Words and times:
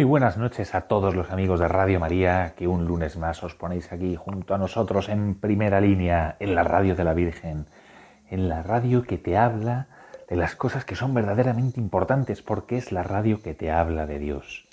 Muy 0.00 0.06
buenas 0.06 0.38
noches 0.38 0.74
a 0.74 0.88
todos 0.88 1.14
los 1.14 1.30
amigos 1.30 1.60
de 1.60 1.68
Radio 1.68 2.00
María 2.00 2.54
que 2.56 2.66
un 2.66 2.86
lunes 2.86 3.18
más 3.18 3.44
os 3.44 3.54
ponéis 3.54 3.92
aquí 3.92 4.16
junto 4.16 4.54
a 4.54 4.58
nosotros 4.58 5.10
en 5.10 5.34
primera 5.34 5.78
línea, 5.78 6.36
en 6.40 6.54
la 6.54 6.64
radio 6.64 6.94
de 6.94 7.04
la 7.04 7.12
Virgen, 7.12 7.66
en 8.30 8.48
la 8.48 8.62
radio 8.62 9.02
que 9.02 9.18
te 9.18 9.36
habla 9.36 9.88
de 10.26 10.36
las 10.36 10.56
cosas 10.56 10.86
que 10.86 10.94
son 10.96 11.12
verdaderamente 11.12 11.80
importantes 11.80 12.40
porque 12.40 12.78
es 12.78 12.92
la 12.92 13.02
radio 13.02 13.42
que 13.42 13.52
te 13.52 13.70
habla 13.70 14.06
de 14.06 14.18
Dios. 14.18 14.66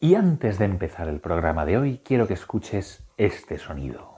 Y 0.00 0.14
antes 0.14 0.58
de 0.58 0.64
empezar 0.64 1.06
el 1.08 1.20
programa 1.20 1.66
de 1.66 1.76
hoy, 1.76 2.00
quiero 2.02 2.26
que 2.26 2.32
escuches 2.32 3.04
este 3.18 3.58
sonido. 3.58 4.15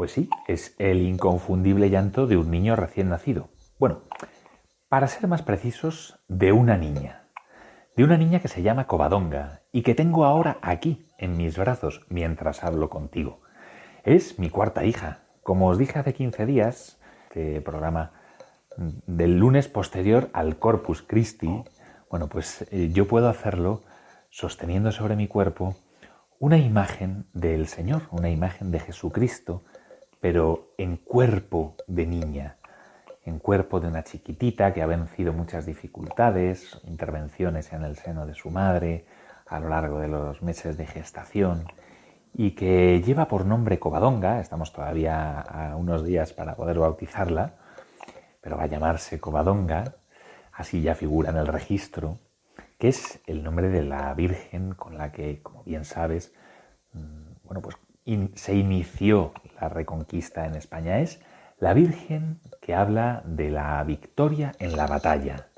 Pues 0.00 0.12
sí, 0.12 0.30
es 0.46 0.74
el 0.78 1.02
inconfundible 1.02 1.90
llanto 1.90 2.26
de 2.26 2.38
un 2.38 2.50
niño 2.50 2.74
recién 2.74 3.10
nacido. 3.10 3.50
Bueno, 3.78 4.00
para 4.88 5.06
ser 5.08 5.28
más 5.28 5.42
precisos, 5.42 6.18
de 6.26 6.52
una 6.52 6.78
niña. 6.78 7.28
De 7.96 8.04
una 8.04 8.16
niña 8.16 8.40
que 8.40 8.48
se 8.48 8.62
llama 8.62 8.86
Covadonga 8.86 9.60
y 9.72 9.82
que 9.82 9.94
tengo 9.94 10.24
ahora 10.24 10.56
aquí, 10.62 11.04
en 11.18 11.36
mis 11.36 11.58
brazos, 11.58 12.06
mientras 12.08 12.64
hablo 12.64 12.88
contigo. 12.88 13.42
Es 14.02 14.38
mi 14.38 14.48
cuarta 14.48 14.86
hija. 14.86 15.18
Como 15.42 15.68
os 15.68 15.76
dije 15.76 15.98
hace 15.98 16.14
15 16.14 16.46
días, 16.46 16.98
este 17.24 17.60
programa 17.60 18.12
del 18.78 19.36
lunes 19.36 19.68
posterior 19.68 20.30
al 20.32 20.58
Corpus 20.58 21.02
Christi, 21.02 21.62
bueno, 22.08 22.28
pues 22.28 22.66
eh, 22.70 22.88
yo 22.90 23.06
puedo 23.06 23.28
hacerlo 23.28 23.82
sosteniendo 24.30 24.92
sobre 24.92 25.14
mi 25.14 25.28
cuerpo 25.28 25.76
una 26.38 26.56
imagen 26.56 27.26
del 27.34 27.66
Señor, 27.68 28.04
una 28.12 28.30
imagen 28.30 28.70
de 28.70 28.80
Jesucristo, 28.80 29.62
pero 30.20 30.72
en 30.76 30.96
cuerpo 30.96 31.76
de 31.86 32.06
niña, 32.06 32.56
en 33.24 33.38
cuerpo 33.38 33.80
de 33.80 33.88
una 33.88 34.04
chiquitita 34.04 34.72
que 34.72 34.82
ha 34.82 34.86
vencido 34.86 35.32
muchas 35.32 35.66
dificultades, 35.66 36.80
intervenciones 36.84 37.72
en 37.72 37.84
el 37.84 37.96
seno 37.96 38.26
de 38.26 38.34
su 38.34 38.50
madre 38.50 39.06
a 39.46 39.58
lo 39.60 39.68
largo 39.68 39.98
de 39.98 40.08
los 40.08 40.42
meses 40.42 40.76
de 40.76 40.86
gestación 40.86 41.64
y 42.34 42.52
que 42.52 43.02
lleva 43.02 43.26
por 43.26 43.44
nombre 43.44 43.78
Covadonga, 43.78 44.40
estamos 44.40 44.72
todavía 44.72 45.40
a 45.40 45.76
unos 45.76 46.04
días 46.04 46.32
para 46.32 46.54
poder 46.54 46.78
bautizarla, 46.78 47.54
pero 48.40 48.56
va 48.56 48.64
a 48.64 48.68
llamarse 48.68 49.18
Covadonga, 49.18 49.96
así 50.52 50.82
ya 50.82 50.94
figura 50.94 51.30
en 51.30 51.36
el 51.36 51.46
registro, 51.46 52.18
que 52.78 52.88
es 52.88 53.20
el 53.26 53.42
nombre 53.42 53.68
de 53.68 53.82
la 53.82 54.14
Virgen 54.14 54.74
con 54.74 54.96
la 54.96 55.12
que, 55.12 55.42
como 55.42 55.64
bien 55.64 55.84
sabes, 55.84 56.32
mm, 56.92 57.44
bueno, 57.44 57.60
pues 57.60 57.76
se 58.34 58.54
inició 58.54 59.32
la 59.60 59.68
reconquista 59.68 60.46
en 60.46 60.54
España. 60.54 60.98
Es 60.98 61.20
la 61.58 61.74
Virgen 61.74 62.40
que 62.60 62.74
habla 62.74 63.22
de 63.24 63.50
la 63.50 63.82
victoria 63.84 64.52
en 64.58 64.76
la 64.76 64.86
batalla, 64.86 65.48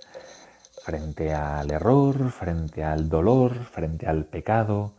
frente 0.85 1.33
al 1.33 1.71
error, 1.71 2.31
frente 2.31 2.83
al 2.85 3.09
dolor, 3.09 3.55
frente 3.55 4.07
al 4.07 4.25
pecado, 4.25 4.95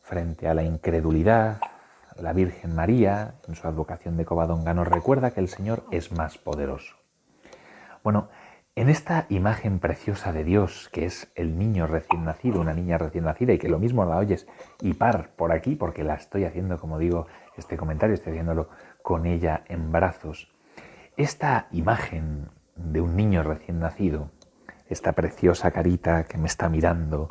frente 0.00 0.48
a 0.48 0.54
la 0.54 0.64
incredulidad. 0.64 1.60
La 2.20 2.32
Virgen 2.32 2.74
María, 2.74 3.36
en 3.48 3.54
su 3.54 3.66
advocación 3.66 4.16
de 4.16 4.24
Covadonga, 4.24 4.74
nos 4.74 4.88
recuerda 4.88 5.30
que 5.30 5.40
el 5.40 5.48
Señor 5.48 5.84
es 5.90 6.12
más 6.12 6.38
poderoso. 6.38 6.96
Bueno, 8.02 8.28
en 8.74 8.88
esta 8.88 9.26
imagen 9.28 9.80
preciosa 9.80 10.32
de 10.32 10.44
Dios, 10.44 10.88
que 10.92 11.04
es 11.04 11.30
el 11.34 11.58
niño 11.58 11.86
recién 11.86 12.24
nacido, 12.24 12.60
una 12.60 12.72
niña 12.72 12.96
recién 12.96 13.24
nacida, 13.24 13.52
y 13.52 13.58
que 13.58 13.68
lo 13.68 13.78
mismo 13.78 14.04
la 14.06 14.16
oyes 14.16 14.46
y 14.80 14.94
par 14.94 15.30
por 15.36 15.52
aquí, 15.52 15.76
porque 15.76 16.04
la 16.04 16.14
estoy 16.14 16.44
haciendo, 16.44 16.78
como 16.78 16.98
digo, 16.98 17.26
este 17.56 17.76
comentario, 17.76 18.14
estoy 18.14 18.32
haciéndolo 18.32 18.70
con 19.02 19.26
ella 19.26 19.62
en 19.68 19.92
brazos. 19.92 20.50
Esta 21.18 21.68
imagen 21.70 22.48
de 22.76 23.02
un 23.02 23.14
niño 23.14 23.42
recién 23.42 23.78
nacido, 23.78 24.30
esta 24.88 25.12
preciosa 25.12 25.70
carita 25.70 26.24
que 26.24 26.38
me 26.38 26.46
está 26.46 26.70
mirando, 26.70 27.28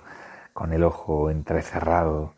con 0.53 0.73
el 0.73 0.83
ojo 0.83 1.31
entrecerrado 1.31 2.35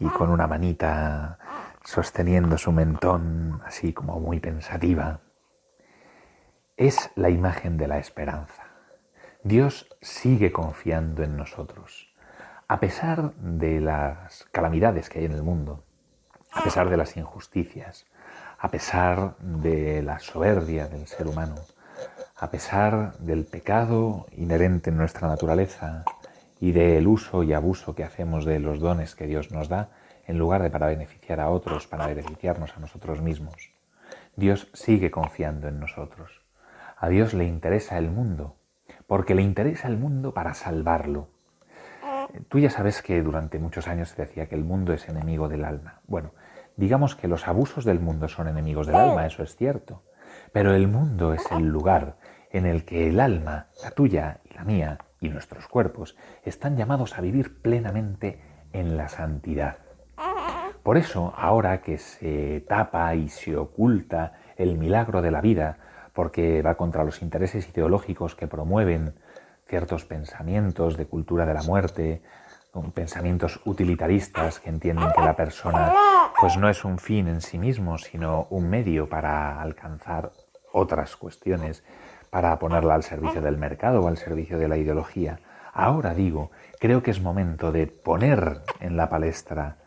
y 0.00 0.06
con 0.08 0.28
una 0.30 0.48
manita 0.48 1.38
sosteniendo 1.84 2.58
su 2.58 2.72
mentón, 2.72 3.60
así 3.64 3.92
como 3.92 4.18
muy 4.18 4.40
pensativa, 4.40 5.20
es 6.80 7.10
la 7.14 7.28
imagen 7.28 7.76
de 7.76 7.86
la 7.86 7.98
esperanza. 7.98 8.64
Dios 9.42 9.86
sigue 10.00 10.50
confiando 10.50 11.22
en 11.22 11.36
nosotros. 11.36 12.10
A 12.68 12.80
pesar 12.80 13.34
de 13.34 13.82
las 13.82 14.44
calamidades 14.50 15.10
que 15.10 15.18
hay 15.18 15.26
en 15.26 15.32
el 15.32 15.42
mundo, 15.42 15.84
a 16.50 16.64
pesar 16.64 16.88
de 16.88 16.96
las 16.96 17.18
injusticias, 17.18 18.06
a 18.58 18.70
pesar 18.70 19.36
de 19.40 20.00
la 20.00 20.20
soberbia 20.20 20.88
del 20.88 21.06
ser 21.06 21.26
humano, 21.26 21.56
a 22.36 22.50
pesar 22.50 23.12
del 23.18 23.44
pecado 23.44 24.24
inherente 24.34 24.88
en 24.88 24.96
nuestra 24.96 25.28
naturaleza 25.28 26.06
y 26.60 26.72
del 26.72 27.06
uso 27.06 27.42
y 27.42 27.52
abuso 27.52 27.94
que 27.94 28.04
hacemos 28.04 28.46
de 28.46 28.58
los 28.58 28.80
dones 28.80 29.14
que 29.14 29.26
Dios 29.26 29.50
nos 29.50 29.68
da, 29.68 29.90
en 30.26 30.38
lugar 30.38 30.62
de 30.62 30.70
para 30.70 30.86
beneficiar 30.86 31.40
a 31.40 31.50
otros, 31.50 31.86
para 31.86 32.06
beneficiarnos 32.06 32.74
a 32.74 32.80
nosotros 32.80 33.20
mismos. 33.20 33.70
Dios 34.34 34.68
sigue 34.72 35.10
confiando 35.10 35.68
en 35.68 35.78
nosotros. 35.78 36.39
A 37.02 37.08
Dios 37.08 37.32
le 37.32 37.46
interesa 37.46 37.96
el 37.96 38.10
mundo, 38.10 38.56
porque 39.06 39.34
le 39.34 39.40
interesa 39.40 39.88
el 39.88 39.96
mundo 39.96 40.34
para 40.34 40.52
salvarlo. 40.52 41.28
Tú 42.48 42.58
ya 42.58 42.68
sabes 42.68 43.00
que 43.00 43.22
durante 43.22 43.58
muchos 43.58 43.88
años 43.88 44.10
se 44.10 44.20
decía 44.20 44.50
que 44.50 44.54
el 44.54 44.64
mundo 44.64 44.92
es 44.92 45.08
enemigo 45.08 45.48
del 45.48 45.64
alma. 45.64 46.02
Bueno, 46.06 46.32
digamos 46.76 47.16
que 47.16 47.26
los 47.26 47.48
abusos 47.48 47.86
del 47.86 48.00
mundo 48.00 48.28
son 48.28 48.48
enemigos 48.48 48.86
del 48.86 48.96
alma, 48.96 49.24
eso 49.24 49.42
es 49.42 49.56
cierto. 49.56 50.02
Pero 50.52 50.74
el 50.74 50.88
mundo 50.88 51.32
es 51.32 51.50
el 51.50 51.68
lugar 51.68 52.18
en 52.50 52.66
el 52.66 52.84
que 52.84 53.08
el 53.08 53.18
alma, 53.18 53.68
la 53.82 53.92
tuya 53.92 54.40
y 54.44 54.52
la 54.52 54.64
mía, 54.64 54.98
y 55.22 55.30
nuestros 55.30 55.68
cuerpos, 55.68 56.18
están 56.44 56.76
llamados 56.76 57.16
a 57.16 57.22
vivir 57.22 57.62
plenamente 57.62 58.42
en 58.74 58.98
la 58.98 59.08
santidad. 59.08 59.78
Por 60.82 60.98
eso, 60.98 61.32
ahora 61.34 61.80
que 61.80 61.96
se 61.96 62.62
tapa 62.68 63.14
y 63.14 63.30
se 63.30 63.56
oculta 63.56 64.34
el 64.58 64.76
milagro 64.76 65.22
de 65.22 65.30
la 65.30 65.40
vida, 65.40 65.78
porque 66.20 66.60
va 66.60 66.74
contra 66.74 67.02
los 67.02 67.22
intereses 67.22 67.66
ideológicos 67.70 68.34
que 68.34 68.46
promueven 68.46 69.14
ciertos 69.66 70.04
pensamientos 70.04 70.98
de 70.98 71.06
cultura 71.06 71.46
de 71.46 71.54
la 71.54 71.62
muerte, 71.62 72.20
pensamientos 72.92 73.58
utilitaristas 73.64 74.60
que 74.60 74.68
entienden 74.68 75.08
que 75.16 75.22
la 75.22 75.34
persona 75.34 75.94
pues 76.38 76.58
no 76.58 76.68
es 76.68 76.84
un 76.84 76.98
fin 76.98 77.26
en 77.26 77.40
sí 77.40 77.56
mismo, 77.56 77.96
sino 77.96 78.48
un 78.50 78.68
medio 78.68 79.08
para 79.08 79.62
alcanzar 79.62 80.30
otras 80.74 81.16
cuestiones, 81.16 81.84
para 82.28 82.58
ponerla 82.58 82.96
al 82.96 83.02
servicio 83.02 83.40
del 83.40 83.56
mercado 83.56 84.02
o 84.02 84.08
al 84.08 84.18
servicio 84.18 84.58
de 84.58 84.68
la 84.68 84.76
ideología. 84.76 85.40
Ahora 85.72 86.12
digo, 86.12 86.50
creo 86.78 87.02
que 87.02 87.12
es 87.12 87.22
momento 87.22 87.72
de 87.72 87.86
poner 87.86 88.60
en 88.80 88.98
la 88.98 89.08
palestra 89.08 89.78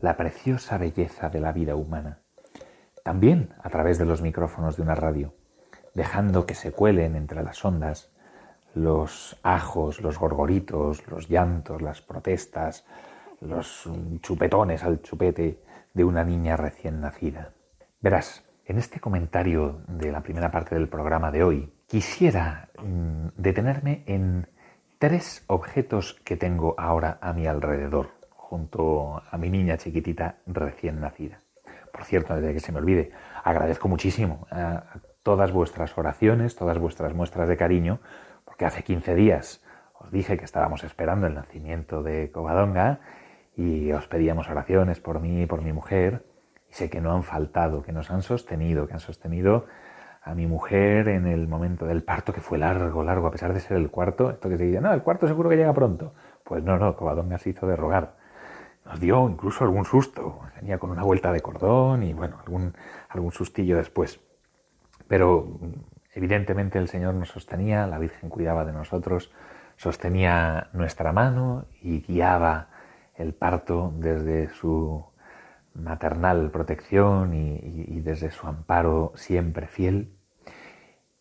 la 0.00 0.16
preciosa 0.16 0.76
belleza 0.76 1.28
de 1.28 1.38
la 1.38 1.52
vida 1.52 1.76
humana, 1.76 2.18
también 3.04 3.54
a 3.62 3.70
través 3.70 3.96
de 3.96 4.06
los 4.06 4.22
micrófonos 4.22 4.76
de 4.76 4.82
una 4.82 4.96
radio 4.96 5.34
dejando 5.98 6.46
que 6.46 6.54
se 6.54 6.70
cuelen 6.70 7.16
entre 7.16 7.42
las 7.42 7.62
ondas 7.64 8.10
los 8.74 9.36
ajos, 9.42 10.00
los 10.00 10.18
gorgoritos, 10.18 11.06
los 11.08 11.28
llantos, 11.28 11.82
las 11.82 12.00
protestas, 12.00 12.86
los 13.40 13.90
chupetones 14.20 14.84
al 14.84 15.02
chupete 15.02 15.58
de 15.92 16.04
una 16.04 16.22
niña 16.22 16.56
recién 16.56 17.00
nacida. 17.00 17.50
Verás, 18.00 18.44
en 18.64 18.78
este 18.78 19.00
comentario 19.00 19.80
de 19.88 20.12
la 20.12 20.22
primera 20.22 20.52
parte 20.52 20.76
del 20.76 20.88
programa 20.88 21.32
de 21.32 21.42
hoy, 21.42 21.72
quisiera 21.88 22.68
mm, 22.80 23.28
detenerme 23.36 24.04
en 24.06 24.46
tres 24.98 25.42
objetos 25.48 26.14
que 26.24 26.36
tengo 26.36 26.76
ahora 26.78 27.18
a 27.20 27.32
mi 27.32 27.46
alrededor, 27.46 28.10
junto 28.30 29.20
a 29.28 29.36
mi 29.36 29.50
niña 29.50 29.76
chiquitita 29.76 30.36
recién 30.46 31.00
nacida. 31.00 31.40
Por 31.92 32.04
cierto, 32.04 32.36
desde 32.36 32.54
que 32.54 32.60
se 32.60 32.70
me 32.70 32.78
olvide, 32.78 33.10
agradezco 33.42 33.88
muchísimo 33.88 34.46
a 34.52 34.84
todas 35.22 35.52
vuestras 35.52 35.96
oraciones, 35.98 36.56
todas 36.56 36.78
vuestras 36.78 37.14
muestras 37.14 37.48
de 37.48 37.56
cariño, 37.56 38.00
porque 38.44 38.64
hace 38.64 38.82
15 38.82 39.14
días 39.14 39.64
os 39.94 40.10
dije 40.10 40.38
que 40.38 40.44
estábamos 40.44 40.84
esperando 40.84 41.26
el 41.26 41.34
nacimiento 41.34 42.02
de 42.02 42.30
Covadonga 42.30 43.00
y 43.56 43.92
os 43.92 44.06
pedíamos 44.06 44.48
oraciones 44.48 45.00
por 45.00 45.20
mí 45.20 45.42
y 45.42 45.46
por 45.46 45.62
mi 45.62 45.72
mujer, 45.72 46.24
y 46.70 46.74
sé 46.74 46.88
que 46.90 47.00
no 47.00 47.12
han 47.12 47.24
faltado, 47.24 47.82
que 47.82 47.92
nos 47.92 48.10
han 48.10 48.22
sostenido, 48.22 48.86
que 48.86 48.94
han 48.94 49.00
sostenido 49.00 49.66
a 50.22 50.34
mi 50.34 50.46
mujer 50.46 51.08
en 51.08 51.26
el 51.26 51.48
momento 51.48 51.86
del 51.86 52.04
parto, 52.04 52.32
que 52.32 52.40
fue 52.40 52.58
largo, 52.58 53.02
largo, 53.02 53.26
a 53.26 53.30
pesar 53.30 53.52
de 53.54 53.60
ser 53.60 53.76
el 53.76 53.90
cuarto, 53.90 54.30
esto 54.30 54.48
que 54.48 54.58
se 54.58 54.64
dice, 54.64 54.80
no, 54.80 54.92
el 54.92 55.02
cuarto 55.02 55.26
seguro 55.26 55.48
que 55.48 55.56
llega 55.56 55.72
pronto. 55.72 56.14
Pues 56.44 56.62
no, 56.62 56.78
no, 56.78 56.96
Covadonga 56.96 57.38
se 57.38 57.50
hizo 57.50 57.66
de 57.66 57.76
rogar. 57.76 58.16
Nos 58.84 59.00
dio 59.00 59.28
incluso 59.28 59.64
algún 59.64 59.84
susto. 59.84 60.40
Venía 60.56 60.78
con 60.78 60.90
una 60.90 61.02
vuelta 61.02 61.32
de 61.32 61.40
cordón 61.40 62.02
y 62.02 62.14
bueno, 62.14 62.38
algún, 62.44 62.74
algún 63.08 63.32
sustillo 63.32 63.76
después. 63.76 64.20
Pero 65.08 65.58
evidentemente 66.14 66.78
el 66.78 66.88
Señor 66.88 67.14
nos 67.14 67.30
sostenía, 67.30 67.86
la 67.86 67.98
Virgen 67.98 68.28
cuidaba 68.28 68.64
de 68.64 68.72
nosotros, 68.72 69.32
sostenía 69.76 70.68
nuestra 70.72 71.12
mano 71.12 71.66
y 71.80 72.00
guiaba 72.00 72.68
el 73.14 73.34
parto 73.34 73.92
desde 73.96 74.48
su 74.50 75.04
maternal 75.74 76.50
protección 76.50 77.34
y, 77.34 78.00
desde 78.00 78.30
su 78.30 78.46
amparo 78.46 79.12
siempre 79.16 79.66
fiel. 79.66 80.14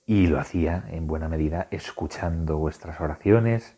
Y 0.06 0.28
lo 0.28 0.40
hacía 0.40 0.86
en 0.90 1.07
buena 1.07 1.28
medida 1.28 1.68
escuchando 1.72 2.57
vuestras 2.57 3.01
oraciones 3.01 3.78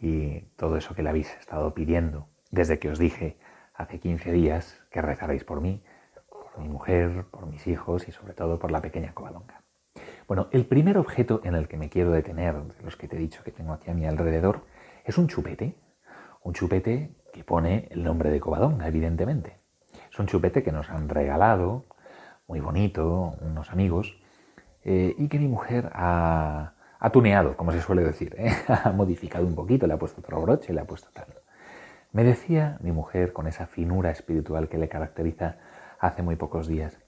y 0.00 0.40
todo 0.56 0.76
eso 0.76 0.94
que 0.94 1.02
le 1.02 1.10
habéis 1.10 1.32
estado 1.36 1.72
pidiendo 1.72 2.26
desde 2.50 2.78
que 2.78 2.90
os 2.90 2.98
dije 2.98 3.38
hace 3.74 3.98
15 3.98 4.30
días 4.32 4.80
que 4.90 5.02
rezaréis 5.02 5.44
por 5.44 5.60
mí, 5.60 5.82
por 6.52 6.62
mi 6.62 6.68
mujer, 6.68 7.24
por 7.30 7.46
mis 7.46 7.66
hijos 7.66 8.08
y 8.08 8.12
sobre 8.12 8.34
todo 8.34 8.58
por 8.58 8.70
la 8.70 8.80
pequeña 8.80 9.12
Covadonga. 9.14 9.62
Bueno, 10.28 10.48
el 10.52 10.66
primer 10.66 10.98
objeto 10.98 11.40
en 11.44 11.54
el 11.54 11.68
que 11.68 11.76
me 11.76 11.88
quiero 11.88 12.12
detener, 12.12 12.54
de 12.54 12.82
los 12.82 12.96
que 12.96 13.08
te 13.08 13.16
he 13.16 13.18
dicho 13.18 13.42
que 13.42 13.50
tengo 13.50 13.72
aquí 13.72 13.90
a 13.90 13.94
mi 13.94 14.06
alrededor, 14.06 14.64
es 15.04 15.18
un 15.18 15.28
chupete. 15.28 15.74
Un 16.42 16.54
chupete 16.54 17.14
que 17.32 17.44
pone 17.44 17.88
el 17.90 18.02
nombre 18.02 18.30
de 18.30 18.40
Covadonga, 18.40 18.86
evidentemente. 18.86 19.58
Es 20.10 20.18
un 20.18 20.26
chupete 20.26 20.62
que 20.62 20.72
nos 20.72 20.90
han 20.90 21.08
regalado, 21.08 21.84
muy 22.46 22.60
bonito, 22.60 23.34
unos 23.40 23.70
amigos, 23.70 24.18
eh, 24.84 25.14
y 25.16 25.28
que 25.28 25.38
mi 25.38 25.48
mujer 25.48 25.90
ha, 25.94 26.74
tuneado, 27.12 27.56
como 27.56 27.72
se 27.72 27.80
suele 27.80 28.02
decir, 28.02 28.34
¿eh? 28.38 28.52
ha 28.84 28.92
modificado 28.92 29.46
un 29.46 29.54
poquito, 29.54 29.86
le 29.86 29.94
ha 29.94 29.98
puesto 29.98 30.20
otro 30.20 30.40
broche, 30.40 30.72
le 30.72 30.80
ha 30.80 30.84
puesto 30.84 31.08
tal. 31.12 31.26
Me 32.12 32.24
decía 32.24 32.78
mi 32.80 32.92
mujer 32.92 33.32
con 33.32 33.46
esa 33.46 33.66
finura 33.66 34.10
espiritual 34.10 34.68
que 34.68 34.78
le 34.78 34.88
caracteriza 34.88 35.56
hace 36.02 36.22
muy 36.22 36.36
pocos 36.36 36.66
días, 36.66 36.98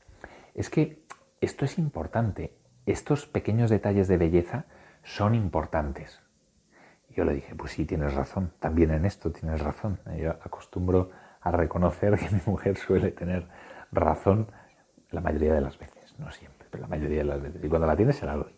es 0.54 0.70
que 0.70 1.04
esto 1.40 1.64
es 1.64 1.78
importante, 1.78 2.56
estos 2.86 3.26
pequeños 3.26 3.68
detalles 3.68 4.08
de 4.08 4.16
belleza 4.16 4.64
son 5.02 5.34
importantes. 5.34 6.22
yo 7.10 7.24
le 7.24 7.34
dije, 7.34 7.54
pues 7.54 7.72
sí, 7.72 7.84
tienes 7.84 8.14
razón, 8.14 8.52
también 8.58 8.90
en 8.90 9.04
esto 9.04 9.30
tienes 9.30 9.60
razón. 9.60 10.00
Yo 10.16 10.30
acostumbro 10.30 11.10
a 11.40 11.50
reconocer 11.50 12.18
que 12.18 12.28
mi 12.30 12.40
mujer 12.46 12.76
suele 12.76 13.10
tener 13.10 13.46
razón 13.92 14.50
la 15.10 15.20
mayoría 15.20 15.54
de 15.54 15.60
las 15.60 15.78
veces, 15.78 16.18
no 16.18 16.30
siempre, 16.32 16.66
pero 16.70 16.82
la 16.82 16.88
mayoría 16.88 17.18
de 17.18 17.24
las 17.24 17.40
veces. 17.40 17.62
Y 17.62 17.68
cuando 17.68 17.86
la 17.86 17.96
tiene 17.96 18.12
se 18.12 18.26
la 18.26 18.34
doy. 18.34 18.54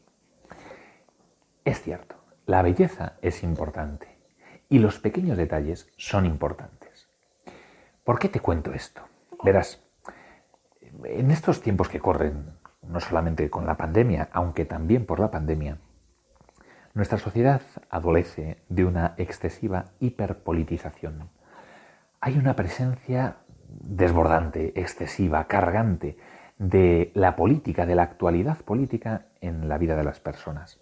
Es 1.64 1.82
cierto, 1.82 2.16
la 2.46 2.62
belleza 2.62 3.14
es 3.20 3.42
importante 3.42 4.18
y 4.68 4.78
los 4.78 4.98
pequeños 4.98 5.36
detalles 5.36 5.88
son 5.96 6.24
importantes. 6.24 7.08
¿Por 8.04 8.18
qué 8.18 8.28
te 8.28 8.40
cuento 8.40 8.72
esto? 8.72 9.02
Verás, 9.42 9.85
en 11.04 11.30
estos 11.30 11.60
tiempos 11.60 11.88
que 11.88 12.00
corren, 12.00 12.52
no 12.82 13.00
solamente 13.00 13.50
con 13.50 13.66
la 13.66 13.76
pandemia, 13.76 14.28
aunque 14.32 14.64
también 14.64 15.06
por 15.06 15.20
la 15.20 15.30
pandemia, 15.30 15.78
nuestra 16.94 17.18
sociedad 17.18 17.62
adolece 17.90 18.62
de 18.68 18.84
una 18.84 19.14
excesiva 19.18 19.86
hiperpolitización 20.00 21.30
hay 22.20 22.38
una 22.38 22.56
presencia 22.56 23.36
desbordante, 23.68 24.72
excesiva, 24.80 25.46
cargante 25.46 26.16
de 26.58 27.12
la 27.14 27.36
política, 27.36 27.86
de 27.86 27.94
la 27.94 28.04
actualidad 28.04 28.58
política 28.62 29.26
en 29.40 29.68
la 29.68 29.78
vida 29.78 29.96
de 29.96 30.04
las 30.04 30.20
personas. 30.20 30.80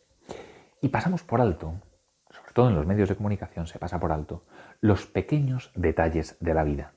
Y 0.81 0.89
pasamos 0.89 1.23
por 1.23 1.41
alto, 1.41 1.75
sobre 2.31 2.53
todo 2.53 2.69
en 2.69 2.77
los 2.77 2.87
medios 2.87 3.09
de 3.09 3.17
comunicación 3.17 3.67
se 3.67 3.79
pasa 3.79 3.99
por 3.99 4.13
alto, 4.13 4.47
los 4.81 5.07
pequeños 5.07 5.73
detalles 5.75 6.37
de 6.41 6.55
la 6.55 6.65
vida. 6.65 6.93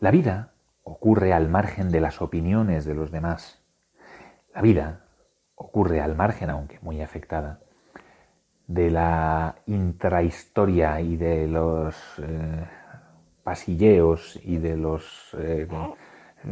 La 0.00 0.10
vida 0.10 0.53
ocurre 0.84 1.32
al 1.32 1.48
margen 1.48 1.90
de 1.90 2.00
las 2.00 2.22
opiniones 2.22 2.84
de 2.84 2.94
los 2.94 3.10
demás. 3.10 3.62
La 4.54 4.62
vida 4.62 5.00
ocurre 5.56 6.00
al 6.00 6.14
margen, 6.14 6.50
aunque 6.50 6.78
muy 6.80 7.00
afectada, 7.00 7.60
de 8.66 8.90
la 8.90 9.56
intrahistoria 9.66 11.00
y 11.00 11.16
de 11.16 11.46
los 11.46 11.96
eh, 12.18 12.64
pasilleos 13.42 14.38
y 14.42 14.58
de 14.58 14.76
los 14.76 15.36
eh, 15.38 15.68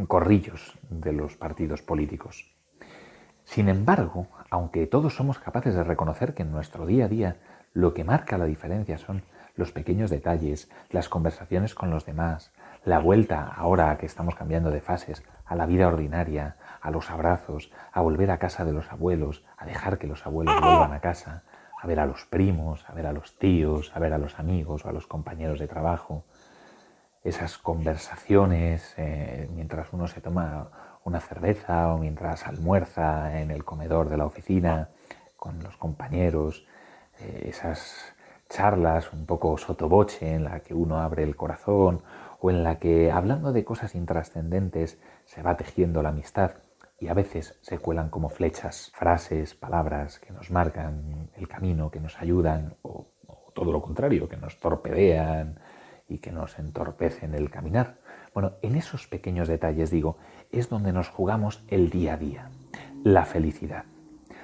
corrillos 0.07 0.77
de 0.89 1.13
los 1.13 1.35
partidos 1.35 1.81
políticos. 1.81 2.51
Sin 3.43 3.69
embargo, 3.69 4.27
aunque 4.49 4.87
todos 4.87 5.15
somos 5.15 5.39
capaces 5.39 5.75
de 5.75 5.83
reconocer 5.83 6.33
que 6.33 6.43
en 6.43 6.51
nuestro 6.51 6.85
día 6.85 7.05
a 7.05 7.09
día 7.09 7.37
lo 7.73 7.93
que 7.93 8.03
marca 8.03 8.37
la 8.37 8.45
diferencia 8.45 8.97
son 8.97 9.23
los 9.55 9.71
pequeños 9.71 10.09
detalles, 10.09 10.69
las 10.89 11.09
conversaciones 11.09 11.75
con 11.75 11.89
los 11.89 12.05
demás, 12.05 12.51
la 12.85 12.99
vuelta, 12.99 13.53
ahora 13.55 13.97
que 13.97 14.05
estamos 14.05 14.35
cambiando 14.35 14.69
de 14.71 14.81
fases, 14.81 15.23
a 15.45 15.55
la 15.55 15.65
vida 15.65 15.87
ordinaria, 15.87 16.57
a 16.81 16.91
los 16.91 17.09
abrazos, 17.09 17.71
a 17.91 18.01
volver 18.01 18.31
a 18.31 18.39
casa 18.39 18.65
de 18.65 18.73
los 18.73 18.91
abuelos, 18.91 19.45
a 19.57 19.65
dejar 19.65 19.97
que 19.97 20.07
los 20.07 20.25
abuelos 20.25 20.59
vuelvan 20.59 20.93
a 20.93 20.99
casa, 20.99 21.43
a 21.81 21.87
ver 21.87 21.99
a 21.99 22.05
los 22.05 22.25
primos, 22.25 22.89
a 22.89 22.93
ver 22.93 23.07
a 23.07 23.13
los 23.13 23.37
tíos, 23.37 23.91
a 23.95 23.99
ver 23.99 24.13
a 24.13 24.17
los 24.17 24.39
amigos 24.39 24.85
o 24.85 24.89
a 24.89 24.93
los 24.93 25.07
compañeros 25.07 25.59
de 25.59 25.67
trabajo, 25.67 26.25
esas 27.23 27.57
conversaciones 27.57 28.93
eh, 28.97 29.49
mientras 29.53 29.93
uno 29.93 30.07
se 30.07 30.19
toma 30.19 30.99
una 31.05 31.21
cerveza 31.21 31.93
o 31.93 31.97
mientras 31.97 32.45
almuerza 32.47 33.39
en 33.39 33.51
el 33.51 33.63
comedor 33.63 34.09
de 34.09 34.17
la 34.17 34.25
oficina 34.25 34.89
con 35.37 35.61
los 35.63 35.77
compañeros, 35.77 36.65
eh, 37.19 37.47
esas 37.49 38.13
charlas 38.49 39.11
un 39.13 39.25
poco 39.25 39.57
sotoboche 39.57 40.35
en 40.35 40.43
la 40.43 40.59
que 40.59 40.73
uno 40.73 40.99
abre 40.99 41.23
el 41.23 41.35
corazón 41.35 42.01
o 42.43 42.51
en 42.51 42.63
la 42.63 42.77
que 42.77 43.09
hablando 43.09 43.53
de 43.53 43.63
cosas 43.63 43.95
intrascendentes 43.95 44.99
se 45.23 45.41
va 45.41 45.55
tejiendo 45.55 46.03
la 46.03 46.09
amistad 46.09 46.51
y 46.99 47.07
a 47.07 47.13
veces 47.13 47.57
se 47.61 47.79
cuelan 47.79 48.09
como 48.09 48.27
flechas, 48.27 48.91
frases, 48.93 49.55
palabras 49.55 50.19
que 50.19 50.33
nos 50.33 50.51
marcan 50.51 51.31
el 51.35 51.47
camino, 51.47 51.89
que 51.89 52.01
nos 52.01 52.19
ayudan 52.19 52.75
o 52.81 53.07
todo 53.53 53.71
lo 53.71 53.81
contrario, 53.81 54.27
que 54.27 54.37
nos 54.37 54.59
torpedean, 54.59 55.59
y 56.07 56.19
que 56.19 56.31
nos 56.31 56.59
entorpecen 56.59 57.33
el 57.33 57.49
caminar. 57.49 57.97
Bueno, 58.33 58.53
en 58.61 58.75
esos 58.75 59.07
pequeños 59.07 59.47
detalles, 59.47 59.89
digo, 59.89 60.17
es 60.51 60.69
donde 60.69 60.93
nos 60.93 61.09
jugamos 61.09 61.63
el 61.67 61.89
día 61.89 62.13
a 62.13 62.17
día, 62.17 62.49
la 63.03 63.25
felicidad. 63.25 63.85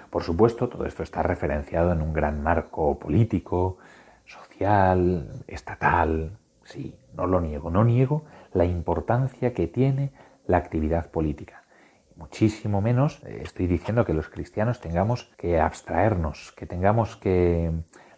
Por 0.09 0.23
supuesto, 0.23 0.69
todo 0.69 0.85
esto 0.85 1.03
está 1.03 1.21
referenciado 1.21 1.91
en 1.91 2.01
un 2.01 2.13
gran 2.13 2.41
marco 2.41 2.97
político, 2.97 3.77
social, 4.25 5.43
estatal. 5.47 6.38
Sí, 6.69 6.95
no 7.15 7.25
lo 7.25 7.41
niego, 7.41 7.71
no 7.71 7.83
niego 7.83 8.25
la 8.53 8.63
importancia 8.63 9.55
que 9.55 9.65
tiene 9.67 10.11
la 10.45 10.57
actividad 10.57 11.09
política. 11.09 11.63
Muchísimo 12.15 12.79
menos 12.79 13.23
eh, 13.25 13.39
estoy 13.43 13.65
diciendo 13.65 14.05
que 14.05 14.13
los 14.13 14.29
cristianos 14.29 14.79
tengamos 14.79 15.31
que 15.35 15.59
abstraernos, 15.59 16.51
que 16.51 16.67
tengamos 16.67 17.15
que 17.15 17.71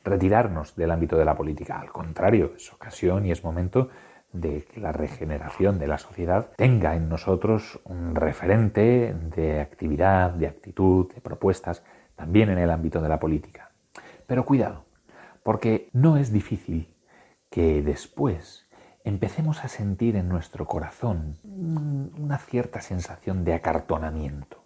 retirarnos 0.03 0.75
del 0.75 0.91
ámbito 0.91 1.15
de 1.15 1.23
la 1.23 1.37
política. 1.37 1.79
Al 1.79 1.93
contrario, 1.93 2.51
es 2.57 2.73
ocasión 2.73 3.25
y 3.25 3.31
es 3.31 3.45
momento 3.45 3.87
de 4.33 4.65
que 4.65 4.81
la 4.81 4.91
regeneración 4.91 5.79
de 5.79 5.87
la 5.87 5.97
sociedad 5.97 6.49
tenga 6.57 6.95
en 6.97 7.07
nosotros 7.07 7.79
un 7.85 8.15
referente 8.15 9.15
de 9.33 9.61
actividad, 9.61 10.31
de 10.31 10.47
actitud, 10.47 11.09
de 11.13 11.21
propuestas, 11.21 11.85
también 12.17 12.49
en 12.49 12.57
el 12.57 12.69
ámbito 12.69 13.01
de 13.01 13.09
la 13.09 13.19
política. 13.19 13.71
Pero 14.27 14.45
cuidado, 14.45 14.83
porque 15.41 15.89
no 15.93 16.17
es 16.17 16.33
difícil 16.33 16.90
que 17.51 17.83
después 17.83 18.67
empecemos 19.03 19.63
a 19.63 19.67
sentir 19.67 20.15
en 20.15 20.27
nuestro 20.27 20.65
corazón 20.65 21.37
una 21.43 22.39
cierta 22.39 22.81
sensación 22.81 23.43
de 23.43 23.53
acartonamiento. 23.53 24.63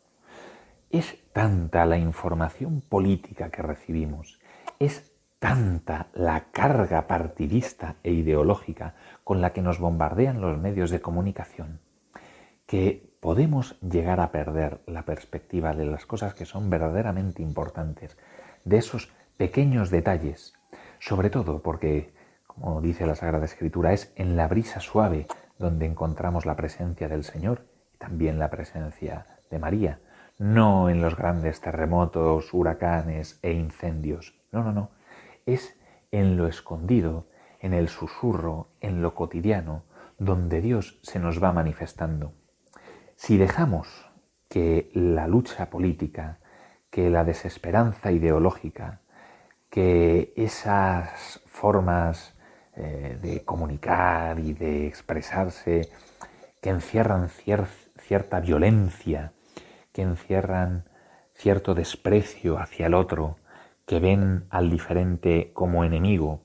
Es 0.90 1.18
tanta 1.34 1.86
la 1.86 1.98
información 1.98 2.80
política 2.80 3.50
que 3.50 3.62
recibimos, 3.62 4.40
es 4.80 5.12
tanta 5.40 6.08
la 6.14 6.52
carga 6.52 7.08
partidista 7.08 7.96
e 8.04 8.14
ideológica 8.14 8.96
con 9.26 9.42
la 9.42 9.52
que 9.52 9.62
nos 9.62 9.80
bombardean 9.80 10.40
los 10.40 10.58
medios 10.58 10.92
de 10.92 11.02
comunicación 11.02 11.82
que 12.66 13.16
podemos 13.20 13.80
llegar 13.82 14.20
a 14.20 14.32
perder 14.32 14.82
la 14.88 15.04
perspectiva 15.04 15.74
de 15.74 15.86
las 15.86 16.06
cosas 16.06 16.34
que 16.34 16.46
son 16.46 16.70
verdaderamente 16.70 17.42
importantes, 17.42 18.18
de 18.64 18.78
esos 18.78 19.12
pequeños 19.38 19.90
detalles, 19.90 20.54
sobre 21.00 21.30
todo 21.30 21.62
porque, 21.62 22.14
como 22.60 22.82
dice 22.82 23.06
la 23.06 23.16
Sagrada 23.16 23.46
Escritura, 23.46 23.94
es 23.94 24.12
en 24.16 24.36
la 24.36 24.48
brisa 24.48 24.80
suave 24.80 25.28
donde 25.60 25.86
encontramos 25.86 26.46
la 26.46 26.56
presencia 26.56 27.08
del 27.08 27.24
Señor 27.24 27.66
y 27.94 27.98
también 27.98 28.40
la 28.40 28.50
presencia 28.50 29.26
de 29.50 29.60
María, 29.60 30.00
no 30.38 30.90
en 30.90 31.02
los 31.02 31.16
grandes 31.16 31.62
terremotos, 31.62 32.54
huracanes 32.54 33.40
e 33.42 33.54
incendios. 33.54 34.36
No, 34.52 34.64
no, 34.64 34.72
no 34.72 34.90
es 35.46 35.78
en 36.12 36.38
lo 36.38 36.48
escondido, 36.48 37.28
en 37.60 37.74
el 37.74 37.90
susurro, 37.90 38.70
en 38.82 39.02
lo 39.02 39.16
cotidiano, 39.16 39.84
donde 40.18 40.62
Dios 40.62 41.00
se 41.04 41.20
nos 41.20 41.44
va 41.44 41.52
manifestando. 41.52 42.34
Si 43.16 43.38
dejamos 43.38 44.10
que 44.50 44.90
la 44.94 45.28
lucha 45.28 45.70
política, 45.70 46.40
que 46.90 47.10
la 47.10 47.24
desesperanza 47.24 48.12
ideológica, 48.12 49.02
que 49.70 50.34
esas 50.36 51.42
formas 51.46 52.35
eh, 52.78 53.18
de 53.22 53.44
comunicar 53.44 54.40
y 54.40 54.54
de 54.54 54.88
expresarse 54.88 55.90
que 56.62 56.70
encierran 56.70 57.30
cierta 57.30 58.40
violencia, 58.40 59.32
que 59.94 60.02
encierran 60.02 60.86
cierto 61.34 61.74
desprecio 61.74 62.58
hacia 62.58 62.88
el 62.88 62.94
otro, 62.94 63.38
que 63.86 64.00
ven 64.00 64.46
al 64.50 64.70
diferente 64.70 65.52
como 65.54 65.84
enemigo 65.84 66.42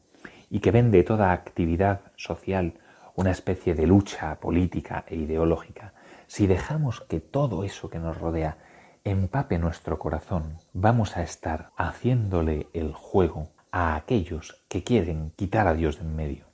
y 0.50 0.60
que 0.60 0.70
ven 0.70 0.90
de 0.90 1.02
toda 1.02 1.32
actividad 1.32 2.00
social 2.16 2.74
una 3.14 3.30
especie 3.30 3.74
de 3.74 3.86
lucha 3.86 4.38
política 4.40 5.04
e 5.08 5.16
ideológica, 5.16 5.94
si 6.26 6.46
dejamos 6.46 7.00
que 7.00 7.20
todo 7.20 7.64
eso 7.64 7.90
que 7.90 7.98
nos 7.98 8.18
rodea 8.18 8.56
empape 9.04 9.58
nuestro 9.58 9.98
corazón, 9.98 10.58
vamos 10.72 11.16
a 11.16 11.22
estar 11.22 11.70
haciéndole 11.76 12.68
el 12.72 12.92
juego 12.92 13.48
a 13.72 13.96
aquellos 13.96 14.62
que 14.68 14.82
quieren 14.82 15.32
quitar 15.36 15.66
a 15.66 15.74
Dios 15.74 15.98
de 15.98 16.02
en 16.02 16.16
medio, 16.16 16.44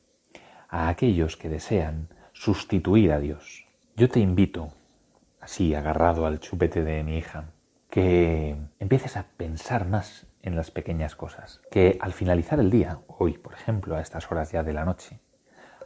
a 0.68 0.88
aquellos 0.88 1.37
que 1.37 1.49
desean 1.49 2.08
sustituir 2.32 3.12
a 3.12 3.20
Dios. 3.20 3.66
Yo 3.96 4.08
te 4.08 4.20
invito, 4.20 4.73
así 5.40 5.75
agarrado 5.75 6.26
al 6.26 6.40
chupete 6.40 6.85
de 6.85 7.02
mi 7.02 7.16
hija, 7.16 7.46
que 7.88 8.56
empieces 8.78 9.16
a 9.16 9.26
pensar 9.37 9.88
más 9.88 10.26
en 10.42 10.54
las 10.54 10.70
pequeñas 10.70 11.16
cosas, 11.16 11.61
que 11.70 11.99
al 12.00 12.12
finalizar 12.12 12.61
el 12.61 12.70
día, 12.70 13.00
hoy 13.06 13.38
por 13.38 13.54
ejemplo 13.54 13.96
a 13.96 14.00
estas 14.00 14.30
horas 14.30 14.52
ya 14.52 14.62
de 14.62 14.75
la 14.75 14.85
noche, 14.85 15.18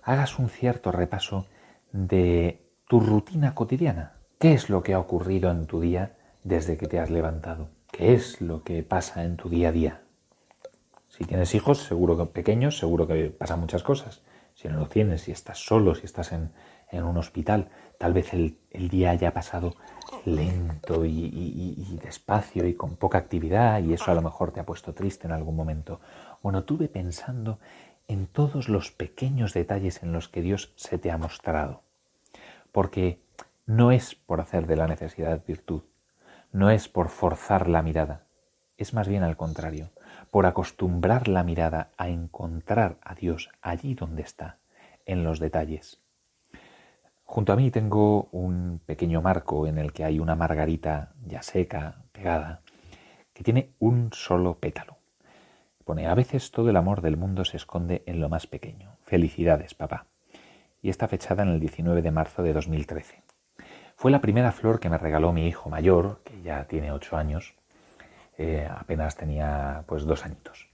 hagas 0.02 0.38
un 0.38 0.48
cierto 0.48 0.92
repaso 0.92 1.46
de 1.92 2.66
tu 2.88 3.00
rutina 3.00 3.54
cotidiana. 3.54 4.14
¿Qué 4.38 4.52
es 4.52 4.70
lo 4.70 4.82
que 4.82 4.94
ha 4.94 4.98
ocurrido 4.98 5.50
en 5.50 5.66
tu 5.66 5.80
día 5.80 6.16
desde 6.42 6.76
que 6.76 6.88
te 6.88 6.98
has 6.98 7.10
levantado? 7.10 7.68
¿Qué 7.92 8.14
es 8.14 8.40
lo 8.40 8.64
que 8.64 8.82
pasa 8.82 9.24
en 9.24 9.36
tu 9.36 9.48
día 9.48 9.68
a 9.68 9.72
día? 9.72 10.00
Si 11.10 11.24
tienes 11.24 11.54
hijos, 11.54 11.78
seguro 11.78 12.16
que 12.16 12.24
pequeños, 12.26 12.78
seguro 12.78 13.06
que 13.06 13.26
pasan 13.30 13.60
muchas 13.60 13.82
cosas. 13.82 14.22
Si 14.54 14.68
no 14.68 14.78
lo 14.78 14.86
tienes, 14.86 15.22
si 15.22 15.32
estás 15.32 15.58
solo, 15.58 15.94
si 15.94 16.06
estás 16.06 16.32
en, 16.32 16.50
un 16.92 17.16
hospital, 17.16 17.68
tal 17.98 18.12
vez 18.12 18.32
el, 18.32 18.56
día 18.88 19.10
haya 19.10 19.32
pasado 19.32 19.74
lento 20.24 21.04
y, 21.04 21.10
y, 21.10 21.98
despacio 22.02 22.66
y 22.66 22.74
con 22.74 22.96
poca 22.96 23.18
actividad 23.18 23.80
y 23.82 23.92
eso 23.92 24.10
a 24.10 24.14
lo 24.14 24.22
mejor 24.22 24.52
te 24.52 24.60
ha 24.60 24.66
puesto 24.66 24.94
triste 24.94 25.26
en 25.26 25.32
algún 25.32 25.56
momento. 25.56 26.00
Bueno, 26.42 26.64
tuve 26.64 26.88
pensando 26.88 27.58
en 28.08 28.26
todos 28.26 28.68
los 28.68 28.90
pequeños 28.90 29.52
detalles 29.52 30.02
en 30.02 30.12
los 30.12 30.28
que 30.28 30.42
Dios 30.42 30.72
se 30.76 30.98
te 30.98 31.10
ha 31.10 31.16
mostrado. 31.16 31.82
Porque 32.72 33.20
no 33.66 33.92
es 33.92 34.14
por 34.14 34.40
hacer 34.40 34.66
de 34.66 34.76
la 34.76 34.86
necesidad 34.86 35.44
virtud, 35.46 35.82
no 36.52 36.70
es 36.70 36.88
por 36.88 37.08
forzar 37.08 37.68
la 37.68 37.82
mirada, 37.82 38.26
es 38.76 38.94
más 38.94 39.08
bien 39.08 39.22
al 39.22 39.36
contrario, 39.36 39.90
por 40.30 40.46
acostumbrar 40.46 41.28
la 41.28 41.42
mirada 41.42 41.90
a 41.96 42.08
encontrar 42.08 42.98
a 43.02 43.14
Dios 43.14 43.50
allí 43.60 43.94
donde 43.94 44.22
está, 44.22 44.58
en 45.04 45.24
los 45.24 45.40
detalles. 45.40 46.00
Junto 47.24 47.52
a 47.52 47.56
mí 47.56 47.70
tengo 47.70 48.28
un 48.32 48.80
pequeño 48.84 49.22
marco 49.22 49.66
en 49.66 49.78
el 49.78 49.92
que 49.92 50.04
hay 50.04 50.18
una 50.18 50.34
margarita 50.34 51.12
ya 51.24 51.42
seca, 51.42 52.02
pegada, 52.12 52.62
que 53.32 53.44
tiene 53.44 53.70
un 53.78 54.10
solo 54.12 54.58
pétalo. 54.58 54.96
Pone, 55.84 56.06
a 56.06 56.14
veces 56.14 56.50
todo 56.50 56.70
el 56.70 56.76
amor 56.76 57.00
del 57.00 57.16
mundo 57.16 57.44
se 57.44 57.56
esconde 57.56 58.02
en 58.06 58.20
lo 58.20 58.28
más 58.28 58.46
pequeño. 58.46 58.96
Felicidades, 59.02 59.74
papá. 59.74 60.06
Y 60.82 60.90
está 60.90 61.08
fechada 61.08 61.42
en 61.42 61.50
el 61.50 61.60
19 61.60 62.02
de 62.02 62.10
marzo 62.10 62.42
de 62.42 62.52
2013. 62.52 63.22
Fue 63.96 64.10
la 64.10 64.20
primera 64.20 64.52
flor 64.52 64.80
que 64.80 64.88
me 64.88 64.98
regaló 64.98 65.32
mi 65.32 65.46
hijo 65.46 65.68
mayor, 65.68 66.22
que 66.24 66.42
ya 66.42 66.64
tiene 66.64 66.92
ocho 66.92 67.16
años, 67.16 67.54
eh, 68.42 68.66
apenas 68.74 69.16
tenía 69.16 69.84
pues 69.86 70.06
dos 70.06 70.24
añitos. 70.24 70.70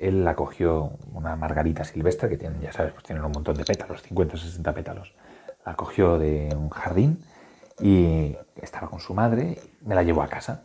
Él 0.00 0.24
la 0.24 0.34
cogió 0.34 0.98
una 1.12 1.36
margarita 1.36 1.84
silvestre 1.84 2.28
que 2.28 2.36
tienen, 2.36 2.60
ya 2.60 2.72
sabes, 2.72 2.92
pues 2.92 3.04
tienen 3.04 3.24
un 3.24 3.30
montón 3.30 3.54
de 3.54 3.64
pétalos, 3.64 4.02
50 4.02 4.34
o 4.34 4.36
60 4.36 4.74
pétalos. 4.74 5.14
La 5.64 5.76
cogió 5.76 6.18
de 6.18 6.52
un 6.56 6.70
jardín 6.70 7.24
y 7.78 8.36
estaba 8.56 8.90
con 8.90 8.98
su 8.98 9.14
madre, 9.14 9.60
me 9.82 9.94
la 9.94 10.02
llevó 10.02 10.24
a 10.24 10.26
casa. 10.26 10.64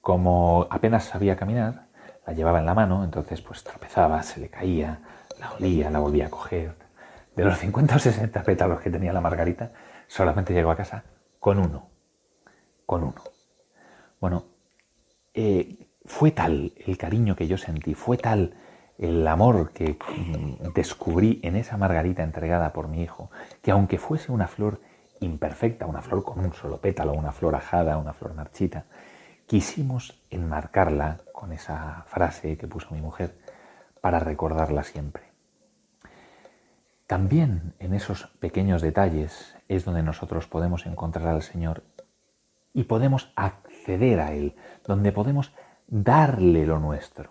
Como 0.00 0.66
apenas 0.68 1.04
sabía 1.04 1.36
caminar, 1.36 1.86
la 2.26 2.32
llevaba 2.32 2.58
en 2.58 2.66
la 2.66 2.74
mano, 2.74 3.04
entonces 3.04 3.40
pues 3.40 3.62
tropezaba, 3.62 4.20
se 4.24 4.40
le 4.40 4.48
caía, 4.48 4.98
la 5.38 5.52
olía, 5.52 5.90
la 5.90 6.00
volvía 6.00 6.26
a 6.26 6.30
coger. 6.30 6.74
De 7.36 7.44
los 7.44 7.56
50 7.56 7.94
o 7.94 7.98
60 8.00 8.42
pétalos 8.42 8.80
que 8.80 8.90
tenía 8.90 9.12
la 9.12 9.20
margarita, 9.20 9.70
solamente 10.08 10.52
llegó 10.52 10.72
a 10.72 10.76
casa 10.76 11.04
con 11.38 11.60
uno. 11.60 11.88
Con 12.84 13.04
uno. 13.04 13.22
Bueno, 14.20 14.57
eh, 15.40 15.86
fue 16.04 16.32
tal 16.32 16.72
el 16.84 16.98
cariño 16.98 17.36
que 17.36 17.46
yo 17.46 17.56
sentí, 17.56 17.94
fue 17.94 18.16
tal 18.16 18.54
el 18.98 19.24
amor 19.28 19.70
que 19.70 19.92
mm, 19.92 20.72
descubrí 20.74 21.38
en 21.44 21.54
esa 21.54 21.76
margarita 21.76 22.24
entregada 22.24 22.72
por 22.72 22.88
mi 22.88 23.04
hijo, 23.04 23.30
que 23.62 23.70
aunque 23.70 23.98
fuese 23.98 24.32
una 24.32 24.48
flor 24.48 24.80
imperfecta, 25.20 25.86
una 25.86 26.02
flor 26.02 26.24
con 26.24 26.40
un 26.40 26.52
solo 26.54 26.80
pétalo, 26.80 27.12
una 27.12 27.30
flor 27.30 27.54
ajada, 27.54 27.98
una 27.98 28.14
flor 28.14 28.34
marchita, 28.34 28.86
quisimos 29.46 30.20
enmarcarla 30.28 31.18
con 31.32 31.52
esa 31.52 32.02
frase 32.08 32.56
que 32.58 32.66
puso 32.66 32.92
mi 32.92 33.00
mujer 33.00 33.38
para 34.00 34.18
recordarla 34.18 34.82
siempre. 34.82 35.22
También 37.06 37.74
en 37.78 37.94
esos 37.94 38.26
pequeños 38.40 38.82
detalles 38.82 39.54
es 39.68 39.84
donde 39.84 40.02
nosotros 40.02 40.48
podemos 40.48 40.84
encontrar 40.84 41.28
al 41.28 41.42
Señor 41.42 41.84
y 42.74 42.84
podemos 42.84 43.32
acceder 43.88 44.20
a 44.20 44.32
Él, 44.32 44.54
donde 44.86 45.12
podemos 45.12 45.52
darle 45.86 46.66
lo 46.66 46.78
nuestro. 46.78 47.30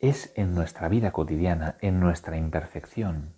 Es 0.00 0.32
en 0.36 0.54
nuestra 0.54 0.88
vida 0.88 1.12
cotidiana, 1.12 1.76
en 1.80 1.98
nuestra 1.98 2.36
imperfección, 2.36 3.32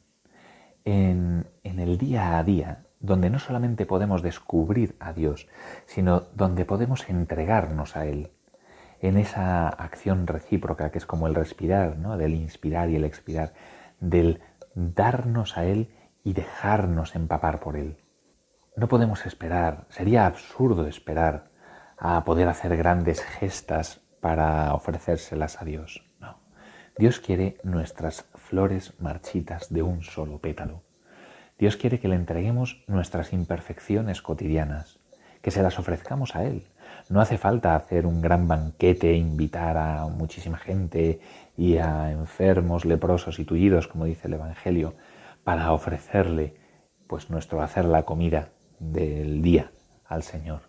en, 0.85 1.47
en 1.63 1.79
el 1.79 1.97
día 1.97 2.37
a 2.37 2.43
día, 2.43 2.87
donde 2.99 3.31
no 3.31 3.39
solamente 3.39 3.87
podemos 3.87 4.23
descubrir 4.23 4.97
a 4.99 5.13
Dios, 5.13 5.49
sino 5.87 6.23
donde 6.35 6.65
podemos 6.65 7.09
entregarnos 7.09 7.97
a 7.97 8.07
Él, 8.07 8.33
en 9.01 9.17
esa 9.17 9.69
acción 9.69 10.27
recíproca 10.27 10.91
que 10.91 10.99
es 10.99 11.07
como 11.07 11.29
el 11.29 11.37
respirar, 11.37 11.99
¿no? 11.99 12.17
del 12.17 12.35
inspirar 12.35 12.91
y 12.91 12.97
el 12.97 13.05
expirar, 13.05 13.53
del 14.01 14.41
darnos 14.75 15.57
a 15.57 15.67
Él 15.67 15.95
y 16.25 16.33
dejarnos 16.33 17.15
empapar 17.15 17.61
por 17.61 17.77
Él. 17.77 17.99
No 18.75 18.89
podemos 18.89 19.25
esperar, 19.25 19.87
sería 19.89 20.27
absurdo 20.27 20.89
esperar 20.89 21.48
a 21.99 22.25
poder 22.25 22.49
hacer 22.49 22.77
grandes 22.77 23.23
gestas 23.23 24.01
para 24.21 24.75
ofrecérselas 24.75 25.61
a 25.61 25.65
Dios. 25.65 26.05
No. 26.21 26.39
Dios 26.97 27.21
quiere 27.21 27.59
nuestras 27.63 28.25
flores 28.35 28.95
marchitas 29.01 29.73
de 29.73 29.83
un 29.83 30.03
solo 30.03 30.39
pétalo 30.39 30.83
Dios 31.59 31.77
quiere 31.77 31.99
que 31.99 32.07
le 32.07 32.15
entreguemos 32.15 32.85
nuestras 32.87 33.33
imperfecciones 33.33 34.23
cotidianas, 34.23 35.01
que 35.43 35.51
se 35.51 35.61
las 35.61 35.79
ofrezcamos 35.81 36.37
a 36.37 36.45
Él. 36.45 36.69
No 37.09 37.21
hace 37.21 37.37
falta 37.37 37.75
hacer 37.75 38.07
un 38.07 38.23
gran 38.23 38.47
banquete, 38.47 39.15
invitar 39.15 39.77
a 39.77 40.07
muchísima 40.07 40.57
gente 40.57 41.21
y 41.57 41.79
a 41.79 42.13
enfermos, 42.13 42.85
leprosos 42.85 43.41
y 43.41 43.45
tullidos, 43.45 43.89
como 43.89 44.05
dice 44.05 44.29
el 44.29 44.35
Evangelio, 44.35 44.95
para 45.43 45.73
ofrecerle 45.73 46.55
pues 47.09 47.29
nuestro 47.29 47.61
hacer 47.61 47.87
la 47.87 48.05
comida 48.05 48.51
del 48.79 49.43
día 49.43 49.73
al 50.07 50.23
Señor. 50.23 50.68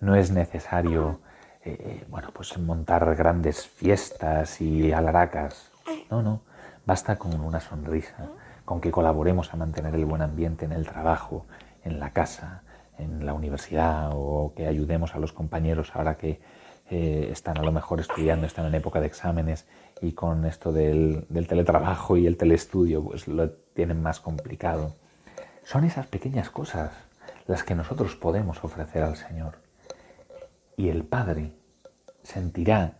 No 0.00 0.14
es 0.14 0.30
necesario 0.30 1.20
eh, 1.62 2.04
bueno, 2.08 2.30
pues 2.32 2.56
montar 2.58 3.14
grandes 3.16 3.66
fiestas 3.66 4.60
y 4.60 4.92
alaracas. 4.92 5.70
No, 6.10 6.22
no, 6.22 6.40
basta 6.86 7.16
con 7.16 7.38
una 7.40 7.60
sonrisa, 7.60 8.30
con 8.64 8.80
que 8.80 8.90
colaboremos 8.90 9.52
a 9.52 9.56
mantener 9.56 9.94
el 9.94 10.06
buen 10.06 10.22
ambiente 10.22 10.64
en 10.64 10.72
el 10.72 10.86
trabajo, 10.86 11.46
en 11.84 12.00
la 12.00 12.12
casa, 12.12 12.62
en 12.98 13.26
la 13.26 13.34
universidad 13.34 14.10
o 14.14 14.54
que 14.56 14.66
ayudemos 14.66 15.14
a 15.14 15.18
los 15.18 15.32
compañeros 15.32 15.92
ahora 15.94 16.16
que 16.16 16.40
eh, 16.90 17.28
están 17.30 17.58
a 17.58 17.62
lo 17.62 17.72
mejor 17.72 18.00
estudiando, 18.00 18.46
están 18.46 18.66
en 18.66 18.74
época 18.74 19.00
de 19.00 19.06
exámenes 19.06 19.66
y 20.00 20.12
con 20.12 20.46
esto 20.46 20.72
del, 20.72 21.26
del 21.28 21.46
teletrabajo 21.46 22.16
y 22.16 22.26
el 22.26 22.36
telestudio 22.36 23.04
pues 23.04 23.28
lo 23.28 23.50
tienen 23.50 24.02
más 24.02 24.18
complicado. 24.20 24.94
Son 25.62 25.84
esas 25.84 26.06
pequeñas 26.06 26.48
cosas 26.50 26.90
las 27.46 27.64
que 27.64 27.74
nosotros 27.74 28.16
podemos 28.16 28.64
ofrecer 28.64 29.02
al 29.02 29.16
Señor. 29.16 29.69
Y 30.76 30.88
el 30.88 31.04
Padre 31.04 31.52
sentirá 32.22 32.94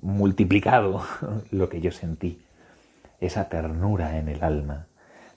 multiplicado 0.00 1.02
lo 1.50 1.68
que 1.68 1.80
yo 1.80 1.92
sentí 1.92 2.42
esa 3.20 3.48
ternura 3.48 4.18
en 4.18 4.28
el 4.28 4.42
alma 4.42 4.86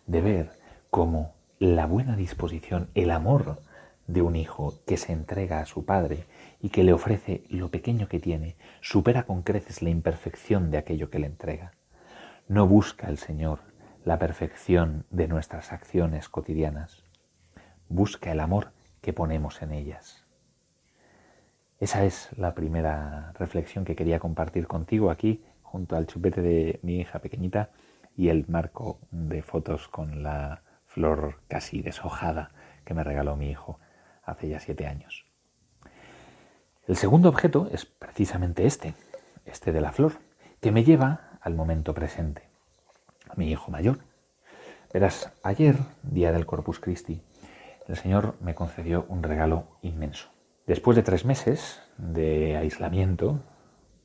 de 0.07 0.21
ver 0.21 0.51
cómo 0.89 1.33
la 1.59 1.85
buena 1.85 2.15
disposición, 2.15 2.89
el 2.95 3.11
amor 3.11 3.59
de 4.07 4.21
un 4.21 4.35
hijo 4.35 4.73
que 4.85 4.97
se 4.97 5.13
entrega 5.13 5.59
a 5.59 5.65
su 5.65 5.85
padre 5.85 6.25
y 6.61 6.69
que 6.69 6.83
le 6.83 6.93
ofrece 6.93 7.43
lo 7.49 7.69
pequeño 7.69 8.07
que 8.07 8.19
tiene, 8.19 8.55
supera 8.81 9.23
con 9.23 9.41
creces 9.41 9.81
la 9.81 9.89
imperfección 9.89 10.71
de 10.71 10.77
aquello 10.77 11.09
que 11.09 11.19
le 11.19 11.27
entrega. 11.27 11.71
No 12.47 12.67
busca 12.67 13.07
el 13.07 13.17
Señor 13.17 13.59
la 14.03 14.19
perfección 14.19 15.05
de 15.09 15.27
nuestras 15.27 15.71
acciones 15.71 16.29
cotidianas, 16.29 17.03
busca 17.89 18.31
el 18.31 18.39
amor 18.39 18.71
que 19.01 19.13
ponemos 19.13 19.61
en 19.61 19.71
ellas. 19.71 20.24
Esa 21.85 22.03
es 22.03 22.29
la 22.35 22.55
primera 22.55 23.31
reflexión 23.37 23.85
que 23.85 23.95
quería 23.95 24.17
compartir 24.17 24.65
contigo 24.65 25.11
aquí, 25.11 25.45
junto 25.61 25.95
al 25.95 26.07
chupete 26.07 26.41
de 26.41 26.79
mi 26.81 26.99
hija 26.99 27.19
pequeñita 27.19 27.69
y 28.17 28.29
el 28.29 28.43
marco 28.47 28.97
de 29.11 29.43
fotos 29.43 29.87
con 29.87 30.23
la 30.23 30.63
flor 30.87 31.41
casi 31.47 31.83
deshojada 31.83 32.49
que 32.85 32.95
me 32.95 33.03
regaló 33.03 33.35
mi 33.35 33.51
hijo 33.51 33.79
hace 34.23 34.49
ya 34.49 34.59
siete 34.59 34.87
años. 34.87 35.27
El 36.87 36.95
segundo 36.95 37.29
objeto 37.29 37.69
es 37.71 37.85
precisamente 37.85 38.65
este, 38.65 38.95
este 39.45 39.71
de 39.71 39.81
la 39.81 39.91
flor, 39.91 40.13
que 40.61 40.71
me 40.71 40.83
lleva 40.83 41.37
al 41.39 41.53
momento 41.53 41.93
presente, 41.93 42.49
a 43.29 43.35
mi 43.35 43.51
hijo 43.51 43.69
mayor. 43.69 43.99
Verás, 44.91 45.31
ayer, 45.43 45.75
día 46.01 46.31
del 46.31 46.47
Corpus 46.47 46.79
Christi, 46.79 47.21
el 47.87 47.95
Señor 47.95 48.37
me 48.41 48.55
concedió 48.55 49.05
un 49.07 49.21
regalo 49.21 49.77
inmenso. 49.83 50.34
Después 50.67 50.95
de 50.95 51.03
tres 51.03 51.25
meses 51.25 51.79
de 51.97 52.57
aislamiento, 52.57 53.39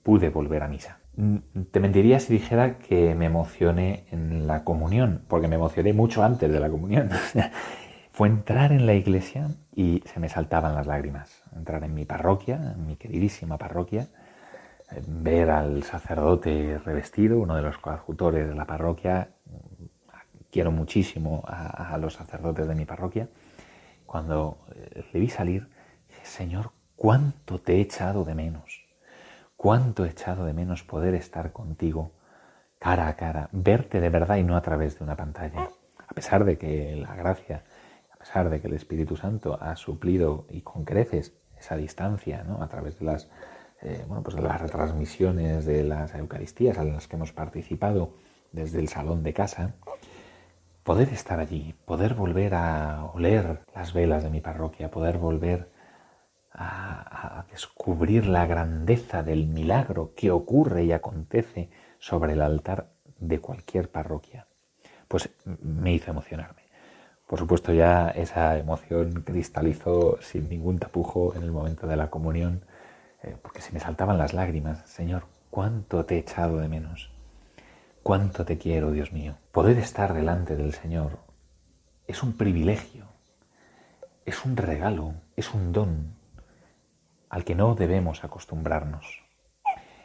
pude 0.02 0.28
volver 0.28 0.62
a 0.62 0.68
misa. 0.68 0.98
Mm, 1.16 1.36
te 1.70 1.80
mentiría 1.80 2.20
si 2.20 2.32
dijera 2.32 2.78
que 2.78 3.14
me 3.14 3.26
emocioné 3.26 4.04
en 4.10 4.46
la 4.46 4.62
comunión, 4.64 5.22
porque 5.28 5.48
me 5.48 5.56
emocioné 5.56 5.92
mucho 5.92 6.22
antes 6.22 6.52
de 6.52 6.60
la 6.60 6.68
comunión. 6.68 7.10
Fue 8.12 8.28
entrar 8.28 8.72
en 8.72 8.86
la 8.86 8.94
iglesia 8.94 9.48
y 9.74 10.02
se 10.04 10.20
me 10.20 10.28
saltaban 10.28 10.74
las 10.74 10.86
lágrimas. 10.86 11.42
Entrar 11.56 11.82
en 11.84 11.94
mi 11.94 12.04
parroquia, 12.04 12.74
mi 12.76 12.96
queridísima 12.96 13.56
parroquia, 13.56 14.08
ver 15.06 15.50
al 15.50 15.82
sacerdote 15.84 16.78
revestido, 16.84 17.38
uno 17.38 17.56
de 17.56 17.62
los 17.62 17.78
coadjutores 17.78 18.48
de 18.48 18.54
la 18.54 18.66
parroquia. 18.66 19.30
Quiero 20.50 20.72
muchísimo 20.72 21.44
a, 21.46 21.96
los 21.98 22.14
sacerdotes 22.14 22.66
de 22.66 22.74
mi 22.74 22.84
parroquia. 22.84 23.28
Cuando 24.04 24.58
eh, 24.74 25.04
le 25.12 25.20
vi 25.20 25.28
salir, 25.28 25.68
Señor, 26.22 26.72
cuánto 26.96 27.60
te 27.60 27.76
he 27.76 27.80
echado 27.80 28.24
de 28.24 28.34
menos. 28.34 28.84
Cuánto 29.56 30.04
he 30.04 30.10
echado 30.10 30.44
de 30.44 30.52
menos 30.52 30.82
poder 30.82 31.14
estar 31.14 31.52
contigo 31.52 32.12
cara 32.78 33.08
a 33.08 33.16
cara, 33.16 33.48
verte 33.52 34.00
de 34.00 34.08
verdad 34.08 34.36
y 34.36 34.42
no 34.42 34.56
a 34.56 34.62
través 34.62 34.98
de 34.98 35.04
una 35.04 35.16
pantalla. 35.16 35.68
A 36.08 36.14
pesar 36.14 36.44
de 36.44 36.56
que 36.58 36.96
la 36.96 37.14
gracia, 37.14 37.62
a 38.10 38.16
pesar 38.16 38.48
de 38.48 38.60
que 38.60 38.68
el 38.68 38.74
Espíritu 38.74 39.16
Santo 39.16 39.58
ha 39.60 39.76
suplido 39.76 40.46
y 40.48 40.62
con 40.62 40.84
creces 40.84 41.34
esa 41.58 41.76
distancia 41.76 42.42
¿no? 42.42 42.62
a 42.62 42.68
través 42.68 42.98
de 42.98 43.04
las, 43.04 43.28
eh, 43.82 44.04
bueno, 44.08 44.22
pues 44.22 44.34
de 44.34 44.42
las 44.42 44.60
retransmisiones 44.60 45.66
de 45.66 45.84
las 45.84 46.14
Eucaristías 46.14 46.78
en 46.78 46.94
las 46.94 47.06
que 47.06 47.16
hemos 47.16 47.32
participado 47.32 48.14
desde 48.52 48.80
el 48.80 48.88
salón 48.88 49.22
de 49.22 49.34
casa, 49.34 49.74
poder 50.82 51.10
estar 51.10 51.38
allí, 51.38 51.74
poder 51.84 52.14
volver 52.14 52.54
a 52.54 53.04
oler 53.14 53.60
las 53.74 53.92
velas 53.92 54.22
de 54.22 54.30
mi 54.30 54.40
parroquia, 54.40 54.90
poder 54.90 55.18
volver 55.18 55.69
a, 56.52 57.44
descubrir 57.50 58.26
la 58.26 58.46
grandeza 58.46 59.22
del 59.22 59.46
milagro 59.46 60.12
que 60.14 60.30
ocurre 60.30 60.84
y 60.84 60.92
acontece 60.92 61.70
sobre 61.98 62.34
el 62.34 62.42
altar 62.42 62.90
de 63.18 63.40
cualquier 63.40 63.90
parroquia, 63.90 64.46
pues 65.08 65.30
me 65.44 65.92
hizo 65.92 66.10
emocionarme. 66.10 66.62
Por 67.26 67.38
supuesto 67.38 67.72
ya 67.72 68.08
esa 68.08 68.58
emoción 68.58 69.22
cristalizó 69.22 70.18
sin 70.20 70.48
ningún 70.48 70.78
tapujo 70.78 71.34
en 71.34 71.42
el 71.42 71.52
momento 71.52 71.86
de 71.86 71.96
la 71.96 72.10
comunión, 72.10 72.64
eh, 73.22 73.36
porque 73.40 73.60
se 73.60 73.72
me 73.72 73.80
saltaban 73.80 74.18
las 74.18 74.34
lágrimas. 74.34 74.88
Señor, 74.88 75.24
cuánto 75.50 76.04
te 76.04 76.16
he 76.16 76.18
echado 76.18 76.58
de 76.58 76.68
menos. 76.68 77.12
Cuánto 78.02 78.44
te 78.44 78.58
quiero, 78.58 78.90
Dios 78.92 79.12
mío. 79.12 79.36
Poder 79.52 79.78
estar 79.78 80.14
delante 80.14 80.56
del 80.56 80.72
Señor 80.72 81.18
es 82.06 82.22
un 82.22 82.32
privilegio, 82.32 83.04
es 84.24 84.44
un 84.44 84.56
regalo, 84.56 85.14
es 85.36 85.54
un 85.54 85.72
don 85.72 86.19
al 87.30 87.44
que 87.44 87.54
no 87.54 87.74
debemos 87.74 88.24
acostumbrarnos. 88.24 89.22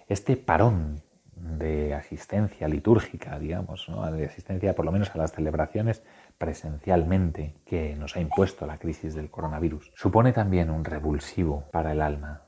Este 0.07 0.37
parón 0.37 1.01
de 1.35 1.93
asistencia 1.93 2.67
litúrgica, 2.67 3.37
digamos, 3.39 3.87
de 4.13 4.25
asistencia 4.25 4.73
por 4.73 4.85
lo 4.85 4.91
menos 4.91 5.13
a 5.13 5.17
las 5.17 5.33
celebraciones 5.33 6.03
presencialmente 6.37 7.55
que 7.65 7.95
nos 7.95 8.15
ha 8.15 8.21
impuesto 8.21 8.65
la 8.65 8.77
crisis 8.77 9.15
del 9.15 9.29
coronavirus, 9.29 9.91
supone 9.95 10.31
también 10.31 10.69
un 10.69 10.85
revulsivo 10.85 11.65
para 11.71 11.91
el 11.91 12.01
alma, 12.01 12.43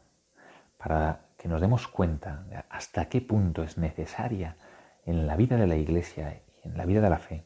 para 0.77 1.21
que 1.37 1.47
nos 1.47 1.59
demos 1.59 1.87
cuenta 1.87 2.45
hasta 2.69 3.09
qué 3.09 3.19
punto 3.21 3.63
es 3.63 3.77
necesaria 3.77 4.55
en 5.05 5.27
la 5.27 5.35
vida 5.35 5.57
de 5.57 5.67
la 5.67 5.75
Iglesia 5.75 6.41
y 6.63 6.67
en 6.67 6.77
la 6.77 6.85
vida 6.85 7.01
de 7.01 7.09
la 7.09 7.19
fe 7.19 7.43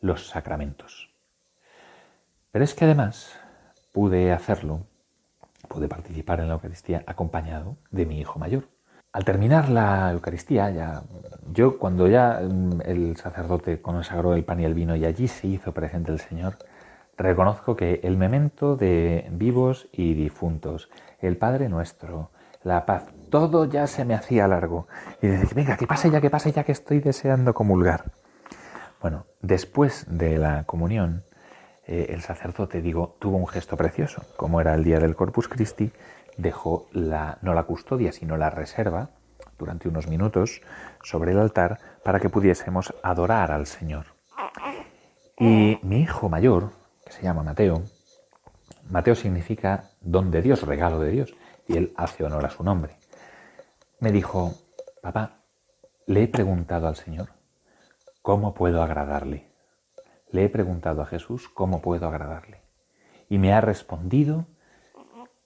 los 0.00 0.28
sacramentos. 0.28 1.10
Pero 2.50 2.64
es 2.64 2.74
que 2.74 2.84
además 2.84 3.38
pude 3.92 4.32
hacerlo 4.32 4.86
pude 5.70 5.88
participar 5.88 6.40
en 6.40 6.48
la 6.48 6.54
Eucaristía 6.54 7.04
acompañado 7.06 7.76
de 7.92 8.04
mi 8.04 8.18
hijo 8.18 8.40
mayor. 8.40 8.64
Al 9.12 9.24
terminar 9.24 9.68
la 9.68 10.10
Eucaristía, 10.10 10.68
ya, 10.70 11.02
yo 11.52 11.78
cuando 11.78 12.08
ya 12.08 12.40
mm, 12.42 12.82
el 12.84 13.16
sacerdote 13.16 13.80
consagró 13.80 14.34
el 14.34 14.44
pan 14.44 14.58
y 14.60 14.64
el 14.64 14.74
vino 14.74 14.96
y 14.96 15.04
allí 15.04 15.28
se 15.28 15.46
hizo 15.46 15.72
presente 15.72 16.10
el 16.10 16.18
Señor, 16.18 16.56
reconozco 17.16 17.76
que 17.76 18.00
el 18.02 18.16
memento 18.16 18.76
de 18.76 19.28
vivos 19.30 19.88
y 19.92 20.14
difuntos, 20.14 20.90
el 21.20 21.36
Padre 21.36 21.68
nuestro, 21.68 22.30
la 22.64 22.84
paz, 22.84 23.06
todo 23.30 23.64
ya 23.64 23.86
se 23.86 24.04
me 24.04 24.14
hacía 24.14 24.48
largo. 24.48 24.88
Y 25.22 25.28
decir, 25.28 25.54
venga, 25.54 25.76
que 25.76 25.86
pase 25.86 26.10
ya, 26.10 26.20
que 26.20 26.30
pase 26.30 26.50
ya, 26.50 26.64
que 26.64 26.72
estoy 26.72 26.98
deseando 26.98 27.54
comulgar. 27.54 28.10
Bueno, 29.00 29.26
después 29.40 30.04
de 30.08 30.36
la 30.36 30.64
comunión, 30.64 31.22
eh, 31.90 32.14
el 32.14 32.22
sacerdote, 32.22 32.80
digo, 32.80 33.16
tuvo 33.18 33.36
un 33.36 33.48
gesto 33.48 33.76
precioso. 33.76 34.22
Como 34.36 34.60
era 34.60 34.74
el 34.74 34.84
día 34.84 35.00
del 35.00 35.16
Corpus 35.16 35.48
Christi, 35.48 35.90
dejó 36.36 36.86
la, 36.92 37.38
no 37.42 37.52
la 37.52 37.64
custodia, 37.64 38.12
sino 38.12 38.36
la 38.36 38.48
reserva 38.48 39.10
durante 39.58 39.88
unos 39.88 40.06
minutos 40.06 40.62
sobre 41.02 41.32
el 41.32 41.40
altar 41.40 41.80
para 42.04 42.20
que 42.20 42.28
pudiésemos 42.28 42.94
adorar 43.02 43.50
al 43.50 43.66
Señor. 43.66 44.06
Y 45.36 45.80
mi 45.82 46.00
hijo 46.02 46.28
mayor, 46.28 46.70
que 47.04 47.12
se 47.12 47.24
llama 47.24 47.42
Mateo, 47.42 47.82
Mateo 48.88 49.16
significa 49.16 49.90
don 50.00 50.30
de 50.30 50.42
Dios, 50.42 50.62
regalo 50.62 51.00
de 51.00 51.10
Dios, 51.10 51.34
y 51.66 51.76
él 51.76 51.92
hace 51.96 52.22
honor 52.22 52.46
a 52.46 52.50
su 52.50 52.62
nombre. 52.62 52.98
Me 53.98 54.12
dijo, 54.12 54.54
papá, 55.02 55.40
le 56.06 56.22
he 56.22 56.28
preguntado 56.28 56.86
al 56.86 56.94
Señor, 56.94 57.30
¿cómo 58.22 58.54
puedo 58.54 58.80
agradarle? 58.80 59.49
Le 60.32 60.44
he 60.44 60.48
preguntado 60.48 61.02
a 61.02 61.06
Jesús 61.06 61.48
cómo 61.48 61.82
puedo 61.82 62.06
agradarle. 62.06 62.60
Y 63.28 63.38
me 63.38 63.52
ha 63.52 63.60
respondido 63.60 64.46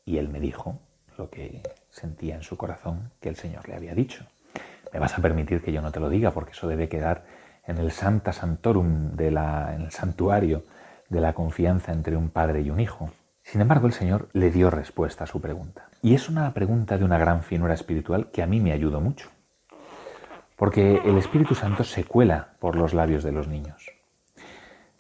y 0.05 0.19
él 0.19 0.29
me 0.29 0.41
dijo 0.41 0.79
lo 1.17 1.31
que 1.31 1.63
sentía 1.91 2.35
en 2.35 2.43
su 2.43 2.57
corazón 2.57 3.11
que 3.21 3.29
el 3.29 3.37
Señor 3.37 3.69
le 3.69 3.77
había 3.77 3.95
dicho. 3.95 4.27
Me 4.93 5.01
vas 5.01 5.19
a 5.19 5.23
permitir 5.23 5.63
que 5.63 5.73
yo 5.73 5.81
no 5.81 5.91
te 5.91 6.01
lo 6.01 6.09
diga 6.09 6.31
porque 6.33 6.53
eso 6.53 6.69
debe 6.69 6.89
quedar 6.89 7.25
en 7.67 7.79
el 7.79 7.93
Santa 7.93 8.33
Santorum, 8.33 9.17
de 9.17 9.31
la, 9.31 9.75
en 9.75 9.83
el 9.83 9.91
santuario 9.91 10.65
de 11.09 11.21
la 11.21 11.33
confianza 11.33 11.93
entre 11.93 12.17
un 12.17 12.29
padre 12.29 12.61
y 12.61 12.71
un 12.71 12.81
hijo. 12.81 13.11
Sin 13.43 13.61
embargo, 13.61 13.87
el 13.87 13.93
Señor 13.93 14.29
le 14.33 14.51
dio 14.51 14.71
respuesta 14.71 15.25
a 15.25 15.27
su 15.27 15.41
pregunta. 15.41 15.89
Y 16.03 16.15
es 16.15 16.29
una 16.29 16.53
pregunta 16.53 16.99
de 16.99 17.05
una 17.05 17.19
gran 17.19 17.43
finura 17.43 17.75
espiritual 17.75 18.31
que 18.31 18.43
a 18.43 18.47
mí 18.47 18.61
me 18.61 18.73
ayudó 18.73 19.01
mucho. 19.01 19.31
Porque 20.57 21.01
el 21.05 21.19
Espíritu 21.19 21.55
Santo 21.55 21.85
se 21.85 22.05
cuela 22.05 22.55
por 22.59 22.77
los 22.77 22.95
labios 22.95 23.25
de 23.25 23.33
los 23.33 23.49
niños. 23.49 23.94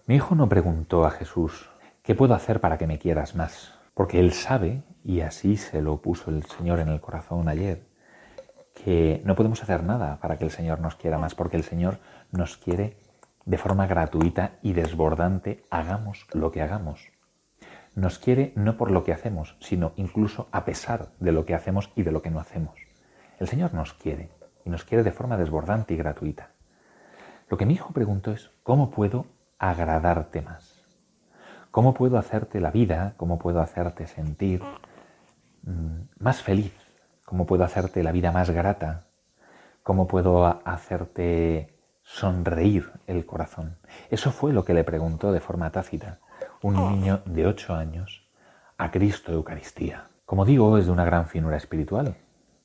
Mi 0.06 0.16
hijo 0.16 0.34
no 0.34 0.50
preguntó 0.50 1.06
a 1.06 1.10
Jesús, 1.10 1.70
¿qué 2.02 2.14
puedo 2.14 2.34
hacer 2.34 2.60
para 2.60 2.76
que 2.76 2.86
me 2.86 2.98
quieras 2.98 3.34
más? 3.34 3.72
Porque 3.94 4.20
él 4.20 4.34
sabe, 4.34 4.82
y 5.02 5.22
así 5.22 5.56
se 5.56 5.80
lo 5.80 6.02
puso 6.02 6.30
el 6.30 6.44
Señor 6.44 6.78
en 6.80 6.90
el 6.90 7.00
corazón 7.00 7.48
ayer, 7.48 7.86
que 8.74 9.22
no 9.24 9.34
podemos 9.34 9.62
hacer 9.62 9.82
nada 9.82 10.20
para 10.20 10.36
que 10.36 10.44
el 10.44 10.50
Señor 10.50 10.78
nos 10.80 10.96
quiera 10.96 11.16
más, 11.16 11.34
porque 11.34 11.56
el 11.56 11.62
Señor 11.62 12.00
nos 12.32 12.58
quiere 12.58 12.98
de 13.46 13.56
forma 13.56 13.86
gratuita 13.86 14.58
y 14.60 14.74
desbordante, 14.74 15.64
hagamos 15.70 16.26
lo 16.34 16.52
que 16.52 16.60
hagamos. 16.60 17.08
Nos 17.94 18.18
quiere 18.18 18.52
no 18.56 18.76
por 18.76 18.90
lo 18.90 19.04
que 19.04 19.14
hacemos, 19.14 19.56
sino 19.58 19.92
incluso 19.96 20.48
a 20.52 20.66
pesar 20.66 21.12
de 21.18 21.32
lo 21.32 21.46
que 21.46 21.54
hacemos 21.54 21.90
y 21.96 22.02
de 22.02 22.12
lo 22.12 22.20
que 22.20 22.30
no 22.30 22.40
hacemos. 22.40 22.74
El 23.38 23.48
Señor 23.48 23.72
nos 23.72 23.94
quiere 23.94 24.28
y 24.66 24.70
nos 24.70 24.84
quiere 24.84 25.02
de 25.02 25.12
forma 25.12 25.38
desbordante 25.38 25.94
y 25.94 25.96
gratuita. 25.96 26.50
Lo 27.48 27.56
que 27.56 27.64
mi 27.64 27.72
hijo 27.72 27.94
preguntó 27.94 28.32
es, 28.32 28.50
¿cómo 28.62 28.90
puedo 28.90 29.24
agradarte 29.70 30.42
más? 30.42 30.84
¿Cómo 31.70 31.94
puedo 31.94 32.18
hacerte 32.18 32.60
la 32.60 32.70
vida, 32.70 33.14
cómo 33.16 33.38
puedo 33.38 33.60
hacerte 33.60 34.06
sentir 34.06 34.62
mm, 35.62 36.02
más 36.18 36.42
feliz? 36.42 36.72
¿Cómo 37.24 37.46
puedo 37.46 37.64
hacerte 37.64 38.02
la 38.02 38.12
vida 38.12 38.30
más 38.30 38.50
grata? 38.50 39.06
¿Cómo 39.82 40.06
puedo 40.06 40.46
hacerte 40.64 41.76
sonreír 42.02 42.92
el 43.06 43.26
corazón? 43.26 43.78
Eso 44.10 44.30
fue 44.30 44.52
lo 44.52 44.64
que 44.64 44.74
le 44.74 44.84
preguntó 44.84 45.32
de 45.32 45.40
forma 45.40 45.70
tácita 45.70 46.20
un 46.62 46.74
niño 46.74 47.22
de 47.24 47.46
ocho 47.46 47.74
años 47.74 48.26
a 48.78 48.90
Cristo 48.90 49.32
Eucaristía. 49.32 50.08
Como 50.24 50.44
digo, 50.44 50.78
es 50.78 50.86
de 50.86 50.92
una 50.92 51.04
gran 51.04 51.26
finura 51.26 51.56
espiritual 51.56 52.16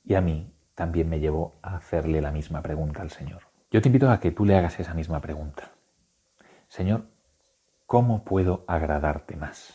y 0.05 0.15
a 0.15 0.21
mí 0.21 0.53
también 0.75 1.09
me 1.09 1.19
llevó 1.19 1.55
a 1.61 1.75
hacerle 1.75 2.21
la 2.21 2.31
misma 2.31 2.61
pregunta 2.61 3.01
al 3.01 3.09
Señor. 3.09 3.41
Yo 3.71 3.81
te 3.81 3.89
invito 3.89 4.09
a 4.09 4.19
que 4.19 4.31
tú 4.31 4.45
le 4.45 4.55
hagas 4.55 4.79
esa 4.79 4.93
misma 4.93 5.19
pregunta. 5.19 5.71
Señor, 6.69 7.05
¿cómo 7.87 8.23
puedo 8.23 8.63
agradarte 8.67 9.35
más? 9.35 9.73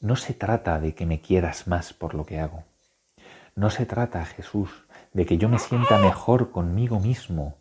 No 0.00 0.16
se 0.16 0.34
trata 0.34 0.80
de 0.80 0.92
que 0.94 1.06
me 1.06 1.20
quieras 1.20 1.68
más 1.68 1.92
por 1.92 2.14
lo 2.14 2.26
que 2.26 2.40
hago. 2.40 2.64
No 3.54 3.70
se 3.70 3.86
trata, 3.86 4.24
Jesús, 4.24 4.70
de 5.12 5.24
que 5.24 5.38
yo 5.38 5.48
me 5.48 5.60
sienta 5.60 5.98
mejor 5.98 6.50
conmigo 6.50 6.98
mismo 6.98 7.54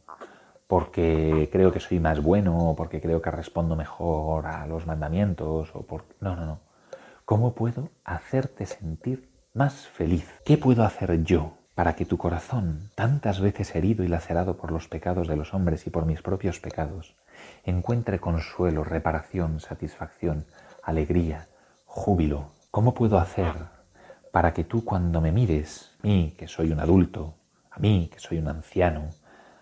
porque 0.66 1.48
creo 1.52 1.72
que 1.72 1.80
soy 1.80 2.00
más 2.00 2.22
bueno 2.22 2.72
o 2.72 2.76
porque 2.76 3.00
creo 3.00 3.22
que 3.22 3.30
respondo 3.30 3.76
mejor 3.76 4.48
a 4.48 4.66
los 4.66 4.88
mandamientos 4.88 5.70
o 5.76 5.84
por... 5.84 6.06
No, 6.20 6.36
no, 6.36 6.46
no. 6.46 6.60
¿Cómo 7.24 7.54
puedo 7.54 7.90
hacerte 8.04 8.66
sentir 8.66 9.30
más 9.54 9.88
feliz? 9.88 10.28
¿Qué 10.44 10.58
puedo 10.58 10.84
hacer 10.84 11.24
yo 11.24 11.54
para 11.76 11.96
que 11.96 12.06
tu 12.06 12.18
corazón, 12.18 12.90
tantas 12.96 13.40
veces 13.40 13.76
herido 13.76 14.04
y 14.04 14.08
lacerado 14.08 14.58
por 14.58 14.72
los 14.72 14.88
pecados 14.88 15.28
de 15.28 15.36
los 15.36 15.54
hombres 15.54 15.86
y 15.86 15.92
por 15.92 16.08
mis 16.08 16.24
propios 16.24 16.60
pecados, 16.60 17.16
encuentre 17.70 18.20
consuelo, 18.20 18.84
reparación, 18.84 19.60
satisfacción, 19.60 20.46
alegría, 20.84 21.48
júbilo? 21.86 22.52
¿Cómo 22.72 22.94
puedo 22.94 23.20
hacer 23.20 23.54
para 24.32 24.54
que 24.54 24.64
tú 24.64 24.86
cuando 24.86 25.22
me 25.22 25.32
mires, 25.32 25.96
a 26.04 26.08
mí 26.08 26.36
que 26.38 26.48
soy 26.48 26.72
un 26.72 26.80
adulto, 26.80 27.36
a 27.72 27.80
mí 27.80 28.10
que 28.12 28.20
soy 28.20 28.38
un 28.38 28.48
anciano, 28.48 29.10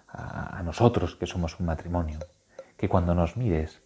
a, 0.07 0.61
nosotros 0.63 1.15
que 1.15 1.25
somos 1.25 1.59
un 1.59 1.65
matrimonio, 1.65 2.19
que 2.77 2.89
cuando 2.89 3.15
nos 3.15 3.37
mires 3.37 3.81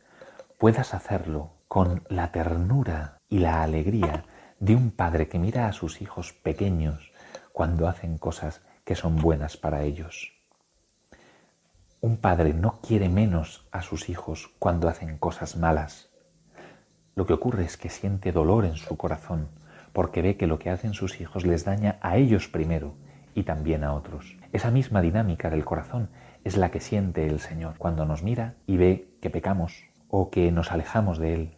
puedas 0.58 0.94
hacerlo 0.94 1.52
con 1.68 2.04
la 2.10 2.32
ternura 2.32 3.18
y 3.30 3.40
la 3.40 3.64
alegría 3.64 4.26
de 4.60 4.76
un 4.76 4.92
padre 4.92 5.28
que 5.28 5.40
mira 5.40 5.68
a 5.68 5.74
sus 5.74 6.02
hijos 6.02 6.34
pequeños 6.34 7.12
cuando 7.54 7.88
hacen 7.88 8.18
cosas 8.18 8.62
que 8.84 8.96
son 8.96 9.16
buenas 9.16 9.58
para 9.58 9.84
ellos. 9.84 10.39
Un 12.02 12.16
padre 12.18 12.54
no 12.54 12.80
quiere 12.82 13.10
menos 13.10 13.68
a 13.72 13.82
sus 13.82 14.08
hijos 14.10 14.50
cuando 14.58 14.88
hacen 14.88 15.18
cosas 15.18 15.58
malas. 15.58 16.10
Lo 17.16 17.26
que 17.26 17.34
ocurre 17.34 17.66
es 17.66 17.76
que 17.76 17.90
siente 17.90 18.32
dolor 18.32 18.64
en 18.64 18.78
su 18.78 18.96
corazón 18.96 19.50
porque 19.92 20.22
ve 20.22 20.38
que 20.38 20.48
lo 20.48 20.60
que 20.60 20.70
hacen 20.70 20.94
sus 20.94 21.20
hijos 21.20 21.46
les 21.46 21.66
daña 21.66 21.98
a 22.02 22.16
ellos 22.16 22.48
primero 22.48 22.94
y 23.36 23.44
también 23.44 23.84
a 23.84 23.94
otros. 23.94 24.38
Esa 24.54 24.72
misma 24.72 25.02
dinámica 25.02 25.50
del 25.50 25.66
corazón 25.66 26.10
es 26.46 26.56
la 26.56 26.72
que 26.72 26.80
siente 26.80 27.28
el 27.28 27.42
Señor 27.42 27.76
cuando 27.78 28.06
nos 28.06 28.24
mira 28.24 28.56
y 28.66 28.78
ve 28.78 29.10
que 29.22 29.30
pecamos 29.30 29.84
o 30.08 30.30
que 30.30 30.52
nos 30.54 30.72
alejamos 30.72 31.18
de 31.18 31.34
Él 31.34 31.58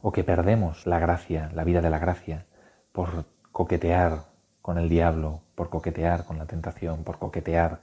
o 0.00 0.12
que 0.12 0.24
perdemos 0.24 0.86
la 0.86 0.98
gracia, 0.98 1.50
la 1.54 1.64
vida 1.64 1.82
de 1.82 1.90
la 1.90 1.98
gracia, 1.98 2.46
por 2.92 3.26
coquetear 3.52 4.24
con 4.62 4.78
el 4.78 4.88
diablo, 4.88 5.42
por 5.54 5.68
coquetear 5.68 6.24
con 6.24 6.38
la 6.38 6.46
tentación, 6.46 7.04
por 7.04 7.18
coquetear 7.18 7.80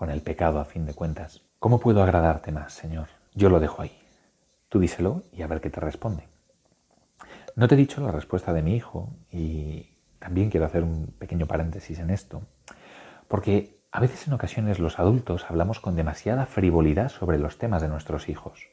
con 0.00 0.08
el 0.08 0.22
pecado 0.22 0.60
a 0.60 0.64
fin 0.64 0.86
de 0.86 0.94
cuentas. 0.94 1.42
¿Cómo 1.58 1.78
puedo 1.78 2.02
agradarte 2.02 2.52
más, 2.52 2.72
Señor? 2.72 3.08
Yo 3.34 3.50
lo 3.50 3.60
dejo 3.60 3.82
ahí. 3.82 4.00
Tú 4.70 4.80
díselo 4.80 5.24
y 5.30 5.42
a 5.42 5.46
ver 5.46 5.60
qué 5.60 5.68
te 5.68 5.78
responde. 5.78 6.26
No 7.54 7.68
te 7.68 7.74
he 7.74 7.76
dicho 7.76 8.00
la 8.00 8.10
respuesta 8.10 8.54
de 8.54 8.62
mi 8.62 8.74
hijo 8.74 9.10
y 9.30 9.90
también 10.18 10.48
quiero 10.48 10.64
hacer 10.64 10.84
un 10.84 11.08
pequeño 11.18 11.44
paréntesis 11.44 11.98
en 11.98 12.08
esto, 12.08 12.40
porque 13.28 13.78
a 13.92 14.00
veces 14.00 14.26
en 14.26 14.32
ocasiones 14.32 14.78
los 14.78 14.98
adultos 14.98 15.44
hablamos 15.50 15.80
con 15.80 15.96
demasiada 15.96 16.46
frivolidad 16.46 17.10
sobre 17.10 17.36
los 17.36 17.58
temas 17.58 17.82
de 17.82 17.88
nuestros 17.88 18.30
hijos. 18.30 18.68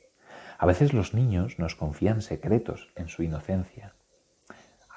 A 0.57 0.65
veces 0.65 0.93
los 0.93 1.13
niños 1.13 1.59
nos 1.59 1.75
confían 1.75 2.21
secretos 2.21 2.87
en 2.95 3.09
su 3.09 3.23
inocencia. 3.23 3.95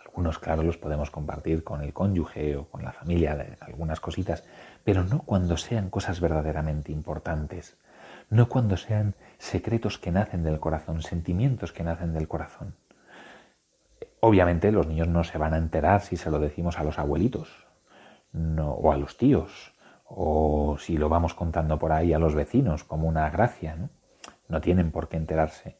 Algunos, 0.06 0.38
claro, 0.38 0.62
los 0.62 0.76
podemos 0.76 1.10
compartir 1.10 1.64
con 1.64 1.82
el 1.82 1.92
cónyuge 1.92 2.56
o 2.56 2.68
con 2.68 2.84
la 2.84 2.92
familia, 2.92 3.56
algunas 3.60 3.98
cositas, 3.98 4.44
pero 4.84 5.04
no 5.04 5.22
cuando 5.22 5.56
sean 5.56 5.90
cosas 5.90 6.20
verdaderamente 6.20 6.92
importantes, 6.92 7.76
no 8.28 8.48
cuando 8.48 8.76
sean 8.76 9.14
secretos 9.38 9.98
que 9.98 10.12
nacen 10.12 10.42
del 10.42 10.60
corazón, 10.60 11.02
sentimientos 11.02 11.72
que 11.72 11.84
nacen 11.84 12.12
del 12.12 12.28
corazón. 12.28 12.74
Obviamente 14.20 14.70
los 14.72 14.86
niños 14.86 15.08
no 15.08 15.24
se 15.24 15.38
van 15.38 15.54
a 15.54 15.58
enterar 15.58 16.02
si 16.02 16.16
se 16.16 16.30
lo 16.30 16.38
decimos 16.38 16.78
a 16.78 16.84
los 16.84 16.98
abuelitos 16.98 17.66
o 18.58 18.92
a 18.92 18.96
los 18.96 19.16
tíos 19.16 19.74
o 20.04 20.76
si 20.78 20.98
lo 20.98 21.08
vamos 21.08 21.34
contando 21.34 21.78
por 21.78 21.92
ahí 21.92 22.12
a 22.12 22.18
los 22.18 22.34
vecinos 22.34 22.84
como 22.84 23.08
una 23.08 23.28
gracia. 23.30 23.76
¿no? 23.76 23.88
no 24.50 24.60
tienen 24.60 24.90
por 24.90 25.08
qué 25.08 25.16
enterarse. 25.16 25.76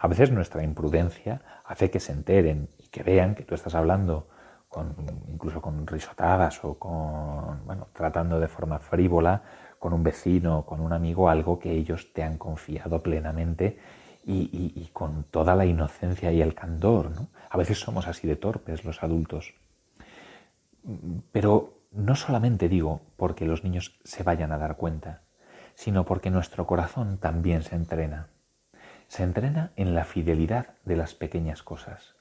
A 0.00 0.08
veces 0.08 0.30
nuestra 0.30 0.62
imprudencia 0.62 1.42
hace 1.64 1.90
que 1.90 2.00
se 2.00 2.12
enteren 2.12 2.68
y 2.78 2.88
que 2.88 3.02
vean 3.02 3.34
que 3.34 3.44
tú 3.44 3.54
estás 3.54 3.74
hablando 3.74 4.28
con, 4.68 4.94
incluso 5.28 5.60
con 5.60 5.86
risotadas 5.86 6.62
o 6.64 6.78
con, 6.78 7.64
bueno, 7.66 7.88
tratando 7.92 8.38
de 8.38 8.48
forma 8.48 8.78
frívola 8.78 9.42
con 9.78 9.92
un 9.92 10.02
vecino 10.02 10.64
con 10.66 10.80
un 10.80 10.92
amigo 10.92 11.28
algo 11.28 11.58
que 11.58 11.70
ellos 11.72 12.12
te 12.12 12.22
han 12.22 12.36
confiado 12.36 13.02
plenamente 13.02 13.78
y, 14.30 14.90
con 14.92 15.24
toda 15.24 15.56
la 15.56 15.64
inocencia 15.64 16.30
y 16.32 16.42
el 16.42 16.54
candor. 16.54 17.10
¿no? 17.10 17.28
A 17.48 17.56
veces 17.56 17.80
somos 17.80 18.06
así 18.06 18.26
de 18.26 18.36
torpes 18.36 18.84
los 18.84 19.02
adultos. 19.02 19.54
Pero 21.32 21.78
no 21.92 22.14
solamente 22.14 22.68
digo 22.68 23.00
porque 23.16 23.46
los 23.46 23.64
niños 23.64 23.98
se 24.04 24.22
vayan 24.22 24.52
a 24.52 24.58
dar 24.58 24.76
cuenta, 24.76 25.22
sino 25.74 26.04
porque 26.04 26.30
nuestro 26.30 26.66
corazón 26.66 27.18
también 27.18 27.62
se 27.62 27.76
entrena. 27.76 28.28
Se 29.06 29.22
entrena 29.22 29.72
en 29.76 29.94
la 29.94 30.04
fidelidad 30.04 30.74
de 30.84 30.96
las 30.96 31.14
pequeñas 31.14 31.62
cosas, 31.62 32.14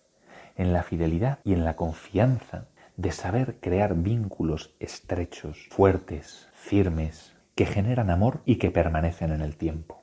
en 0.57 0.73
la 0.73 0.83
fidelidad 0.83 1.39
y 1.45 1.53
en 1.53 1.63
la 1.63 1.75
confianza 1.75 2.67
de 2.97 3.11
saber 3.11 3.59
crear 3.61 3.95
vínculos 3.95 4.75
estrechos, 4.79 5.67
fuertes, 5.69 6.49
firmes, 6.53 7.35
que 7.55 7.65
generan 7.65 8.09
amor 8.09 8.41
y 8.45 8.57
que 8.57 8.71
permanecen 8.71 9.31
en 9.31 9.41
el 9.41 9.55
tiempo 9.55 9.97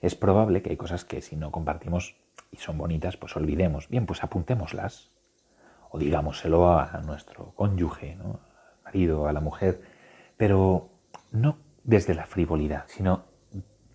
es 0.00 0.14
probable 0.14 0.62
que 0.62 0.70
hay 0.70 0.76
cosas 0.76 1.04
que 1.04 1.22
si 1.22 1.36
no 1.36 1.50
compartimos 1.50 2.16
y 2.50 2.56
son 2.56 2.78
bonitas, 2.78 3.16
pues 3.16 3.36
olvidemos. 3.36 3.88
Bien, 3.88 4.06
pues 4.06 4.22
apuntémoslas. 4.22 5.10
O 5.90 5.98
digámoselo 5.98 6.70
a 6.70 7.00
nuestro 7.04 7.52
cónyuge, 7.54 8.16
¿no? 8.16 8.40
al 8.78 8.84
marido, 8.84 9.26
a 9.26 9.32
la 9.32 9.40
mujer, 9.40 9.80
pero 10.36 10.90
no 11.32 11.56
desde 11.84 12.14
la 12.14 12.26
frivolidad, 12.26 12.84
sino 12.88 13.24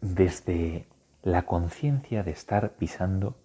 desde 0.02 0.88
la 1.22 1.44
conciencia 1.44 2.24
de 2.24 2.32
estar 2.32 2.72
pisando 2.72 3.38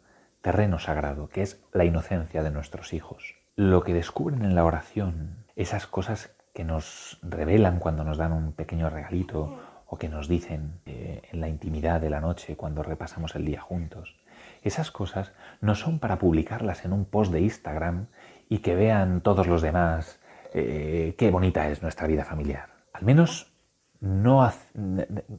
terreno 0.48 0.78
sagrado, 0.78 1.28
que 1.28 1.42
es 1.42 1.62
la 1.74 1.84
inocencia 1.84 2.42
de 2.42 2.50
nuestros 2.50 2.94
hijos. 2.94 3.34
Lo 3.54 3.82
que 3.82 3.92
descubren 3.92 4.46
en 4.46 4.54
la 4.54 4.64
oración, 4.64 5.44
esas 5.56 5.86
cosas 5.86 6.34
que 6.54 6.64
nos 6.64 7.18
revelan 7.20 7.78
cuando 7.78 8.02
nos 8.02 8.16
dan 8.16 8.32
un 8.32 8.54
pequeño 8.54 8.88
regalito 8.88 9.58
o 9.86 9.98
que 9.98 10.08
nos 10.08 10.26
dicen 10.26 10.80
eh, 10.86 11.20
en 11.30 11.42
la 11.42 11.50
intimidad 11.50 12.00
de 12.00 12.08
la 12.08 12.22
noche 12.22 12.56
cuando 12.56 12.82
repasamos 12.82 13.34
el 13.34 13.44
día 13.44 13.60
juntos. 13.60 14.16
Esas 14.62 14.90
cosas 14.90 15.32
no 15.60 15.74
son 15.74 15.98
para 15.98 16.18
publicarlas 16.18 16.86
en 16.86 16.94
un 16.94 17.04
post 17.04 17.30
de 17.30 17.42
Instagram 17.42 18.06
y 18.48 18.60
que 18.60 18.74
vean 18.74 19.20
todos 19.20 19.46
los 19.48 19.60
demás 19.60 20.18
eh, 20.54 21.14
qué 21.18 21.30
bonita 21.30 21.68
es 21.68 21.82
nuestra 21.82 22.06
vida 22.06 22.24
familiar. 22.24 22.70
Al 22.94 23.04
menos 23.04 23.52
no, 24.00 24.50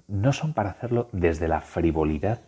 no 0.07 0.33
son 0.33 0.53
para 0.53 0.69
hacerlo 0.69 1.09
desde 1.13 1.47
la 1.47 1.61
frivolidad 1.61 2.41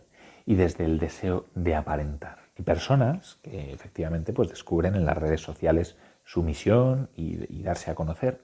y 0.46 0.54
desde 0.54 0.86
el 0.86 1.00
deseo 1.00 1.48
de 1.56 1.74
aparentar. 1.74 2.41
Hay 2.58 2.64
personas 2.64 3.40
que 3.44 3.74
efectivamente 3.74 4.34
pues, 4.34 4.50
descubren 4.50 4.96
en 4.96 5.06
las 5.06 5.18
redes 5.18 5.42
sociales 5.42 5.98
su 6.24 6.44
misión 6.44 7.10
y, 7.16 7.46
y 7.54 7.64
darse 7.64 7.92
a 7.92 7.96
conocer, 7.96 8.42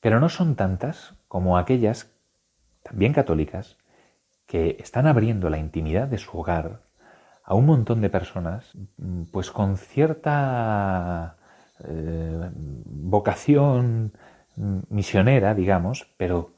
pero 0.00 0.20
no 0.20 0.28
son 0.28 0.56
tantas 0.56 1.14
como 1.28 1.58
aquellas 1.58 2.10
también 2.82 3.12
católicas, 3.12 3.78
que 4.46 4.76
están 4.80 5.06
abriendo 5.06 5.48
la 5.48 5.58
intimidad 5.58 6.08
de 6.08 6.18
su 6.18 6.38
hogar 6.38 6.82
a 7.44 7.54
un 7.54 7.66
montón 7.66 8.00
de 8.00 8.10
personas, 8.10 8.72
pues 9.32 9.50
con 9.50 9.76
cierta 9.76 11.36
eh, 11.84 12.50
vocación 12.54 14.12
misionera, 14.56 15.54
digamos, 15.54 16.12
pero 16.16 16.54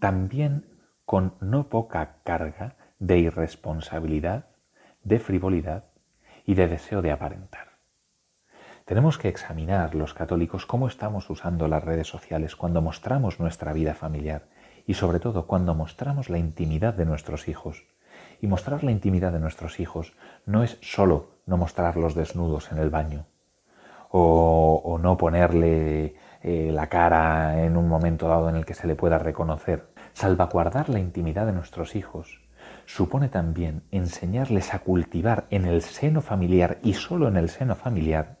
también 0.00 0.66
con 1.04 1.34
no 1.40 1.68
poca 1.68 2.16
carga 2.24 2.76
de 2.98 3.18
irresponsabilidad, 3.18 4.46
de 5.04 5.18
frivolidad 5.18 5.84
y 6.48 6.54
de 6.54 6.66
deseo 6.66 7.02
de 7.02 7.12
aparentar. 7.12 7.76
Tenemos 8.86 9.18
que 9.18 9.28
examinar 9.28 9.94
los 9.94 10.14
católicos 10.14 10.64
cómo 10.64 10.88
estamos 10.88 11.28
usando 11.28 11.68
las 11.68 11.84
redes 11.84 12.08
sociales 12.08 12.56
cuando 12.56 12.80
mostramos 12.80 13.38
nuestra 13.38 13.74
vida 13.74 13.92
familiar 13.92 14.48
y 14.86 14.94
sobre 14.94 15.20
todo 15.20 15.46
cuando 15.46 15.74
mostramos 15.74 16.30
la 16.30 16.38
intimidad 16.38 16.94
de 16.94 17.04
nuestros 17.04 17.48
hijos. 17.48 17.84
Y 18.40 18.46
mostrar 18.46 18.82
la 18.82 18.92
intimidad 18.92 19.30
de 19.30 19.40
nuestros 19.40 19.78
hijos 19.78 20.14
no 20.46 20.62
es 20.62 20.78
solo 20.80 21.32
no 21.44 21.58
mostrarlos 21.58 22.14
desnudos 22.14 22.72
en 22.72 22.78
el 22.78 22.88
baño 22.88 23.26
o, 24.08 24.98
no 25.02 25.18
ponerle 25.18 26.14
eh, 26.42 26.70
la 26.72 26.88
cara 26.88 27.62
en 27.62 27.76
un 27.76 27.88
momento 27.88 28.26
dado 28.26 28.48
en 28.48 28.56
el 28.56 28.64
que 28.64 28.72
se 28.72 28.86
le 28.86 28.94
pueda 28.94 29.18
reconocer. 29.18 29.90
Salvaguardar 30.14 30.88
la 30.88 30.98
intimidad 30.98 31.44
de 31.44 31.52
nuestros 31.52 31.94
hijos 31.94 32.47
supone 32.88 33.28
también 33.28 33.82
enseñarles 33.90 34.72
a 34.72 34.78
cultivar 34.78 35.46
en 35.50 35.66
el 35.66 35.82
seno 35.82 36.22
familiar 36.22 36.78
y 36.82 36.94
solo 36.94 37.28
en 37.28 37.36
el 37.36 37.50
seno 37.50 37.76
familiar 37.76 38.38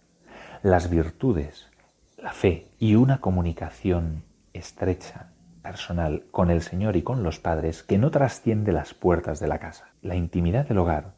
las 0.62 0.88
virtudes, 0.88 1.68
la 2.16 2.32
fe 2.32 2.66
y 2.78 2.94
una 2.94 3.20
comunicación 3.20 4.24
estrecha 4.54 5.32
personal 5.62 6.24
con 6.30 6.50
el 6.50 6.62
Señor 6.62 6.96
y 6.96 7.02
con 7.02 7.22
los 7.22 7.38
padres 7.38 7.82
que 7.82 7.98
no 7.98 8.10
trasciende 8.10 8.72
las 8.72 8.94
puertas 8.94 9.38
de 9.38 9.48
la 9.48 9.58
casa. 9.58 9.90
La 10.00 10.14
intimidad 10.14 10.66
del 10.66 10.78
hogar 10.78 11.12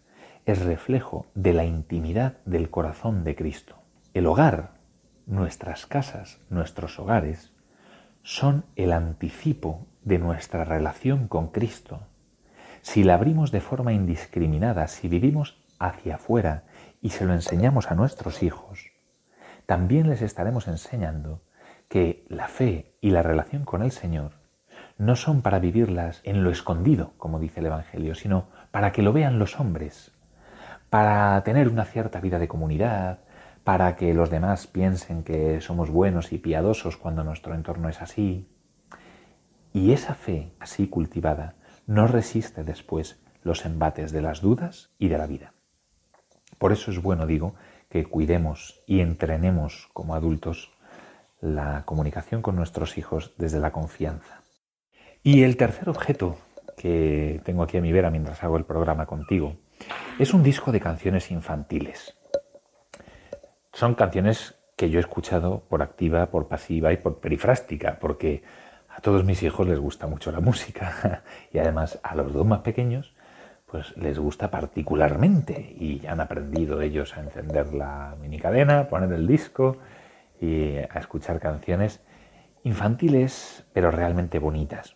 es 0.44 0.60
reflejo 0.64 1.26
de 1.36 1.52
la 1.52 1.64
intimidad 1.64 2.38
del 2.46 2.68
corazón 2.68 3.22
de 3.22 3.36
Cristo. 3.36 3.76
El 4.12 4.26
hogar 4.26 4.72
nuestras 5.26 5.86
casas, 5.86 6.40
nuestros 6.50 6.98
hogares, 6.98 7.52
son 8.24 8.64
el 8.74 8.90
anticipo 8.92 9.86
de 10.02 10.18
nuestra 10.18 10.64
relación 10.64 11.28
con 11.28 11.46
Cristo. 11.46 12.00
Si 12.82 13.04
la 13.04 13.14
abrimos 13.14 13.52
de 13.52 13.60
forma 13.60 13.92
indiscriminada, 13.92 14.86
si 14.88 15.08
vivimos 15.08 15.62
hacia 15.78 16.16
afuera 16.16 16.64
y 17.00 17.10
se 17.10 17.24
lo 17.24 17.34
enseñamos 17.34 17.90
a 17.90 17.94
nuestros 17.94 18.42
hijos, 18.42 18.90
también 19.66 20.08
les 20.08 20.22
estaremos 20.22 20.66
enseñando 20.66 21.42
que 21.88 22.24
la 22.28 22.48
fe 22.48 22.94
y 23.00 23.10
la 23.10 23.22
relación 23.22 23.64
con 23.64 23.82
el 23.82 23.90
Señor 23.90 24.32
no 24.98 25.16
son 25.16 25.42
para 25.42 25.58
vivirlas 25.58 26.20
en 26.24 26.44
lo 26.44 26.50
escondido, 26.50 27.12
como 27.16 27.38
dice 27.38 27.60
el 27.60 27.66
Evangelio, 27.66 28.14
sino 28.14 28.48
para 28.70 28.92
que 28.92 29.02
lo 29.02 29.12
vean 29.12 29.38
los 29.38 29.58
hombres, 29.58 30.12
para 30.90 31.42
tener 31.42 31.68
una 31.68 31.84
cierta 31.84 32.20
vida 32.20 32.38
de 32.38 32.48
comunidad, 32.48 33.20
para 33.64 33.96
que 33.96 34.12
los 34.14 34.30
demás 34.30 34.66
piensen 34.66 35.22
que 35.22 35.60
somos 35.60 35.90
buenos 35.90 36.32
y 36.32 36.38
piadosos 36.38 36.96
cuando 36.96 37.24
nuestro 37.24 37.54
entorno 37.54 37.88
es 37.88 38.02
así. 38.02 38.48
Y 39.72 39.92
esa 39.92 40.14
fe 40.14 40.52
así 40.58 40.88
cultivada 40.88 41.54
no 41.90 42.06
resiste 42.06 42.62
después 42.62 43.20
los 43.42 43.66
embates 43.66 44.12
de 44.12 44.22
las 44.22 44.40
dudas 44.40 44.90
y 44.96 45.08
de 45.08 45.18
la 45.18 45.26
vida. 45.26 45.54
Por 46.56 46.70
eso 46.70 46.92
es 46.92 47.02
bueno, 47.02 47.26
digo, 47.26 47.56
que 47.88 48.04
cuidemos 48.04 48.80
y 48.86 49.00
entrenemos 49.00 49.88
como 49.92 50.14
adultos 50.14 50.70
la 51.40 51.82
comunicación 51.86 52.42
con 52.42 52.54
nuestros 52.54 52.96
hijos 52.96 53.34
desde 53.38 53.58
la 53.58 53.72
confianza. 53.72 54.40
Y 55.24 55.42
el 55.42 55.56
tercer 55.56 55.88
objeto 55.88 56.38
que 56.76 57.40
tengo 57.44 57.64
aquí 57.64 57.76
a 57.76 57.82
mi 57.82 57.90
vera 57.90 58.12
mientras 58.12 58.44
hago 58.44 58.56
el 58.56 58.64
programa 58.64 59.06
contigo 59.06 59.56
es 60.20 60.32
un 60.32 60.44
disco 60.44 60.70
de 60.70 60.78
canciones 60.78 61.32
infantiles. 61.32 62.16
Son 63.72 63.96
canciones 63.96 64.54
que 64.76 64.90
yo 64.90 65.00
he 65.00 65.02
escuchado 65.02 65.64
por 65.68 65.82
activa, 65.82 66.30
por 66.30 66.46
pasiva 66.46 66.92
y 66.92 66.98
por 66.98 67.18
perifrástica, 67.18 67.98
porque 67.98 68.44
a 68.90 69.00
todos 69.00 69.24
mis 69.24 69.42
hijos 69.42 69.66
les 69.66 69.78
gusta 69.78 70.06
mucho 70.06 70.32
la 70.32 70.40
música 70.40 71.22
y 71.52 71.58
además 71.58 71.98
a 72.02 72.14
los 72.14 72.32
dos 72.32 72.46
más 72.46 72.60
pequeños 72.60 73.14
pues 73.66 73.96
les 73.96 74.18
gusta 74.18 74.50
particularmente 74.50 75.60
y 75.78 76.04
han 76.06 76.20
aprendido 76.20 76.80
ellos 76.80 77.16
a 77.16 77.20
encender 77.20 77.72
la 77.72 78.16
minicadena, 78.20 78.88
poner 78.88 79.12
el 79.12 79.28
disco 79.28 79.78
y 80.40 80.76
a 80.76 80.98
escuchar 80.98 81.38
canciones 81.38 82.00
infantiles 82.64 83.64
pero 83.72 83.92
realmente 83.92 84.40
bonitas. 84.40 84.94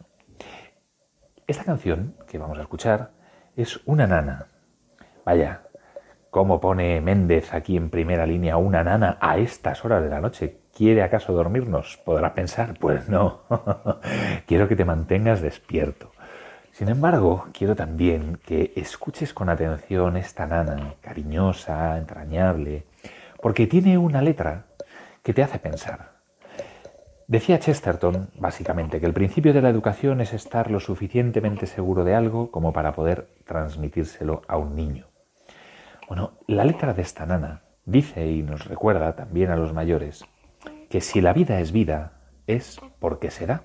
Esta 1.47 1.63
canción 1.63 2.17
que 2.27 2.39
vamos 2.39 2.59
a 2.59 2.63
escuchar 2.63 3.13
es 3.55 3.81
Una 3.87 4.09
nana. 4.09 4.49
Vaya, 5.25 5.63
¿cómo 6.31 6.61
pone 6.61 7.01
Méndez 7.01 7.55
aquí 7.55 7.77
en 7.77 7.91
primera 7.91 8.27
línea 8.27 8.57
una 8.57 8.83
nana 8.83 9.19
a 9.21 9.39
estas 9.39 9.85
horas 9.85 10.03
de 10.03 10.11
la 10.11 10.21
noche? 10.21 10.64
¿Quiere 10.75 11.05
acaso 11.05 11.33
dormirnos? 11.33 11.99
Podrá 12.05 12.35
pensar, 12.35 12.77
pues 12.81 13.09
no. 13.09 13.43
Quiero 14.47 14.67
que 14.67 14.75
te 14.75 14.85
mantengas 14.85 15.41
despierto. 15.41 16.11
Sin 16.73 16.89
embargo, 16.89 17.47
quiero 17.53 17.77
también 17.77 18.41
que 18.45 18.73
escuches 18.75 19.33
con 19.33 19.49
atención 19.49 20.17
esta 20.17 20.45
nana, 20.45 20.95
cariñosa, 21.01 21.97
entrañable, 21.97 22.83
porque 23.41 23.69
tiene 23.69 23.97
una 23.97 24.21
letra 24.21 24.65
que 25.23 25.33
te 25.33 25.45
hace 25.45 25.61
pensar. 25.61 26.15
Decía 27.29 27.61
Chesterton, 27.61 28.31
básicamente, 28.35 28.99
que 28.99 29.07
el 29.07 29.13
principio 29.13 29.53
de 29.53 29.63
la 29.63 29.69
educación 29.69 30.21
es 30.21 30.33
estar 30.33 30.69
lo 30.69 30.81
suficientemente 30.81 31.67
seguro 31.67 32.03
de 32.03 32.17
algo 32.17 32.51
como 32.51 32.73
para 32.73 32.93
poder 32.93 33.29
transmitírselo 33.45 34.43
a 34.49 34.57
un 34.57 34.75
niño. 34.75 35.07
Bueno, 36.09 36.33
la 36.49 36.65
letra 36.65 36.93
de 36.93 37.03
esta 37.03 37.25
nana 37.25 37.63
dice 37.85 38.27
y 38.27 38.43
nos 38.43 38.65
recuerda 38.65 39.15
también 39.15 39.53
a 39.53 39.57
los 39.57 39.73
mayores 39.73 40.25
que 40.95 41.01
si 41.01 41.21
la 41.21 41.33
vida 41.33 41.59
es 41.59 41.73
vida, 41.73 42.13
es 42.47 42.81
porque 43.01 43.33
se 43.33 43.47
da, 43.47 43.65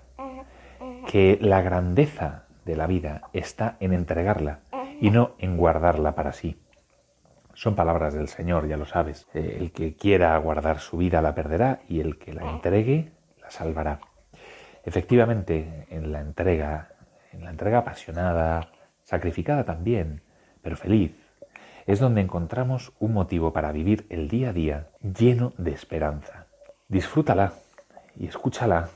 que 1.06 1.38
la 1.40 1.62
grandeza 1.62 2.46
de 2.66 2.76
la 2.76 2.88
vida 2.88 3.30
está 3.34 3.78
en 3.80 3.94
entregarla 3.94 4.62
y 5.00 5.12
no 5.12 5.36
en 5.38 5.56
guardarla 5.56 6.16
para 6.16 6.34
sí. 6.34 6.60
Son 7.54 7.76
palabras 7.76 8.16
del 8.16 8.30
Señor, 8.30 8.68
ya 8.68 8.78
lo 8.78 8.88
sabes. 8.88 9.28
Eh, 9.36 9.58
el 9.60 9.72
que 9.72 9.96
quiera 9.96 10.36
guardar 10.40 10.80
su 10.80 10.98
vida 10.98 11.22
la 11.22 11.36
perderá 11.36 11.82
y 11.88 12.00
el 12.00 12.18
que 12.18 12.34
la 12.34 12.50
entregue 12.50 13.12
la 13.40 13.52
salvará. 13.52 14.00
Efectivamente, 14.84 15.86
en 15.92 16.12
la 16.12 16.22
entrega, 16.22 16.94
en 17.32 17.44
la 17.44 17.52
entrega 17.52 17.78
apasionada, 17.78 18.72
sacrificada 19.04 19.66
también, 19.66 20.24
pero 20.64 20.76
feliz, 20.76 21.12
es 21.86 22.00
donde 22.00 22.22
encontramos 22.22 22.92
un 22.98 23.14
motivo 23.14 23.54
para 23.54 23.72
vivir 23.72 24.08
el 24.10 24.30
día 24.30 24.50
a 24.50 24.54
día 24.54 24.88
lleno 25.04 25.54
de 25.60 25.74
esperanza. 25.74 26.39
Disfrútala 26.90 27.54
y 28.16 28.26
escúchala, 28.26 28.90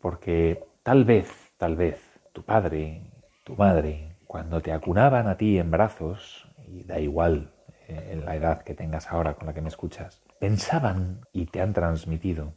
porque 0.00 0.64
tal 0.82 1.04
vez, 1.04 1.30
tal 1.58 1.76
vez, 1.76 2.00
tu 2.32 2.42
padre, 2.42 3.02
tu 3.44 3.54
madre, 3.54 4.16
cuando 4.26 4.62
te 4.62 4.72
acunaban 4.72 5.28
a 5.28 5.36
ti 5.36 5.58
en 5.58 5.70
brazos, 5.70 6.48
y 6.66 6.84
da 6.84 6.98
igual 6.98 7.52
eh, 7.88 8.08
en 8.12 8.24
la 8.24 8.36
edad 8.36 8.62
que 8.62 8.74
tengas 8.74 9.12
ahora 9.12 9.34
con 9.34 9.46
la 9.46 9.52
que 9.52 9.60
me 9.60 9.68
escuchas, 9.68 10.22
pensaban 10.40 11.20
y 11.32 11.44
te 11.44 11.60
han 11.60 11.74
transmitido 11.74 12.54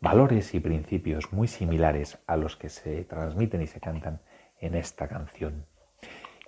valores 0.00 0.54
y 0.54 0.60
principios 0.60 1.32
muy 1.32 1.48
similares 1.48 2.18
a 2.28 2.36
los 2.36 2.56
que 2.56 2.68
se 2.68 3.04
transmiten 3.04 3.62
y 3.62 3.66
se 3.66 3.80
cantan 3.80 4.20
en 4.60 4.76
esta 4.76 5.08
canción. 5.08 5.66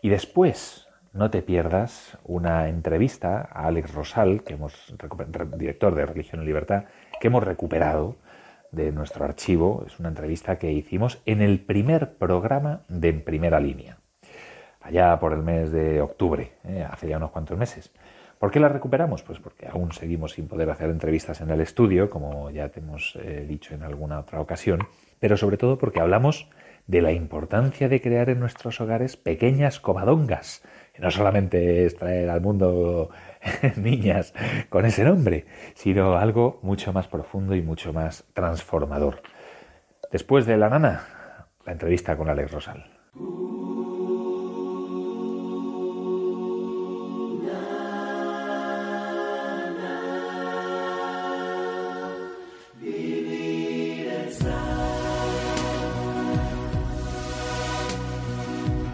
Y 0.01 0.11
después, 0.11 0.88
no 1.13 1.31
te 1.31 1.43
pierdas 1.43 2.19
una 2.25 2.69
entrevista 2.69 3.49
a 3.53 3.67
Alex 3.67 3.95
Rosal, 3.95 4.43
que 4.43 4.55
hemos, 4.55 4.95
director 5.57 5.95
de 5.95 6.07
Religión 6.07 6.43
y 6.43 6.47
Libertad, 6.47 6.85
que 7.21 7.29
hemos 7.29 7.43
recuperado 7.43 8.17
de 8.71 8.93
nuestro 8.93 9.25
archivo. 9.25 9.85
Es 9.87 9.99
una 9.99 10.09
entrevista 10.11 10.59
que 10.59 10.73
hicimos 10.73 11.21
en 11.27 11.43
el 11.43 11.61
primer 11.61 12.15
programa 12.15 12.83
de 12.89 13.09
En 13.09 13.23
Primera 13.23 13.61
Línea, 13.61 13.99
allá 14.81 15.19
por 15.19 15.33
el 15.33 15.43
mes 15.43 15.73
de 15.73 16.01
octubre, 16.01 16.53
¿eh? 16.65 16.87
hace 16.89 17.09
ya 17.09 17.17
unos 17.17 17.31
cuantos 17.31 17.59
meses. 17.59 17.93
¿Por 18.39 18.53
qué 18.53 18.61
la 18.61 18.69
recuperamos? 18.69 19.23
Pues 19.25 19.41
porque 19.41 19.67
aún 19.67 19.91
seguimos 19.91 20.33
sin 20.33 20.47
poder 20.47 20.71
hacer 20.71 20.91
entrevistas 20.91 21.41
en 21.41 21.51
el 21.51 21.61
estudio, 21.61 22.09
como 22.09 22.51
ya 22.51 22.69
te 22.69 22.79
hemos 22.79 23.19
eh, 23.21 23.45
dicho 23.49 23.75
en 23.75 23.83
alguna 23.83 24.21
otra 24.21 24.41
ocasión, 24.41 24.87
pero 25.19 25.37
sobre 25.37 25.57
todo 25.57 25.77
porque 25.77 26.01
hablamos 26.01 26.49
de 26.87 27.03
la 27.03 27.13
importancia 27.13 27.89
de 27.89 28.01
crear 28.01 28.31
en 28.31 28.41
nuestros 28.41 28.81
hogares 28.81 29.17
pequeñas 29.17 29.81
covadongas, 29.81 30.63
no 30.99 31.11
solamente 31.11 31.87
es 31.87 31.97
traer 31.97 32.31
al 32.31 32.41
mundo 32.41 33.11
niñas 33.77 34.35
con 34.69 34.85
ese 34.85 35.05
nombre, 35.05 35.47
sino 35.75 36.17
algo 36.17 36.59
mucho 36.63 36.93
más 36.93 37.07
profundo 37.09 37.55
y 37.55 37.63
mucho 37.63 37.93
más 37.93 38.25
transformador. 38.35 39.23
Después 40.11 40.47
de 40.47 40.57
la 40.57 40.69
nana, 40.69 41.07
la 41.65 41.73
entrevista 41.73 42.17
con 42.17 42.29
Alex 42.29 42.51
Rosal. 42.51 42.85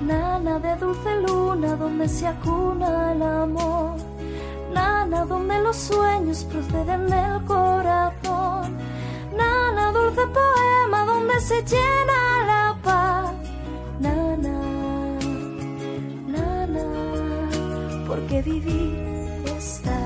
Nana 0.06 0.58
de 0.58 0.76
dulce 0.76 1.33
donde 1.76 2.08
se 2.08 2.26
acuna 2.26 3.12
el 3.12 3.22
amor 3.22 4.14
Nana, 4.74 5.24
donde 5.24 5.60
los 5.60 5.76
sueños 5.76 6.44
proceden 6.44 7.06
del 7.08 7.44
corazón. 7.44 8.76
Nana, 9.36 9.92
dulce 9.92 10.22
poema 10.26 11.04
donde 11.06 11.40
se 11.40 11.62
llena 11.62 12.20
la 12.50 12.76
paz. 12.82 13.32
Nana, 14.00 14.58
nana, 16.26 16.84
porque 18.08 18.42
vivir 18.42 19.44
está. 19.56 20.00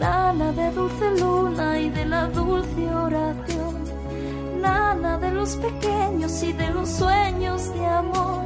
Nana 0.00 0.52
de 0.52 0.70
dulce 0.72 1.10
luna 1.20 1.78
y 1.78 1.90
de 1.90 2.04
la 2.04 2.26
dulce 2.26 2.82
oración. 2.92 3.74
Nana 4.60 5.18
de 5.18 5.30
los 5.30 5.54
pequeños 5.56 6.42
y 6.42 6.52
de 6.52 6.70
los 6.70 6.88
sueños 6.88 7.72
de 7.72 7.86
amor. 7.86 8.44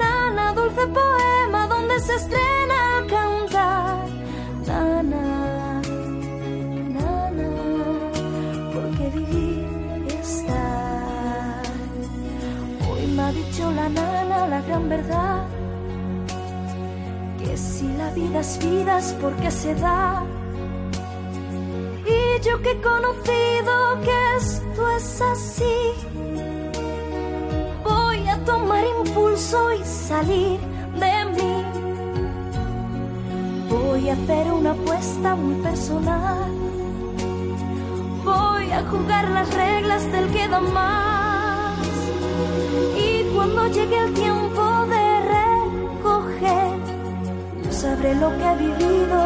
Nana, 0.00 0.52
dulce 0.54 0.84
poema 0.98 1.66
donde 1.66 2.00
se 2.00 2.14
estrena 2.20 2.80
cantar. 3.08 4.06
Nana, 4.66 5.82
nana, 6.96 7.50
porque 8.74 9.04
vivir 9.16 10.06
está. 10.20 11.62
Hoy 12.88 13.06
me 13.14 13.22
ha 13.22 13.32
dicho 13.32 13.70
la 13.70 13.88
nana 13.88 14.46
la 14.48 14.60
gran 14.62 14.88
verdad. 14.88 15.46
Que 17.38 17.56
si 17.56 17.86
la 18.00 18.10
vida 18.10 18.40
es 18.40 18.58
vida 18.58 18.98
es 18.98 19.12
porque 19.20 19.50
se 19.50 19.74
da. 19.74 20.22
Y 22.06 22.42
yo 22.46 22.60
que 22.62 22.70
he 22.72 22.80
conocido 22.80 23.72
que 24.04 24.36
esto 24.36 24.90
es 24.96 25.20
así, 25.20 25.74
tomar 28.44 28.84
impulso 28.98 29.72
y 29.72 29.84
salir 29.84 30.58
de 30.98 31.24
mí 31.34 31.80
Voy 33.70 34.08
a 34.08 34.14
hacer 34.14 34.52
una 34.52 34.70
apuesta 34.72 35.34
muy 35.36 35.54
personal. 35.62 36.50
y 38.66 38.72
a 38.72 38.82
jugar 38.90 39.28
las 39.30 39.52
reglas 39.54 40.10
del 40.12 40.26
que 40.32 40.48
da 40.48 40.60
más. 40.60 41.78
Y 42.96 43.24
cuando 43.34 43.68
llegue 43.68 43.98
el 43.98 44.14
tiempo 44.14 44.86
de 44.94 45.04
recoger, 45.36 46.72
yo 47.64 47.72
sabré 47.72 48.14
lo 48.16 48.28
que 48.36 48.44
he 48.44 48.56
vivido 48.56 49.18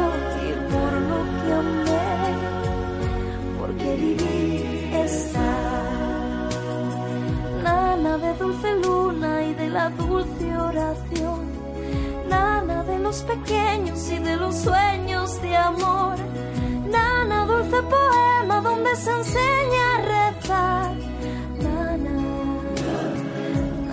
y 0.44 0.52
por 0.72 0.92
lo 1.10 1.18
que 1.40 1.52
amé, 1.62 2.06
porque 3.58 3.96
vivir 3.96 4.94
está. 4.94 5.52
Nana 7.62 8.18
de 8.18 8.34
dulce 8.34 8.74
la 9.74 9.90
dulce 9.90 10.56
oración. 10.56 11.42
Nana 12.28 12.84
de 12.84 12.98
los 13.00 13.22
pequeños 13.22 14.08
y 14.10 14.18
de 14.20 14.36
los 14.36 14.54
sueños 14.54 15.42
de 15.42 15.56
amor, 15.56 16.16
nana 16.88 17.44
dulce 17.44 17.82
poema 17.82 18.60
donde 18.60 18.94
se 18.96 19.10
enseña 19.10 19.84
a 19.94 19.98
rezar, 20.14 20.94
nana, 21.64 22.16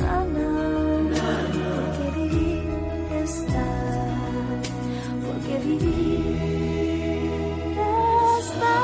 nana, 0.04 0.50
porque 1.66 2.06
vivir 2.20 2.64
está, 3.26 3.70
porque 5.26 5.54
vivir 5.66 6.48
está. 8.40 8.76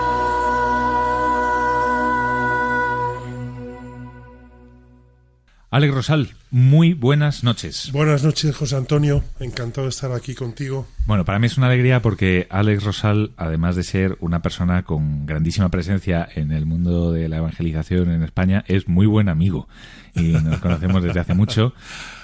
Alex 5.70 5.94
Rosal, 5.94 6.37
muy 6.50 6.94
buenas 6.94 7.44
noches. 7.44 7.92
Buenas 7.92 8.24
noches, 8.24 8.56
José 8.56 8.76
Antonio. 8.76 9.24
Encantado 9.40 9.86
de 9.86 9.90
estar 9.90 10.12
aquí 10.12 10.34
contigo. 10.34 10.88
Bueno, 11.06 11.26
para 11.26 11.40
mí 11.40 11.48
es 11.48 11.58
una 11.58 11.68
alegría 11.68 12.02
porque 12.02 12.48
Alex 12.50 12.84
Rosal, 12.84 13.32
además 13.38 13.76
de 13.76 13.84
ser 13.84 14.18
una 14.22 14.42
persona 14.42 14.84
con 14.84 15.26
grandísima 15.26 15.70
presencia 15.70 16.28
en 16.36 16.52
el 16.52 16.66
mundo 16.66 17.12
de 17.12 17.30
la 17.30 17.38
evangelización 17.38 18.12
en 18.12 18.24
España, 18.24 18.64
es 18.68 18.88
muy 18.88 19.06
buen 19.08 19.30
amigo 19.30 19.68
y 20.16 20.34
nos 20.34 20.60
conocemos 20.60 21.04
desde 21.04 21.20
hace 21.20 21.34
mucho. 21.34 21.74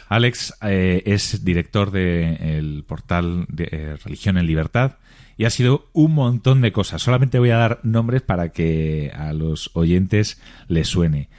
Alex 0.09 0.53
eh, 0.61 1.03
es 1.05 1.43
director 1.43 1.91
del 1.91 2.83
portal 2.87 3.45
de 3.49 3.67
eh, 3.71 3.97
Religión 4.03 4.37
en 4.37 4.45
Libertad 4.45 4.97
y 5.37 5.45
ha 5.45 5.49
sido 5.49 5.89
un 5.93 6.13
montón 6.13 6.61
de 6.61 6.71
cosas. 6.71 7.01
Solamente 7.01 7.39
voy 7.39 7.49
a 7.49 7.57
dar 7.57 7.79
nombres 7.83 8.21
para 8.21 8.49
que 8.49 9.11
a 9.15 9.33
los 9.33 9.71
oyentes 9.73 10.39
les 10.67 10.87
suene. 10.87 11.29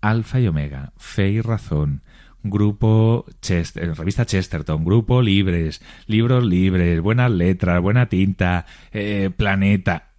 Alfa 0.00 0.40
y 0.40 0.48
Omega, 0.48 0.92
Fe 0.98 1.30
y 1.30 1.40
Razón, 1.40 2.02
Grupo 2.44 3.24
Chester, 3.40 3.96
revista 3.96 4.26
Chesterton, 4.26 4.84
Grupo 4.84 5.22
Libres, 5.22 5.80
Libros 6.06 6.44
Libres, 6.44 7.00
Buenas 7.00 7.30
Letras, 7.30 7.80
Buena 7.80 8.08
Tinta, 8.10 8.66
eh, 8.92 9.30
Planeta, 9.34 10.10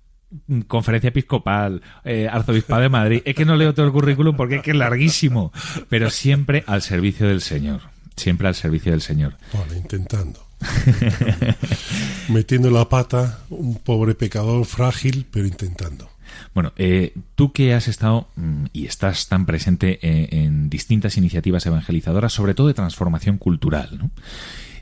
Conferencia 0.67 1.09
Episcopal, 1.09 1.83
eh, 2.03 2.27
Arzobispado 2.29 2.81
de 2.81 2.89
Madrid. 2.89 3.21
Es 3.25 3.35
que 3.35 3.45
no 3.45 3.55
leo 3.55 3.75
todo 3.75 3.85
el 3.85 3.91
currículum 3.91 4.35
porque 4.35 4.55
es 4.55 4.61
que 4.63 4.71
es 4.71 4.77
larguísimo, 4.77 5.53
pero 5.88 6.09
siempre 6.09 6.63
al 6.65 6.81
servicio 6.81 7.27
del 7.27 7.41
Señor. 7.41 7.81
Siempre 8.15 8.47
al 8.47 8.55
servicio 8.55 8.91
del 8.91 9.01
Señor. 9.01 9.38
Bueno, 9.53 9.75
intentando. 9.75 10.43
Metiendo 12.29 12.71
la 12.71 12.89
pata, 12.89 13.39
un 13.49 13.77
pobre 13.77 14.15
pecador 14.15 14.65
frágil, 14.65 15.27
pero 15.29 15.45
intentando. 15.45 16.09
Bueno, 16.53 16.73
eh, 16.77 17.13
tú 17.35 17.51
que 17.51 17.73
has 17.73 17.87
estado 17.87 18.27
mm, 18.35 18.65
y 18.73 18.85
estás 18.85 19.27
tan 19.27 19.45
presente 19.45 19.99
eh, 20.01 20.29
en 20.31 20.69
distintas 20.69 21.17
iniciativas 21.17 21.65
evangelizadoras, 21.65 22.33
sobre 22.33 22.53
todo 22.53 22.67
de 22.67 22.73
transformación 22.73 23.37
cultural, 23.37 23.97
¿no? 23.97 24.11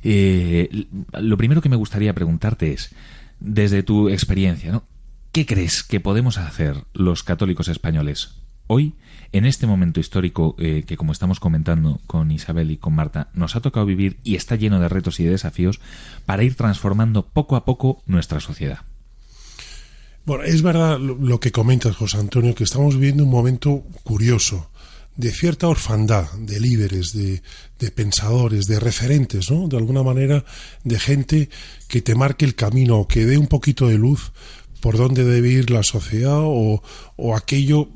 Eh, 0.03 0.87
lo 1.13 1.37
primero 1.37 1.61
que 1.61 1.69
me 1.69 1.77
gustaría 1.77 2.13
preguntarte 2.13 2.73
es, 2.73 2.93
desde 3.39 3.83
tu 3.83 4.09
experiencia, 4.09 4.71
¿no? 4.71 4.83
¿qué 5.31 5.45
crees 5.45 5.81
que 5.81 5.99
podemos 5.99 6.37
hacer 6.37 6.83
los 6.93 7.23
católicos 7.23 7.67
españoles 7.67 8.35
hoy, 8.67 8.93
en 9.31 9.45
este 9.45 9.65
momento 9.65 9.99
histórico 9.99 10.55
que, 10.55 10.95
como 10.95 11.11
estamos 11.11 11.39
comentando 11.39 11.99
con 12.05 12.29
Isabel 12.29 12.69
y 12.69 12.77
con 12.77 12.93
Marta, 12.93 13.29
nos 13.33 13.55
ha 13.55 13.61
tocado 13.61 13.85
vivir 13.85 14.19
y 14.23 14.35
está 14.35 14.55
lleno 14.55 14.79
de 14.79 14.89
retos 14.89 15.19
y 15.19 15.23
de 15.23 15.31
desafíos 15.31 15.79
para 16.27 16.43
ir 16.43 16.53
transformando 16.53 17.25
poco 17.25 17.55
a 17.55 17.65
poco 17.65 18.03
nuestra 18.05 18.39
sociedad? 18.39 18.81
Bueno, 20.25 20.45
es 20.45 20.61
verdad 20.61 20.99
lo 20.99 21.39
que 21.41 21.51
comentas, 21.51 21.97
José 21.97 22.17
Antonio, 22.17 22.55
que 22.55 22.63
estamos 22.63 22.95
viviendo 22.95 23.25
un 23.25 23.29
momento 23.29 23.83
curioso 24.03 24.69
de 25.17 25.31
cierta 25.31 25.67
orfandad 25.67 26.31
de 26.39 26.61
líderes, 26.61 27.11
de, 27.11 27.41
de, 27.77 27.91
pensadores, 27.91 28.65
de 28.65 28.79
referentes, 28.79 29.51
¿no? 29.51 29.67
De 29.67 29.75
alguna 29.75 30.01
manera, 30.01 30.45
de 30.85 30.97
gente 30.97 31.49
que 31.89 32.01
te 32.01 32.15
marque 32.15 32.45
el 32.45 32.55
camino, 32.55 33.05
que 33.05 33.25
dé 33.25 33.37
un 33.37 33.47
poquito 33.47 33.89
de 33.89 33.97
luz 33.97 34.31
por 34.79 34.97
dónde 34.97 35.25
debe 35.25 35.49
ir 35.49 35.69
la 35.69 35.83
sociedad 35.83 36.39
o, 36.39 36.81
o 37.17 37.35
aquello 37.35 37.89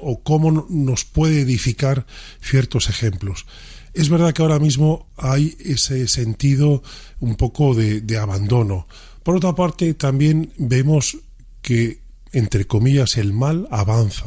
o, 0.00 0.20
cómo 0.22 0.66
nos 0.68 1.06
puede 1.06 1.40
edificar 1.40 2.06
ciertos 2.42 2.90
ejemplos. 2.90 3.46
Es 3.94 4.10
verdad 4.10 4.34
que 4.34 4.42
ahora 4.42 4.58
mismo 4.58 5.08
hay 5.16 5.56
ese 5.60 6.08
sentido 6.08 6.82
un 7.20 7.36
poco 7.36 7.74
de 7.74 8.18
abandono. 8.18 8.86
Por 9.22 9.36
otra 9.36 9.54
parte, 9.54 9.94
también 9.94 10.52
vemos 10.58 11.18
que, 11.64 12.02
entre 12.32 12.66
comillas, 12.66 13.16
el 13.16 13.32
mal 13.32 13.66
avanza. 13.70 14.26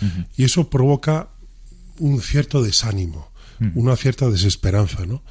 Uh 0.00 0.06
-huh. 0.06 0.26
Y 0.36 0.44
eso 0.44 0.70
provoca 0.70 1.28
un 1.98 2.20
cierto 2.22 2.62
desánimo, 2.62 3.30
uh 3.60 3.64
-huh. 3.64 3.72
una 3.74 3.96
cierta 3.96 4.30
desesperanza, 4.30 5.04
¿no? 5.06 5.22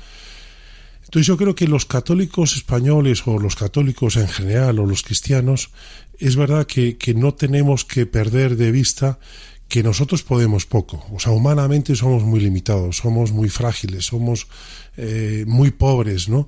Entonces 1.03 1.25
yo 1.25 1.37
creo 1.37 1.55
que 1.55 1.67
los 1.67 1.85
católicos 1.85 2.55
españoles 2.55 3.23
o 3.25 3.39
los 3.39 3.55
católicos 3.55 4.15
en 4.15 4.27
general 4.27 4.77
o 4.77 4.85
los 4.85 5.01
cristianos, 5.01 5.71
es 6.19 6.35
verdad 6.35 6.67
que, 6.67 6.97
que 6.97 7.15
no 7.15 7.33
tenemos 7.33 7.83
que 7.83 8.05
perder 8.05 8.55
de 8.55 8.71
vista 8.71 9.17
que 9.67 9.81
nosotros 9.81 10.21
podemos 10.21 10.67
poco. 10.67 11.03
O 11.11 11.19
sea, 11.19 11.31
humanamente 11.31 11.95
somos 11.95 12.23
muy 12.23 12.39
limitados, 12.39 12.97
somos 12.97 13.31
muy 13.31 13.49
frágiles, 13.49 14.05
somos 14.05 14.47
eh, 14.97 15.45
muy 15.47 15.71
pobres, 15.71 16.29
¿no? 16.29 16.47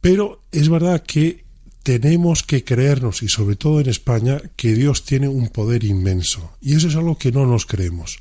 Pero 0.00 0.42
es 0.50 0.68
verdad 0.70 1.02
que 1.02 1.44
tenemos 1.88 2.42
que 2.42 2.64
creernos, 2.64 3.22
y 3.22 3.28
sobre 3.28 3.56
todo 3.56 3.80
en 3.80 3.88
España, 3.88 4.42
que 4.56 4.74
Dios 4.74 5.06
tiene 5.06 5.26
un 5.26 5.48
poder 5.48 5.84
inmenso. 5.84 6.52
Y 6.60 6.74
eso 6.74 6.88
es 6.88 6.96
algo 6.96 7.16
que 7.16 7.32
no 7.32 7.46
nos 7.46 7.64
creemos. 7.64 8.18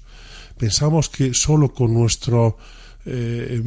Pensamos 0.57 1.09
que 1.09 1.33
solo 1.33 1.73
con 1.73 1.93
nuestro 1.93 2.57
eh, 3.05 3.61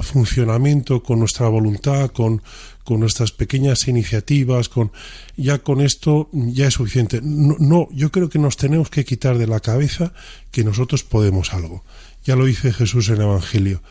funcionamiento, 0.00 1.02
con 1.02 1.18
nuestra 1.18 1.48
voluntad, 1.48 2.12
con, 2.12 2.42
con, 2.82 3.00
nuestras 3.00 3.32
pequeñas 3.32 3.88
iniciativas, 3.88 4.70
con 4.70 4.90
ya 5.36 5.58
con 5.58 5.82
esto 5.82 6.30
ya 6.32 6.68
es 6.68 6.74
suficiente. 6.74 7.20
No, 7.22 7.56
no, 7.58 7.88
yo 7.92 8.10
creo 8.10 8.30
que 8.30 8.38
nos 8.38 8.56
tenemos 8.56 8.88
que 8.88 9.04
quitar 9.04 9.36
de 9.36 9.48
la 9.48 9.60
cabeza 9.60 10.14
que 10.50 10.64
nosotros 10.64 11.04
podemos 11.04 11.52
algo. 11.52 11.84
Ya 12.24 12.36
lo 12.36 12.46
dice 12.46 12.72
Jesús 12.72 13.10
en 13.10 13.16
el 13.16 13.22
Evangelio 13.22 13.82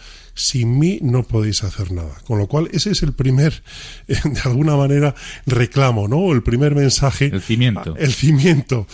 sin 0.42 0.80
mí 0.80 0.98
no 1.04 1.24
podéis 1.24 1.64
hacer 1.64 1.92
nada. 1.92 2.16
Con 2.26 2.40
lo 2.40 2.48
cual, 2.48 2.68
ese 2.74 2.92
es 2.92 3.04
el 3.04 3.14
primer, 3.14 3.62
de 4.08 4.42
alguna 4.44 4.76
manera, 4.76 5.14
reclamo, 5.46 6.08
¿no? 6.08 6.32
El 6.32 6.42
primer 6.42 6.74
mensaje. 6.74 7.26
El 7.26 7.42
cimiento. 7.42 7.96
El 7.96 8.12
cimiento. 8.12 8.88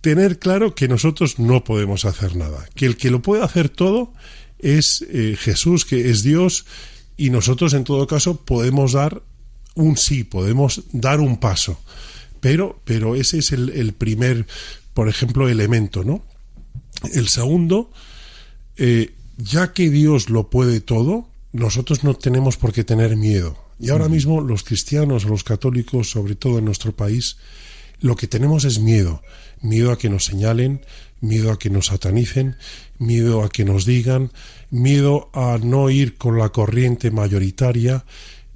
Tener 0.00 0.38
claro 0.38 0.76
que 0.76 0.86
nosotros 0.86 1.40
no 1.40 1.64
podemos 1.64 2.04
hacer 2.04 2.36
nada. 2.36 2.64
Que 2.76 2.86
el 2.86 2.96
que 2.96 3.10
lo 3.10 3.20
puede 3.20 3.42
hacer 3.42 3.68
todo 3.68 4.12
es 4.60 5.04
eh, 5.10 5.36
Jesús, 5.36 5.84
que 5.84 6.08
es 6.08 6.22
Dios, 6.22 6.66
y 7.16 7.30
nosotros, 7.30 7.74
en 7.74 7.82
todo 7.82 8.06
caso, 8.06 8.44
podemos 8.44 8.92
dar 8.92 9.22
un 9.74 9.96
sí, 9.96 10.22
podemos 10.22 10.84
dar 10.92 11.18
un 11.18 11.38
paso. 11.38 11.80
Pero, 12.40 12.80
pero 12.84 13.16
ese 13.16 13.38
es 13.38 13.50
el, 13.50 13.70
el 13.70 13.92
primer, 13.92 14.46
por 14.94 15.08
ejemplo, 15.08 15.48
elemento, 15.48 16.04
¿no? 16.04 16.24
El 17.12 17.26
segundo, 17.28 17.90
eh, 18.76 19.15
ya 19.36 19.72
que 19.72 19.90
Dios 19.90 20.30
lo 20.30 20.50
puede 20.50 20.80
todo, 20.80 21.28
nosotros 21.52 22.04
no 22.04 22.14
tenemos 22.14 22.56
por 22.56 22.72
qué 22.72 22.84
tener 22.84 23.16
miedo. 23.16 23.56
Y 23.78 23.90
ahora 23.90 24.08
mismo 24.08 24.40
los 24.40 24.62
cristianos 24.62 25.24
o 25.24 25.28
los 25.28 25.44
católicos, 25.44 26.10
sobre 26.10 26.34
todo 26.34 26.58
en 26.58 26.64
nuestro 26.64 26.92
país, 26.92 27.36
lo 28.00 28.16
que 28.16 28.26
tenemos 28.26 28.64
es 28.64 28.78
miedo. 28.78 29.22
Miedo 29.60 29.92
a 29.92 29.98
que 29.98 30.08
nos 30.08 30.24
señalen, 30.24 30.84
miedo 31.20 31.50
a 31.50 31.58
que 31.58 31.70
nos 31.70 31.86
satanicen, 31.86 32.56
miedo 32.98 33.42
a 33.42 33.48
que 33.48 33.64
nos 33.64 33.84
digan, 33.84 34.32
miedo 34.70 35.30
a 35.32 35.58
no 35.62 35.90
ir 35.90 36.16
con 36.16 36.38
la 36.38 36.50
corriente 36.50 37.10
mayoritaria, 37.10 38.04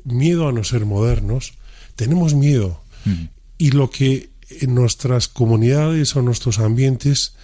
miedo 0.05 0.49
a 0.49 0.53
no 0.53 0.65
ser 0.65 0.87
modernos. 0.87 1.55
Tenemos 1.97 2.35
miedo. 2.35 2.83
Mm. 3.05 3.25
Y 3.59 3.71
lo 3.73 3.91
que 3.91 4.31
en 4.49 4.75
nuestras 4.75 5.29
comunidades 5.29 6.17
o 6.17 6.23
nuestros 6.23 6.59
ambientes 6.59 7.35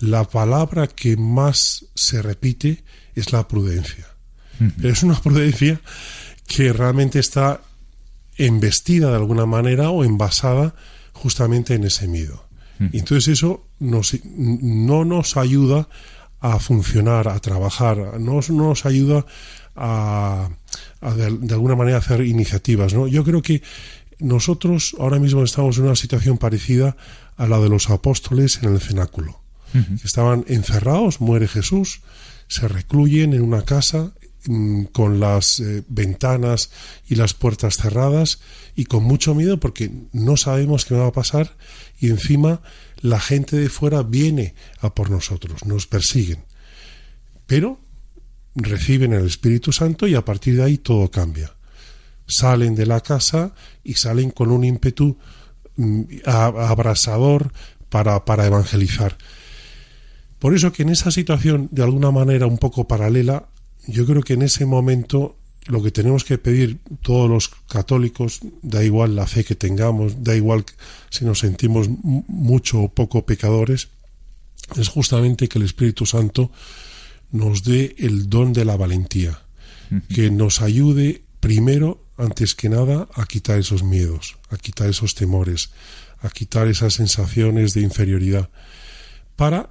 la 0.00 0.24
palabra 0.24 0.86
que 0.86 1.16
más 1.16 1.86
se 1.94 2.22
repite 2.22 2.82
es 3.14 3.32
la 3.32 3.46
prudencia. 3.46 4.06
Pero 4.76 4.92
es 4.92 5.02
una 5.02 5.18
prudencia 5.18 5.80
que 6.46 6.72
realmente 6.72 7.18
está 7.18 7.62
embestida 8.36 9.10
de 9.10 9.16
alguna 9.16 9.46
manera 9.46 9.90
o 9.90 10.04
envasada 10.04 10.74
justamente 11.12 11.74
en 11.74 11.84
ese 11.84 12.08
miedo. 12.08 12.46
Y 12.92 12.98
entonces 12.98 13.28
eso 13.28 13.66
nos, 13.78 14.16
no 14.24 15.04
nos 15.04 15.36
ayuda 15.36 15.88
a 16.40 16.58
funcionar, 16.58 17.28
a 17.28 17.38
trabajar, 17.40 18.18
no 18.18 18.40
nos 18.48 18.86
ayuda 18.86 19.26
a, 19.76 20.48
a 21.02 21.14
de, 21.14 21.30
de, 21.30 21.54
alguna 21.54 21.76
manera 21.76 21.98
hacer 21.98 22.22
iniciativas. 22.22 22.94
¿no? 22.94 23.06
Yo 23.06 23.22
creo 23.22 23.42
que 23.42 23.62
nosotros 24.18 24.96
ahora 24.98 25.18
mismo 25.18 25.44
estamos 25.44 25.76
en 25.76 25.84
una 25.84 25.96
situación 25.96 26.38
parecida 26.38 26.96
a 27.36 27.46
la 27.46 27.58
de 27.58 27.68
los 27.68 27.90
apóstoles 27.90 28.60
en 28.62 28.72
el 28.72 28.80
cenáculo. 28.80 29.39
Estaban 30.04 30.44
encerrados, 30.48 31.20
muere 31.20 31.46
Jesús, 31.46 32.00
se 32.48 32.66
recluyen 32.66 33.32
en 33.32 33.42
una 33.42 33.62
casa 33.62 34.12
mm, 34.46 34.84
con 34.86 35.20
las 35.20 35.60
eh, 35.60 35.84
ventanas 35.88 36.70
y 37.08 37.14
las 37.14 37.34
puertas 37.34 37.76
cerradas 37.76 38.40
y 38.74 38.86
con 38.86 39.04
mucho 39.04 39.34
miedo 39.34 39.60
porque 39.60 39.90
no 40.12 40.36
sabemos 40.36 40.84
qué 40.84 40.94
va 40.94 41.06
a 41.06 41.12
pasar 41.12 41.56
y 42.00 42.08
encima 42.08 42.60
la 43.00 43.20
gente 43.20 43.56
de 43.56 43.68
fuera 43.68 44.02
viene 44.02 44.54
a 44.80 44.94
por 44.94 45.10
nosotros, 45.10 45.64
nos 45.64 45.86
persiguen. 45.86 46.44
Pero 47.46 47.80
reciben 48.54 49.12
el 49.12 49.26
Espíritu 49.26 49.72
Santo 49.72 50.06
y 50.06 50.14
a 50.14 50.24
partir 50.24 50.56
de 50.56 50.64
ahí 50.64 50.78
todo 50.78 51.10
cambia. 51.10 51.54
Salen 52.26 52.74
de 52.74 52.86
la 52.86 53.00
casa 53.00 53.54
y 53.84 53.94
salen 53.94 54.30
con 54.30 54.50
un 54.50 54.64
ímpetu 54.64 55.18
mm, 55.76 56.02
abrasador 56.24 57.52
para, 57.88 58.24
para 58.24 58.46
evangelizar. 58.46 59.16
Por 60.40 60.54
eso 60.54 60.72
que 60.72 60.82
en 60.82 60.88
esa 60.88 61.10
situación, 61.12 61.68
de 61.70 61.82
alguna 61.82 62.10
manera 62.10 62.46
un 62.46 62.58
poco 62.58 62.88
paralela, 62.88 63.48
yo 63.86 64.06
creo 64.06 64.22
que 64.22 64.32
en 64.32 64.42
ese 64.42 64.66
momento 64.66 65.36
lo 65.66 65.82
que 65.82 65.90
tenemos 65.90 66.24
que 66.24 66.38
pedir 66.38 66.78
todos 67.02 67.28
los 67.28 67.48
católicos, 67.68 68.40
da 68.62 68.82
igual 68.82 69.14
la 69.14 69.26
fe 69.26 69.44
que 69.44 69.54
tengamos, 69.54 70.24
da 70.24 70.34
igual 70.34 70.64
si 71.10 71.24
nos 71.24 71.40
sentimos 71.40 71.88
mucho 72.02 72.80
o 72.80 72.88
poco 72.88 73.26
pecadores, 73.26 73.88
es 74.76 74.88
justamente 74.88 75.48
que 75.48 75.58
el 75.58 75.66
Espíritu 75.66 76.06
Santo 76.06 76.50
nos 77.30 77.62
dé 77.62 77.94
el 77.98 78.28
don 78.28 78.52
de 78.52 78.64
la 78.64 78.76
valentía, 78.76 79.42
que 80.08 80.30
nos 80.30 80.62
ayude 80.62 81.22
primero, 81.40 82.02
antes 82.16 82.54
que 82.54 82.68
nada, 82.68 83.08
a 83.14 83.26
quitar 83.26 83.58
esos 83.58 83.82
miedos, 83.82 84.38
a 84.48 84.56
quitar 84.56 84.88
esos 84.88 85.14
temores, 85.14 85.70
a 86.20 86.30
quitar 86.30 86.66
esas 86.68 86.94
sensaciones 86.94 87.74
de 87.74 87.82
inferioridad, 87.82 88.50
para 89.36 89.70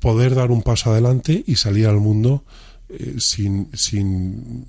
poder 0.00 0.34
dar 0.34 0.50
un 0.50 0.62
paso 0.62 0.90
adelante 0.90 1.44
y 1.46 1.56
salir 1.56 1.86
al 1.86 2.00
mundo 2.00 2.44
eh, 2.88 3.16
sin, 3.18 3.68
sin 3.74 4.66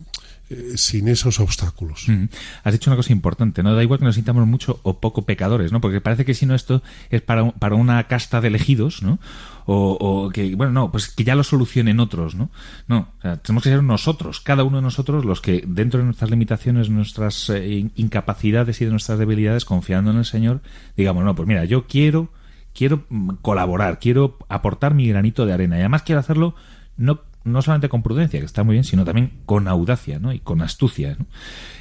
eh, 0.52 0.78
sin 0.78 1.08
esos 1.08 1.40
obstáculos. 1.40 2.10
Mm. 2.10 2.26
Has 2.66 2.74
dicho 2.74 2.90
una 2.90 2.98
cosa 2.98 3.14
importante, 3.14 3.64
¿no? 3.64 3.74
Da 3.74 3.84
igual 3.84 4.00
que 4.00 4.06
nos 4.06 4.16
sintamos 4.16 4.46
mucho 4.46 4.82
o 4.84 5.00
poco 5.00 5.22
pecadores, 5.22 5.72
¿no? 5.72 5.80
Porque 5.80 6.02
parece 6.02 6.26
que 6.26 6.34
si 6.34 6.46
no 6.46 6.56
esto 6.56 6.84
es 7.10 7.22
para, 7.22 7.52
para 7.52 7.76
una 7.76 8.04
casta 8.10 8.42
de 8.42 8.50
elegidos, 8.50 9.02
¿no? 9.02 9.18
O, 9.66 10.30
que, 10.34 10.54
bueno, 10.56 10.74
no, 10.74 10.92
pues 10.92 11.08
que 11.08 11.24
ya 11.24 11.36
lo 11.36 11.44
solucionen 11.44 12.02
otros, 12.02 12.36
¿no? 12.36 12.50
No, 12.88 13.08
tenemos 13.44 13.64
que 13.64 13.70
ser 13.70 13.82
nosotros, 13.82 14.42
cada 14.42 14.66
uno 14.66 14.78
de 14.78 14.84
nosotros, 14.84 15.24
los 15.24 15.40
que 15.40 15.64
dentro 15.66 16.00
de 16.00 16.06
nuestras 16.06 16.30
limitaciones, 16.30 16.90
nuestras 16.90 17.50
eh, 17.50 17.90
incapacidades 17.96 18.82
y 18.82 18.86
de 18.86 18.92
nuestras 18.92 19.20
debilidades, 19.20 19.64
confiando 19.64 20.12
en 20.12 20.18
el 20.18 20.26
Señor, 20.26 20.62
digamos, 20.98 21.24
no, 21.24 21.34
pues 21.34 21.48
mira, 21.48 21.64
yo 21.64 21.88
quiero, 21.88 22.34
quiero 22.74 23.05
mm, 23.09 23.36
colaborar, 23.41 23.99
quiero 23.99 24.38
aportar 24.49 24.93
mi 24.93 25.07
granito 25.07 25.45
de 25.45 25.53
arena 25.53 25.78
y 25.78 25.82
además 25.82 26.03
quiero 26.03 26.19
hacerlo 26.19 26.55
no 26.97 27.22
no 27.43 27.61
solamente 27.61 27.89
con 27.89 28.03
prudencia, 28.03 28.39
que 28.39 28.45
está 28.45 28.63
muy 28.63 28.74
bien, 28.74 28.84
sino 28.84 29.03
también 29.03 29.32
con 29.45 29.67
audacia 29.67 30.19
¿no? 30.19 30.32
y 30.32 30.39
con 30.39 30.61
astucia. 30.61 31.17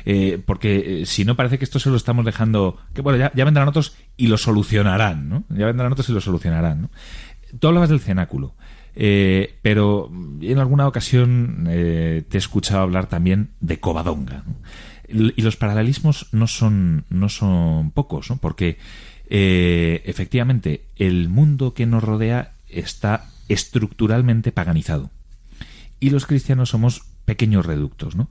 Eh, 0.04 0.42
porque 0.44 1.02
eh, 1.02 1.06
si 1.06 1.24
no 1.24 1.36
parece 1.36 1.58
que 1.58 1.64
esto 1.64 1.78
se 1.78 1.90
lo 1.90 1.96
estamos 1.96 2.24
dejando, 2.24 2.78
que 2.94 3.02
bueno, 3.02 3.30
ya, 3.34 3.44
vendrán 3.44 3.68
otros 3.68 3.94
y 4.16 4.28
lo 4.28 4.38
solucionarán, 4.38 5.28
¿no? 5.28 5.44
Ya 5.50 5.66
vendrán 5.66 5.92
otros 5.92 6.08
y 6.08 6.12
lo 6.12 6.20
solucionarán. 6.20 6.82
¿no? 6.82 6.90
Tú 7.58 7.68
hablabas 7.68 7.90
del 7.90 8.00
cenáculo, 8.00 8.54
eh, 8.94 9.58
pero 9.62 10.10
en 10.40 10.58
alguna 10.58 10.88
ocasión 10.88 11.64
te 11.66 12.26
he 12.32 12.38
escuchado 12.38 12.80
hablar 12.80 13.06
también 13.06 13.50
de 13.60 13.80
Covadonga. 13.80 14.44
Y 15.08 15.42
los 15.42 15.56
paralelismos 15.56 16.28
no 16.32 16.46
son, 16.46 17.04
no 17.10 17.28
son 17.28 17.90
pocos, 17.90 18.30
¿no? 18.30 18.36
porque 18.36 18.78
efectivamente 19.30 20.84
el 20.96 21.28
mundo 21.28 21.72
que 21.72 21.86
nos 21.86 22.02
rodea 22.02 22.52
está 22.68 23.26
estructuralmente 23.48 24.52
paganizado 24.52 25.10
y 26.00 26.10
los 26.10 26.26
cristianos 26.26 26.70
somos 26.70 27.02
pequeños 27.26 27.66
reductos, 27.66 28.16
¿no? 28.16 28.28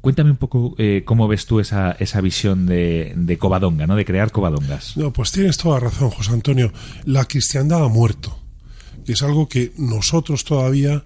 Cuéntame 0.00 0.30
un 0.30 0.36
poco 0.36 0.74
eh, 0.78 1.02
cómo 1.06 1.28
ves 1.28 1.46
tú 1.46 1.60
esa, 1.60 1.92
esa 1.92 2.20
visión 2.20 2.66
de, 2.66 3.14
de, 3.16 3.38
Covadonga, 3.38 3.86
¿no? 3.86 3.96
De 3.96 4.04
crear 4.04 4.32
Covadongas. 4.32 4.96
No, 4.96 5.12
pues 5.12 5.32
tienes 5.32 5.56
toda 5.56 5.80
razón, 5.80 6.10
José 6.10 6.32
Antonio. 6.32 6.72
La 7.04 7.24
cristiandad 7.24 7.84
ha 7.84 7.88
muerto. 7.88 8.38
Es 9.06 9.22
algo 9.22 9.48
que 9.48 9.72
nosotros 9.78 10.44
todavía, 10.44 11.04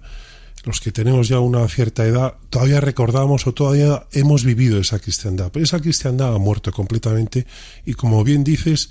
los 0.65 0.81
que 0.81 0.91
tenemos 0.91 1.29
ya 1.29 1.39
una 1.39 1.65
cierta 1.69 2.05
edad, 2.05 2.35
todavía 2.49 2.81
recordamos 2.81 3.47
o 3.47 3.53
todavía 3.53 4.05
hemos 4.11 4.43
vivido 4.43 4.81
esa 4.81 4.99
cristiandad. 4.99 5.49
Pero 5.53 5.63
esa 5.63 5.79
cristiandad 5.79 6.35
ha 6.35 6.39
muerto 6.39 6.73
completamente. 6.73 7.45
Y 7.85 7.93
como 7.93 8.21
bien 8.25 8.43
dices, 8.43 8.89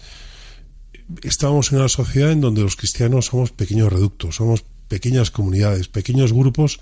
estamos 1.23 1.73
en 1.73 1.79
una 1.79 1.89
sociedad 1.89 2.33
en 2.33 2.41
donde 2.41 2.63
los 2.63 2.77
cristianos 2.77 3.27
somos 3.27 3.51
pequeños 3.51 3.93
reductos, 3.93 4.37
somos 4.37 4.65
pequeñas 4.89 5.31
comunidades, 5.31 5.89
pequeños 5.89 6.33
grupos 6.33 6.81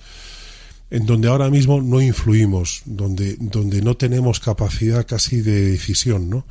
en 0.91 1.05
donde 1.05 1.29
ahora 1.29 1.51
mismo 1.51 1.83
no 1.83 2.01
influimos, 2.01 2.83
donde, 2.85 3.37
donde 3.41 3.83
no 3.83 3.97
tenemos 3.97 4.39
capacidad 4.39 5.07
casi 5.07 5.41
de 5.41 5.71
decisión, 5.73 6.31
¿no? 6.31 6.47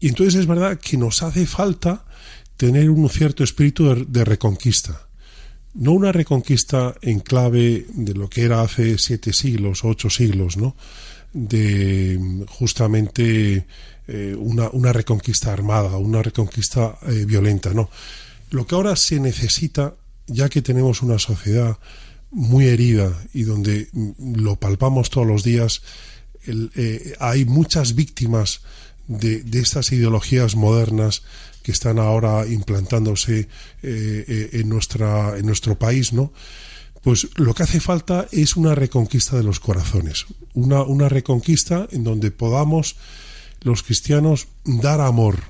Y 0.00 0.08
entonces 0.08 0.36
es 0.36 0.46
verdad 0.46 0.78
que 0.78 0.96
nos 0.96 1.22
hace 1.22 1.46
falta 1.46 2.04
tener 2.56 2.90
un 2.90 3.08
cierto 3.08 3.44
espíritu 3.44 4.06
de, 4.06 4.24
reconquista. 4.24 5.08
No 5.74 5.92
una 5.92 6.12
reconquista 6.12 6.94
en 7.02 7.20
clave 7.20 7.86
de 7.92 8.14
lo 8.14 8.28
que 8.28 8.42
era 8.42 8.62
hace 8.62 8.98
siete 8.98 9.32
siglos, 9.32 9.84
ocho 9.84 10.08
siglos, 10.08 10.56
¿no? 10.56 10.76
De 11.32 12.18
justamente 12.48 13.66
eh, 14.10 14.34
una, 14.34 14.70
una, 14.70 14.90
reconquista 14.90 15.52
armada, 15.52 15.98
una 15.98 16.22
reconquista 16.22 16.98
eh, 17.06 17.26
violenta, 17.26 17.74
no. 17.74 17.90
Lo 18.48 18.66
que 18.66 18.74
ahora 18.74 18.96
se 18.96 19.20
necesita 19.20 19.96
ya 20.26 20.48
que 20.48 20.62
tenemos 20.62 21.02
una 21.02 21.18
sociedad 21.18 21.76
muy 22.30 22.68
herida 22.68 23.12
y 23.34 23.42
donde 23.42 23.88
lo 24.18 24.56
palpamos 24.56 25.10
todos 25.10 25.26
los 25.26 25.42
días, 25.42 25.82
eh, 26.46 27.16
hay 27.20 27.44
muchas 27.44 27.94
víctimas 27.94 28.62
de, 29.08 29.44
estas 29.52 29.92
ideologías 29.92 30.56
modernas 30.56 31.22
que 31.62 31.72
están 31.72 31.98
ahora 31.98 32.46
implantándose 32.46 33.46
en, 33.82 34.68
nuestra, 34.70 35.36
en 35.36 35.44
nuestro 35.44 35.78
país, 35.78 36.14
¿no? 36.14 36.32
Pues 37.02 37.28
lo 37.36 37.54
que 37.54 37.62
hace 37.62 37.80
falta 37.80 38.26
es 38.32 38.56
una 38.56 38.74
reconquista 38.74 39.36
de 39.36 39.42
los 39.42 39.60
corazones, 39.60 40.24
una, 40.54 40.82
una 40.82 41.10
reconquista 41.10 41.86
en 41.92 42.04
donde 42.04 42.30
podamos 42.30 42.96
los 43.62 43.82
cristianos 43.82 44.48
dar 44.64 45.00
amor 45.00 45.40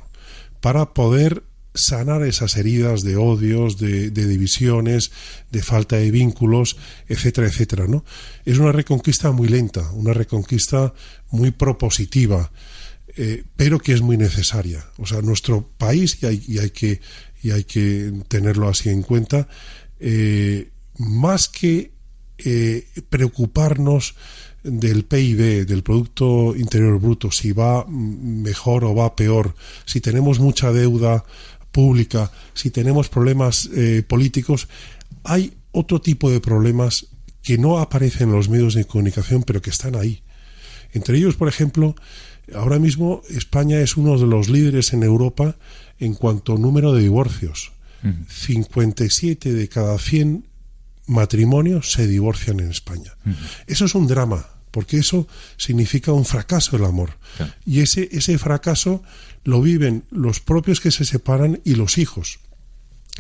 para 0.61 0.95
poder 0.95 1.45
sanar 1.75 2.23
esas 2.25 2.57
heridas 2.57 3.03
de 3.03 3.17
odios, 3.17 3.79
de, 3.79 4.11
divisiones, 4.11 5.13
de 5.51 5.63
falta 5.63 5.97
de 5.97 6.11
vínculos, 6.11 6.77
etcétera, 7.09 7.47
etcétera, 7.47 7.87
¿no? 7.87 8.05
Es 8.45 8.59
una 8.59 8.73
reconquista 8.73 9.31
muy 9.31 9.49
lenta, 9.49 9.91
una 9.93 10.13
reconquista 10.13 10.93
muy 11.31 11.53
propositiva, 11.53 12.51
eh, 13.17 13.45
pero 13.57 13.79
que 13.79 13.93
es 13.93 14.01
muy 14.01 14.17
necesaria. 14.17 14.85
O 14.97 15.07
sea, 15.07 15.23
nuestro 15.23 15.69
país, 15.79 16.19
y 16.23 16.59
hay, 16.59 16.71
que, 16.71 17.01
y 17.43 17.53
hay 17.53 17.65
que 17.65 18.13
tenerlo 18.29 18.69
así 18.69 18.89
en 18.91 19.03
cuenta, 19.03 19.49
eh, 20.01 20.71
más 20.99 21.49
que 21.49 21.93
eh, 22.39 22.87
preocuparnos 23.09 24.15
del 24.63 25.05
PIB, 25.05 25.67
del 25.67 25.83
Producto 25.83 26.55
Interior 26.57 27.01
Bruto, 27.01 27.31
si 27.31 27.53
va 27.53 27.85
mejor 27.87 28.85
o 28.85 28.95
va 28.95 29.15
peor, 29.15 29.55
si 29.85 30.01
tenemos 30.01 30.41
mucha 30.41 30.73
deuda 30.73 31.25
pública, 31.73 32.33
si 32.55 32.71
tenemos 32.71 33.09
problemas 33.09 33.71
eh, 33.75 34.03
políticos, 34.07 34.69
hay 35.25 35.53
otro 35.73 36.01
tipo 36.01 36.31
de 36.31 36.41
problemas 36.41 37.07
que 37.43 37.59
no 37.59 37.79
aparecen 37.79 38.31
en 38.31 38.37
los 38.37 38.49
medios 38.49 38.75
de 38.75 38.85
comunicación, 38.85 39.43
pero 39.43 39.63
que 39.63 39.71
están 39.71 39.95
ahí. 39.97 40.23
Entre 40.93 41.19
ellos, 41.19 41.37
por 41.37 41.49
ejemplo, 41.49 41.95
ahora 42.55 42.79
mismo 42.79 43.23
España 43.31 43.81
es 43.81 43.97
uno 43.97 44.19
de 44.19 44.27
los 44.27 44.49
líderes 44.49 44.93
en 44.93 45.03
Europa 45.03 45.57
en 45.99 46.15
cuanto 46.15 46.55
a 46.55 46.59
número 46.59 46.93
de 46.93 47.03
divorcios. 47.03 47.73
57 48.29 49.53
de 49.53 49.69
cada 49.69 49.99
100 49.99 50.48
matrimonios 51.09 51.91
se 51.91 52.07
divorcian 52.07 52.61
en 52.61 52.71
España. 52.71 53.17
Eso 53.67 53.87
es 53.87 53.95
un 53.95 54.07
drama, 54.07 54.47
porque 54.71 54.99
eso 54.99 55.27
significa 55.57 56.13
un 56.13 56.25
fracaso 56.25 56.77
del 56.77 56.87
amor. 56.87 57.19
Y 57.67 57.81
ese, 57.81 58.09
ese 58.13 58.39
fracaso 58.39 59.03
lo 59.45 59.61
viven 59.61 60.05
los 60.11 60.41
propios 60.41 60.81
que 60.81 60.91
se 60.91 61.05
separan 61.05 61.61
y 61.65 61.75
los 61.75 61.99
hijos. 61.99 62.39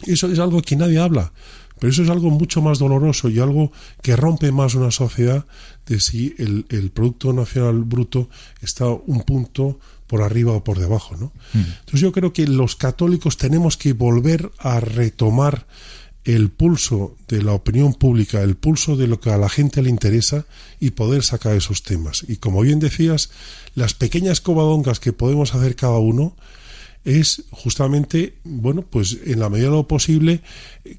Eso 0.07 0.30
es 0.30 0.39
algo 0.39 0.62
que 0.62 0.76
nadie 0.76 0.99
habla, 0.99 1.32
pero 1.78 1.91
eso 1.91 2.03
es 2.03 2.11
algo 2.11 2.30
mucho 2.30 2.62
más 2.62 2.78
doloroso 2.78 3.28
y 3.28 3.39
algo 3.39 3.72
que 4.03 4.16
rompe 4.16 4.53
más 4.53 4.74
una 4.74 4.91
sociedad 4.91 5.47
de 5.86 6.01
si 6.01 6.34
el, 6.39 6.91
Producto 6.91 7.32
Nacional 7.32 7.82
Bruto 7.84 8.28
está 8.61 8.86
un 8.89 9.22
punto 9.22 9.78
por 10.07 10.22
arriba 10.22 10.53
o 10.53 10.64
por 10.64 10.78
debajo. 10.78 11.16
¿no? 11.16 11.32
Entonces 11.55 12.01
yo 12.01 12.12
creo 12.12 12.32
que 12.32 12.47
los 12.47 12.76
católicos 12.76 13.36
tenemos 13.36 13.76
que 13.76 13.93
volver 13.93 14.51
a 14.59 14.80
retomar 14.80 15.66
el 16.28 16.50
pulso 16.50 17.16
de 17.26 17.42
la 17.42 17.54
opinión 17.54 17.94
pública, 17.94 18.42
el 18.42 18.54
pulso 18.54 18.96
de 18.96 19.06
lo 19.06 19.18
que 19.18 19.30
a 19.30 19.38
la 19.38 19.48
gente 19.48 19.80
le 19.80 19.88
interesa 19.88 20.44
y 20.78 20.90
poder 20.90 21.22
sacar 21.22 21.56
esos 21.56 21.82
temas. 21.82 22.22
Y 22.28 22.36
como 22.36 22.60
bien 22.60 22.80
decías, 22.80 23.30
las 23.74 23.94
pequeñas 23.94 24.42
covadongas 24.42 25.00
que 25.00 25.14
podemos 25.14 25.54
hacer 25.54 25.74
cada 25.74 25.98
uno 25.98 26.36
es 27.06 27.44
justamente, 27.50 28.34
bueno, 28.44 28.82
pues 28.82 29.16
en 29.24 29.40
la 29.40 29.48
medida 29.48 29.68
de 29.68 29.76
lo 29.76 29.88
posible, 29.88 30.42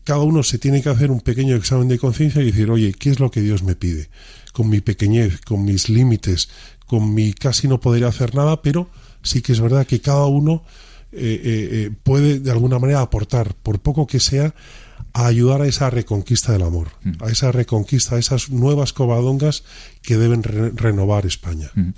cada 0.04 0.22
uno 0.22 0.42
se 0.42 0.58
tiene 0.58 0.82
que 0.82 0.90
hacer 0.90 1.12
un 1.12 1.22
pequeño 1.22 1.56
examen 1.56 1.88
de 1.90 2.00
conciencia 2.00 2.42
y 2.42 2.46
decir, 2.46 2.72
oye, 2.72 2.92
¿qué 2.98 3.12
es 3.12 3.20
lo 3.20 3.30
que 3.30 3.42
Dios 3.42 3.62
me 3.62 3.76
pide? 3.76 4.10
Con 4.52 4.68
mi 4.68 4.82
pequeñez, 4.82 5.42
con 5.42 5.64
mis 5.64 5.90
límites, 5.90 6.50
con 6.88 7.14
mi 7.14 7.34
casi 7.34 7.68
no 7.68 7.80
poder 7.80 8.06
hacer 8.06 8.34
nada, 8.34 8.64
pero 8.64 8.90
sí 9.22 9.44
que 9.44 9.52
es 9.52 9.60
verdad 9.60 9.86
que 9.86 10.02
cada 10.02 10.26
uno 10.26 10.64
eh, 11.12 11.20
eh, 11.22 11.70
eh, 11.72 11.92
puede 12.02 12.40
de 12.40 12.50
alguna 12.50 12.80
manera 12.80 13.02
aportar, 13.02 13.54
por 13.54 13.80
poco 13.80 14.08
que 14.08 14.20
sea, 14.20 14.56
a 15.14 15.26
ayudar 15.26 15.62
a 15.62 15.68
esa 15.68 15.90
reconquista 15.90 16.52
del 16.52 16.62
amor, 16.62 16.90
mm. 17.04 17.24
a 17.24 17.30
esa 17.30 17.52
reconquista, 17.52 18.16
a 18.16 18.20
esas 18.20 18.50
nuevas 18.50 18.94
covadongas 18.94 19.64
que 20.02 20.18
deben 20.18 20.44
renovar 20.44 21.26
España. 21.26 21.70
Mm. 21.76 21.90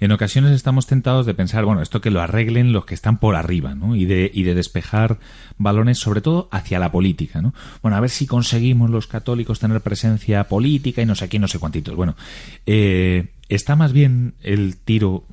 En 0.00 0.12
ocasiones 0.12 0.52
estamos 0.52 0.86
tentados 0.86 1.26
de 1.26 1.34
pensar, 1.34 1.64
bueno, 1.64 1.82
esto 1.82 2.00
que 2.00 2.10
lo 2.10 2.20
arreglen 2.20 2.72
los 2.72 2.84
que 2.84 2.94
están 2.94 3.18
por 3.18 3.36
arriba, 3.36 3.74
¿no? 3.74 3.96
Y 3.96 4.04
de, 4.04 4.30
y 4.32 4.44
de 4.44 4.54
despejar 4.54 5.18
balones, 5.58 5.98
sobre 5.98 6.20
todo 6.20 6.48
hacia 6.52 6.78
la 6.78 6.92
política, 6.92 7.42
¿no? 7.42 7.54
Bueno, 7.82 7.96
a 7.96 8.00
ver 8.00 8.10
si 8.10 8.26
conseguimos 8.26 8.90
los 8.90 9.06
católicos 9.06 9.58
tener 9.58 9.80
presencia 9.80 10.44
política 10.44 11.02
y 11.02 11.06
no 11.06 11.14
sé 11.14 11.24
aquí, 11.24 11.38
no 11.38 11.48
sé 11.48 11.58
cuántitos. 11.58 11.96
Bueno, 11.96 12.16
eh, 12.66 13.30
está 13.48 13.76
más 13.76 13.92
bien 13.92 14.34
el 14.42 14.76
tiro 14.76 15.24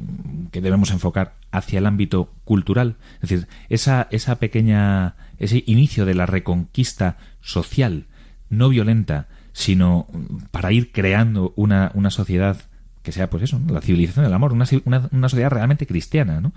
que 0.52 0.60
debemos 0.60 0.92
enfocar 0.92 1.36
hacia 1.52 1.80
el 1.80 1.86
ámbito 1.86 2.30
cultural, 2.44 2.96
es 3.22 3.30
decir, 3.30 3.48
esa, 3.70 4.08
esa 4.12 4.38
pequeña, 4.38 5.16
ese 5.40 5.64
inicio 5.68 6.06
de 6.06 6.16
la 6.16 6.26
reconquista 6.26 7.18
social, 7.42 8.06
no 8.50 8.70
violenta, 8.70 9.28
sino 9.54 10.08
para 10.52 10.72
ir 10.72 10.92
creando 10.92 11.54
una, 11.56 11.92
una 11.94 12.12
sociedad 12.12 12.58
que 13.04 13.12
sea, 13.14 13.30
pues 13.30 13.44
eso, 13.44 13.62
la 13.70 13.80
civilización 13.80 14.26
del 14.26 14.34
amor, 14.34 14.52
una, 14.52 14.68
una, 14.86 15.30
sociedad 15.30 15.50
realmente 15.50 15.88
cristiana, 15.88 16.42
¿no? 16.42 16.52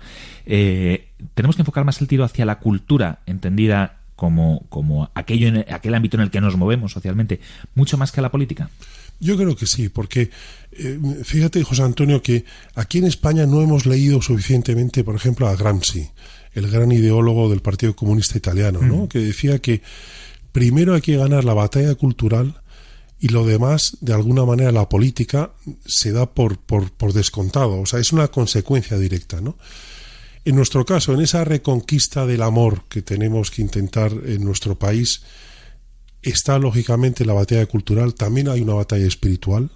Eh, 0.45 1.07
tenemos 1.33 1.55
que 1.55 1.61
enfocar 1.61 1.85
más 1.85 2.01
el 2.01 2.09
tiro 2.09 2.25
hacia 2.25 2.43
la 2.43 2.59
cultura 2.59 3.19
entendida 3.25 3.99
como, 4.17 4.65
como 4.67 5.09
aquello 5.15 5.47
en 5.47 5.65
aquel 5.73 5.95
ámbito 5.95 6.17
en 6.17 6.23
el 6.23 6.29
que 6.29 6.41
nos 6.41 6.57
movemos 6.57 6.91
socialmente, 6.91 7.39
mucho 7.73 7.97
más 7.97 8.11
que 8.11 8.19
a 8.19 8.23
la 8.23 8.31
política. 8.31 8.69
Yo 9.21 9.37
creo 9.37 9.55
que 9.55 9.65
sí, 9.65 9.87
porque 9.87 10.29
eh, 10.73 10.99
fíjate, 11.23 11.63
José 11.63 11.83
Antonio, 11.83 12.21
que 12.21 12.43
aquí 12.75 12.97
en 12.97 13.05
España 13.05 13.45
no 13.45 13.61
hemos 13.61 13.85
leído 13.85 14.21
suficientemente, 14.21 15.03
por 15.03 15.15
ejemplo, 15.15 15.47
a 15.47 15.55
Gramsci, 15.55 16.09
el 16.53 16.69
gran 16.69 16.91
ideólogo 16.91 17.49
del 17.49 17.61
Partido 17.61 17.95
Comunista 17.95 18.37
Italiano, 18.37 18.81
¿no? 18.81 19.03
Mm. 19.03 19.07
que 19.07 19.19
decía 19.19 19.59
que 19.59 19.81
primero 20.51 20.93
hay 20.95 21.01
que 21.01 21.17
ganar 21.17 21.43
la 21.43 21.53
batalla 21.53 21.95
cultural 21.95 22.61
y 23.19 23.29
lo 23.29 23.45
demás, 23.45 23.97
de 24.01 24.13
alguna 24.13 24.45
manera, 24.45 24.71
la 24.71 24.89
política 24.89 25.51
se 25.85 26.11
da 26.11 26.33
por, 26.33 26.57
por, 26.57 26.91
por 26.91 27.13
descontado, 27.13 27.79
o 27.79 27.85
sea, 27.85 27.99
es 27.99 28.11
una 28.11 28.29
consecuencia 28.29 28.97
directa, 28.97 29.41
¿no? 29.41 29.57
En 30.43 30.55
nuestro 30.55 30.85
caso, 30.85 31.13
en 31.13 31.21
esa 31.21 31.43
reconquista 31.43 32.25
del 32.25 32.41
amor 32.41 32.85
que 32.89 33.03
tenemos 33.03 33.51
que 33.51 33.61
intentar 33.61 34.11
en 34.11 34.43
nuestro 34.43 34.77
país, 34.77 35.21
está 36.23 36.57
lógicamente 36.57 37.25
la 37.25 37.33
batalla 37.33 37.67
cultural, 37.67 38.15
también 38.15 38.49
hay 38.49 38.61
una 38.61 38.73
batalla 38.73 39.05
espiritual, 39.05 39.69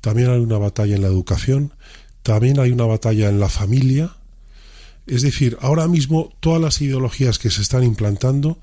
también 0.00 0.30
hay 0.30 0.38
una 0.38 0.56
batalla 0.56 0.96
en 0.96 1.02
la 1.02 1.08
educación, 1.08 1.74
también 2.22 2.58
hay 2.58 2.70
una 2.70 2.86
batalla 2.86 3.28
en 3.28 3.40
la 3.40 3.48
familia. 3.48 4.16
Es 5.10 5.22
decir, 5.22 5.58
ahora 5.60 5.88
mismo 5.88 6.32
todas 6.38 6.62
las 6.62 6.80
ideologías 6.80 7.40
que 7.40 7.50
se 7.50 7.62
están 7.62 7.82
implantando 7.82 8.60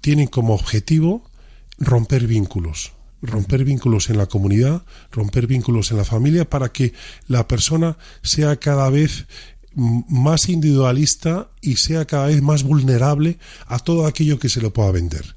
tienen 0.00 0.28
como 0.28 0.54
objetivo 0.54 1.30
romper 1.78 2.26
vínculos, 2.26 2.92
romper 3.20 3.66
vínculos 3.66 4.08
en 4.08 4.16
la 4.16 4.24
comunidad, 4.24 4.86
romper 5.12 5.46
vínculos 5.46 5.90
en 5.90 5.98
la 5.98 6.06
familia 6.06 6.48
para 6.48 6.72
que 6.72 6.94
la 7.28 7.46
persona 7.46 7.98
sea 8.22 8.56
cada 8.56 8.88
vez 8.88 9.26
más 9.74 10.48
individualista 10.48 11.50
y 11.60 11.76
sea 11.76 12.06
cada 12.06 12.28
vez 12.28 12.40
más 12.40 12.62
vulnerable 12.62 13.38
a 13.66 13.78
todo 13.78 14.06
aquello 14.06 14.38
que 14.38 14.48
se 14.48 14.62
le 14.62 14.70
pueda 14.70 14.90
vender. 14.90 15.36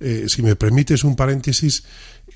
Eh, 0.00 0.24
si 0.28 0.42
me 0.42 0.56
permites 0.56 1.04
un 1.04 1.16
paréntesis, 1.16 1.84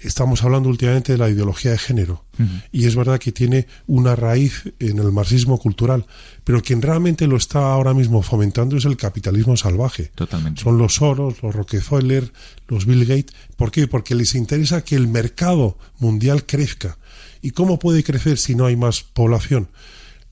estamos 0.00 0.44
hablando 0.44 0.68
últimamente 0.68 1.12
de 1.12 1.18
la 1.18 1.28
ideología 1.28 1.72
de 1.72 1.78
género 1.78 2.24
y 2.70 2.86
es 2.86 2.94
verdad 2.94 3.18
que 3.18 3.32
tiene 3.32 3.66
una 3.88 4.14
raíz 4.14 4.72
en 4.78 4.98
el 4.98 5.10
marxismo 5.10 5.58
cultural, 5.58 6.06
pero 6.44 6.62
quien 6.62 6.80
realmente 6.80 7.26
lo 7.26 7.36
está 7.36 7.72
ahora 7.72 7.94
mismo 7.94 8.22
fomentando 8.22 8.76
es 8.76 8.84
el 8.84 8.96
capitalismo 8.96 9.56
salvaje. 9.56 10.12
Totalmente. 10.14 10.62
Son 10.62 10.78
los 10.78 10.94
Soros, 10.94 11.42
los 11.42 11.54
Rockefeller, 11.54 12.32
los 12.68 12.86
Bill 12.86 13.06
Gates. 13.06 13.34
¿Por 13.56 13.72
qué? 13.72 13.88
Porque 13.88 14.14
les 14.14 14.34
interesa 14.34 14.84
que 14.84 14.94
el 14.94 15.08
mercado 15.08 15.78
mundial 15.98 16.46
crezca. 16.46 16.98
¿Y 17.42 17.50
cómo 17.50 17.78
puede 17.78 18.04
crecer 18.04 18.38
si 18.38 18.54
no 18.54 18.66
hay 18.66 18.76
más 18.76 19.02
población? 19.02 19.68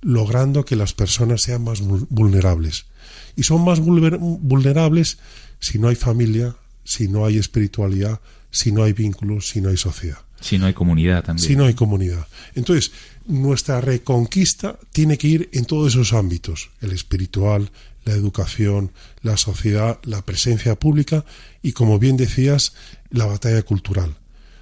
Logrando 0.01 0.65
que 0.65 0.77
las 0.77 0.93
personas 0.93 1.43
sean 1.43 1.65
más 1.65 1.81
vulnerables. 1.81 2.87
Y 3.35 3.43
son 3.43 3.65
más 3.65 3.81
vulnerables 3.81 5.19
si 5.59 5.79
no 5.79 5.89
hay 5.89 5.97
familia, 5.97 6.55
si 6.87 7.09
no 7.09 7.27
hay 7.27 7.37
espiritualidad, 7.37 8.21
si 8.51 8.73
no 8.73 8.85
hay 8.85 8.93
vínculos, 8.93 9.49
si 9.49 9.61
no 9.61 9.69
hay 9.69 9.77
sociedad. 9.77 10.19
Si 10.41 10.59
no 10.59 10.67
hay 10.67 10.73
comunidad 10.73 11.25
también. 11.25 11.47
Si 11.47 11.57
no 11.57 11.65
hay 11.65 11.75
comunidad. 11.75 12.27
Entonces, 12.55 12.93
nuestra 13.27 13.81
reconquista 13.81 14.79
tiene 14.93 15.19
que 15.19 15.29
ir 15.29 15.51
en 15.53 15.65
todos 15.65 15.93
esos 15.93 16.13
ámbitos, 16.13 16.71
el 16.81 16.93
espiritual, 16.93 17.71
la 18.05 18.13
educación, 18.13 18.93
la 19.23 19.37
sociedad, 19.37 19.99
la 20.05 20.25
presencia 20.25 20.77
pública 20.77 21.25
y, 21.63 21.73
como 21.73 21.99
bien 21.99 22.17
decías, 22.17 22.75
la 23.11 23.27
batalla 23.27 23.63
cultural. 23.63 24.17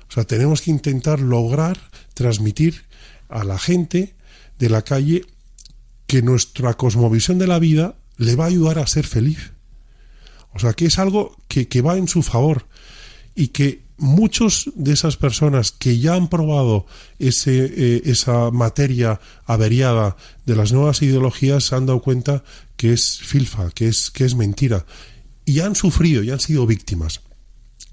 O 0.09 0.13
sea, 0.13 0.25
tenemos 0.25 0.63
que 0.63 0.71
intentar 0.71 1.21
lograr 1.21 1.79
transmitir 2.15 2.83
a 3.29 3.45
la 3.45 3.59
gente 3.59 4.15
de 4.59 4.71
la 4.71 4.83
calle 4.83 5.27
que 6.07 6.23
nuestra 6.23 6.75
cosmovisión 6.75 7.39
de 7.39 7.47
la 7.47 7.59
vida 7.59 7.97
le 8.17 8.37
va 8.37 8.45
a 8.45 8.49
ayudar 8.49 8.79
a 8.79 8.87
ser 8.87 9.07
feliz. 9.07 9.54
O 10.55 10.59
sea, 10.59 10.73
que 10.73 10.87
es 10.87 10.99
algo 10.99 11.37
que, 11.49 11.83
va 11.83 11.97
en 11.97 12.09
su 12.09 12.23
favor 12.23 12.67
y 13.35 13.49
que 13.49 13.83
muchos 13.97 14.71
de 14.75 14.93
esas 14.93 15.17
personas 15.17 15.73
que 15.73 15.99
ya 15.99 16.15
han 16.15 16.29
probado 16.29 16.87
ese, 17.19 17.65
eh, 17.65 18.03
esa 18.07 18.51
materia 18.51 19.21
averiada 19.47 20.17
de 20.47 20.57
las 20.57 20.73
nuevas 20.73 21.03
ideologías 21.03 21.65
se 21.65 21.75
han 21.75 21.87
dado 21.87 22.03
cuenta 22.03 22.45
que 22.77 22.93
es 22.93 23.19
filfa, 23.19 23.71
que 23.71 23.89
es, 23.89 24.11
que 24.11 24.25
es 24.25 24.35
mentira. 24.35 24.87
Y 25.45 25.61
han 25.61 25.75
sufrido 25.75 26.23
y 26.23 26.31
han 26.31 26.41
sido 26.41 26.67
víctimas. 26.67 27.21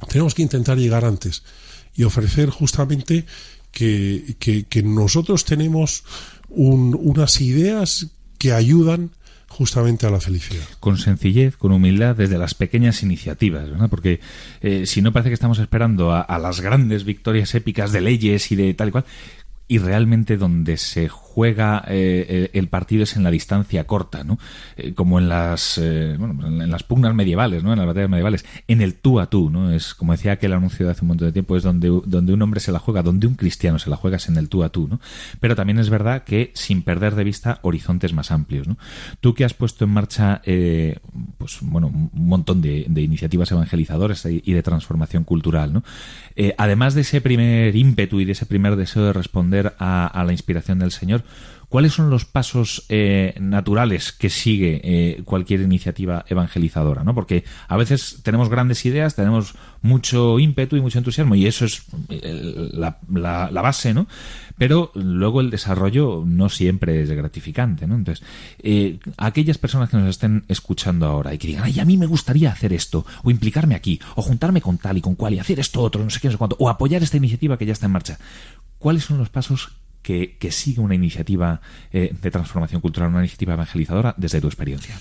Tenemos 0.07 0.33
que 0.33 0.41
intentar 0.41 0.77
llegar 0.77 1.05
antes 1.05 1.43
y 1.95 2.03
ofrecer 2.03 2.49
justamente 2.49 3.25
que, 3.71 4.35
que, 4.39 4.83
nosotros 4.83 5.45
tenemos 5.45 6.03
unas 6.49 7.39
ideas 7.41 8.07
que 8.37 8.53
ayudan 8.53 9.11
justamente 9.51 10.07
a 10.07 10.09
la 10.09 10.19
felicidad. 10.19 10.63
Con 10.79 10.97
sencillez, 10.97 11.57
con 11.57 11.71
humildad, 11.71 12.15
desde 12.15 12.37
las 12.37 12.55
pequeñas 12.55 13.03
iniciativas, 13.03 13.69
¿verdad? 13.69 13.89
Porque 13.89 14.19
eh, 14.61 14.85
si 14.85 15.01
no 15.01 15.11
parece 15.11 15.29
que 15.29 15.35
estamos 15.35 15.59
esperando 15.59 16.11
a, 16.11 16.21
a, 16.21 16.39
las 16.39 16.61
grandes 16.61 17.03
victorias 17.03 17.53
épicas 17.53 17.91
de 17.91 18.01
leyes 18.01 18.51
y 18.51 18.55
de 18.55 18.73
tal 18.73 18.89
y 18.89 18.91
cual, 18.91 19.05
y 19.67 19.77
realmente 19.77 20.37
donde 20.37 20.77
se 20.77 21.07
eh, 21.45 21.81
eh, 21.87 22.49
el 22.53 22.67
partido 22.67 23.03
es 23.03 23.15
en 23.15 23.23
la 23.23 23.31
distancia 23.31 23.85
corta, 23.85 24.23
¿no? 24.23 24.37
Eh, 24.77 24.93
como 24.93 25.19
en 25.19 25.29
las 25.29 25.79
bueno, 25.79 26.47
en 26.47 26.69
las 26.71 26.83
pugnas 26.83 27.15
medievales, 27.15 27.63
¿no? 27.63 27.71
En 27.71 27.79
las 27.79 27.87
batallas 27.87 28.09
medievales, 28.09 28.45
en 28.67 28.81
el 28.81 28.95
tú 28.95 29.19
a 29.19 29.29
tú, 29.29 29.49
¿no? 29.49 29.71
Es 29.71 29.93
como 29.93 30.11
decía 30.11 30.33
aquel 30.33 30.53
anuncio 30.53 30.85
de 30.85 30.91
hace 30.91 31.01
un 31.01 31.09
montón 31.09 31.27
de 31.27 31.31
tiempo, 31.31 31.55
es 31.55 31.63
donde 31.63 31.89
donde 32.05 32.33
un 32.33 32.41
hombre 32.41 32.59
se 32.59 32.71
la 32.71 32.79
juega, 32.79 33.01
donde 33.01 33.27
un 33.27 33.35
cristiano 33.35 33.79
se 33.79 33.89
la 33.89 33.95
juega 33.95 34.17
es 34.17 34.27
en 34.29 34.37
el 34.37 34.49
tú 34.49 34.63
a 34.63 34.69
tú, 34.69 34.87
¿no? 34.87 34.99
Pero 35.39 35.55
también 35.55 35.79
es 35.79 35.89
verdad 35.89 36.23
que 36.23 36.51
sin 36.53 36.83
perder 36.83 37.15
de 37.15 37.23
vista 37.23 37.59
horizontes 37.61 38.13
más 38.13 38.31
amplios, 38.31 38.67
¿no? 38.67 38.77
Tú 39.19 39.33
que 39.33 39.45
has 39.45 39.53
puesto 39.53 39.85
en 39.85 39.91
marcha 39.91 40.41
pues 41.37 41.59
bueno, 41.61 41.87
un 41.87 42.09
montón 42.13 42.61
de, 42.61 42.85
iniciativas 43.01 43.51
evangelizadoras 43.51 44.25
y 44.25 44.53
de 44.53 44.63
transformación 44.63 45.23
cultural, 45.23 45.73
¿no? 45.73 45.83
además 46.57 46.93
de 46.95 47.01
ese 47.01 47.21
primer 47.21 47.75
ímpetu 47.75 48.19
y 48.19 48.25
de 48.25 48.31
ese 48.31 48.45
primer 48.45 48.75
deseo 48.75 49.03
de 49.03 49.13
responder 49.13 49.75
a 49.79 50.23
la 50.25 50.31
inspiración 50.31 50.79
del 50.79 50.91
Señor, 50.91 51.20
¿Cuáles 51.71 51.93
son 51.93 52.09
los 52.09 52.25
pasos 52.25 52.83
eh, 52.89 53.33
naturales 53.39 54.11
que 54.11 54.29
sigue 54.29 54.81
eh, 54.83 55.21
cualquier 55.23 55.61
iniciativa 55.61 56.25
evangelizadora? 56.27 57.05
¿no? 57.05 57.15
Porque 57.15 57.45
a 57.69 57.77
veces 57.77 58.19
tenemos 58.23 58.49
grandes 58.49 58.85
ideas, 58.85 59.15
tenemos 59.15 59.55
mucho 59.81 60.37
ímpetu 60.37 60.75
y 60.75 60.81
mucho 60.81 60.97
entusiasmo, 60.97 61.33
y 61.33 61.47
eso 61.47 61.63
es 61.63 61.83
eh, 62.09 62.69
la, 62.73 62.99
base, 63.53 63.93
¿no? 63.93 64.05
Pero 64.57 64.91
luego 64.95 65.39
el 65.39 65.49
desarrollo 65.49 66.25
no 66.27 66.49
siempre 66.49 67.03
es 67.03 67.09
gratificante, 67.09 67.87
¿no? 67.87 67.95
Entonces, 67.95 68.27
aquellas 69.15 69.57
personas 69.57 69.89
que 69.89 69.95
nos 69.95 70.09
estén 70.09 70.43
escuchando 70.49 71.05
ahora 71.05 71.33
y 71.33 71.37
que 71.37 71.47
digan, 71.47 71.63
ay, 71.63 71.79
a 71.79 71.85
mí 71.85 71.95
me 71.95 72.05
gustaría 72.05 72.51
hacer 72.51 72.73
esto, 72.73 73.05
o 73.23 73.31
implicarme 73.31 73.75
aquí, 73.75 73.97
o 74.15 74.21
juntarme 74.21 74.59
con 74.59 74.77
tal 74.77 74.97
y 74.97 75.01
con 75.01 75.15
cual, 75.15 75.35
y 75.35 75.39
hacer 75.39 75.61
esto 75.61 75.79
otro, 75.79 76.03
no 76.03 76.09
sé 76.09 76.19
qué, 76.19 76.27
no 76.27 76.33
sé 76.33 76.37
cuánto, 76.37 76.57
o 76.59 76.67
apoyar 76.67 77.01
esta 77.01 77.15
iniciativa 77.15 77.57
que 77.57 77.65
ya 77.65 77.71
está 77.71 77.85
en 77.85 77.93
marcha. 77.93 78.19
¿Cuáles 78.77 79.05
son 79.05 79.19
los 79.19 79.29
pasos 79.29 79.69
que, 80.01 80.37
sigue 80.51 80.81
una 80.81 80.95
iniciativa 80.95 81.61
eh, 81.91 82.13
de 82.19 82.31
transformación 82.31 82.81
cultural, 82.81 83.09
una 83.09 83.19
iniciativa 83.19 83.53
evangelizadora 83.53 84.13
desde 84.17 84.41
tu 84.41 84.47
experiencia? 84.47 84.99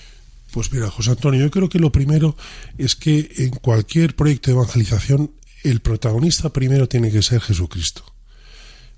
Pues 0.52 0.72
mira, 0.72 0.90
José 0.90 1.10
Antonio, 1.10 1.40
yo 1.40 1.50
creo 1.50 1.68
que 1.68 1.78
lo 1.78 1.92
primero 1.92 2.36
es 2.76 2.96
que 2.96 3.30
en 3.38 3.50
cualquier 3.50 4.16
proyecto 4.16 4.50
de 4.50 4.56
evangelización 4.56 5.30
el 5.62 5.80
protagonista 5.80 6.50
primero 6.50 6.88
tiene 6.88 7.10
que 7.10 7.22
ser 7.22 7.40
Jesucristo. 7.40 8.04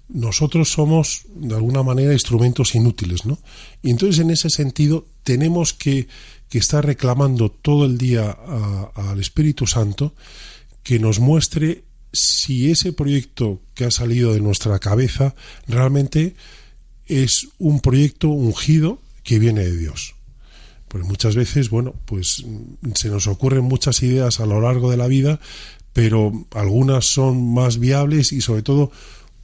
Nosotros 0.08 0.70
somos, 0.70 1.22
de 1.34 1.54
alguna 1.54 1.82
manera, 1.82 2.12
instrumentos 2.12 2.74
inútiles, 2.74 3.24
¿no? 3.24 3.38
Y 3.82 3.90
entonces, 3.90 4.20
en 4.20 4.30
ese 4.30 4.50
sentido, 4.50 5.06
tenemos 5.22 5.72
que, 5.72 6.08
estar 6.52 6.84
reclamando 6.84 7.50
todo 7.50 7.86
el 7.86 7.96
día 7.96 8.36
al 8.94 9.18
Espíritu 9.18 9.66
Santo 9.66 10.14
que 10.82 10.98
nos 10.98 11.18
muestre 11.18 11.84
si 12.12 12.70
ese 12.70 12.92
proyecto 12.92 13.60
que 13.74 13.84
ha 13.84 13.90
salido 13.90 14.34
de 14.34 14.40
nuestra 14.40 14.78
cabeza 14.78 15.34
realmente 15.66 16.34
es 17.06 17.48
un 17.58 17.80
proyecto 17.80 18.28
ungido 18.28 19.00
que 19.22 19.38
viene 19.38 19.64
de 19.64 19.76
Dios. 19.76 20.14
Porque 20.88 21.06
muchas 21.06 21.34
veces, 21.36 21.70
bueno, 21.70 21.94
pues 22.04 22.44
se 22.94 23.08
nos 23.08 23.26
ocurren 23.26 23.64
muchas 23.64 24.02
ideas 24.02 24.40
a 24.40 24.46
lo 24.46 24.60
largo 24.60 24.90
de 24.90 24.98
la 24.98 25.06
vida, 25.06 25.40
pero 25.92 26.32
algunas 26.52 27.06
son 27.06 27.54
más 27.54 27.78
viables 27.78 28.32
y 28.32 28.40
sobre 28.40 28.62
todo 28.62 28.92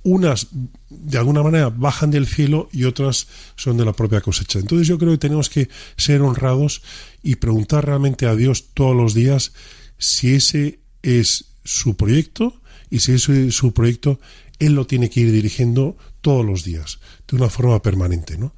unas 0.02 0.48
de 0.88 1.18
alguna 1.18 1.42
manera 1.42 1.70
bajan 1.70 2.10
del 2.10 2.26
cielo 2.26 2.68
y 2.72 2.84
otras 2.84 3.26
son 3.56 3.76
de 3.76 3.84
la 3.84 3.92
propia 3.92 4.20
cosecha. 4.20 4.58
Entonces 4.58 4.86
yo 4.86 4.98
creo 4.98 5.12
que 5.12 5.18
tenemos 5.18 5.50
que 5.50 5.68
ser 5.96 6.22
honrados 6.22 6.82
y 7.22 7.36
preguntar 7.36 7.86
realmente 7.86 8.26
a 8.26 8.34
Dios 8.34 8.66
todos 8.74 8.96
los 8.96 9.14
días 9.14 9.52
si 9.98 10.34
ese 10.34 10.80
es 11.02 11.46
su 11.68 11.96
proyecto 11.96 12.54
y 12.90 13.00
si 13.00 13.12
es 13.12 13.22
su 13.22 13.72
proyecto, 13.72 14.18
Él 14.58 14.72
lo 14.72 14.86
tiene 14.86 15.10
que 15.10 15.20
ir 15.20 15.32
dirigiendo 15.32 15.96
todos 16.22 16.44
los 16.44 16.64
días, 16.64 16.98
de 17.28 17.36
una 17.36 17.50
forma 17.50 17.82
permanente. 17.82 18.38
¿no? 18.38 18.54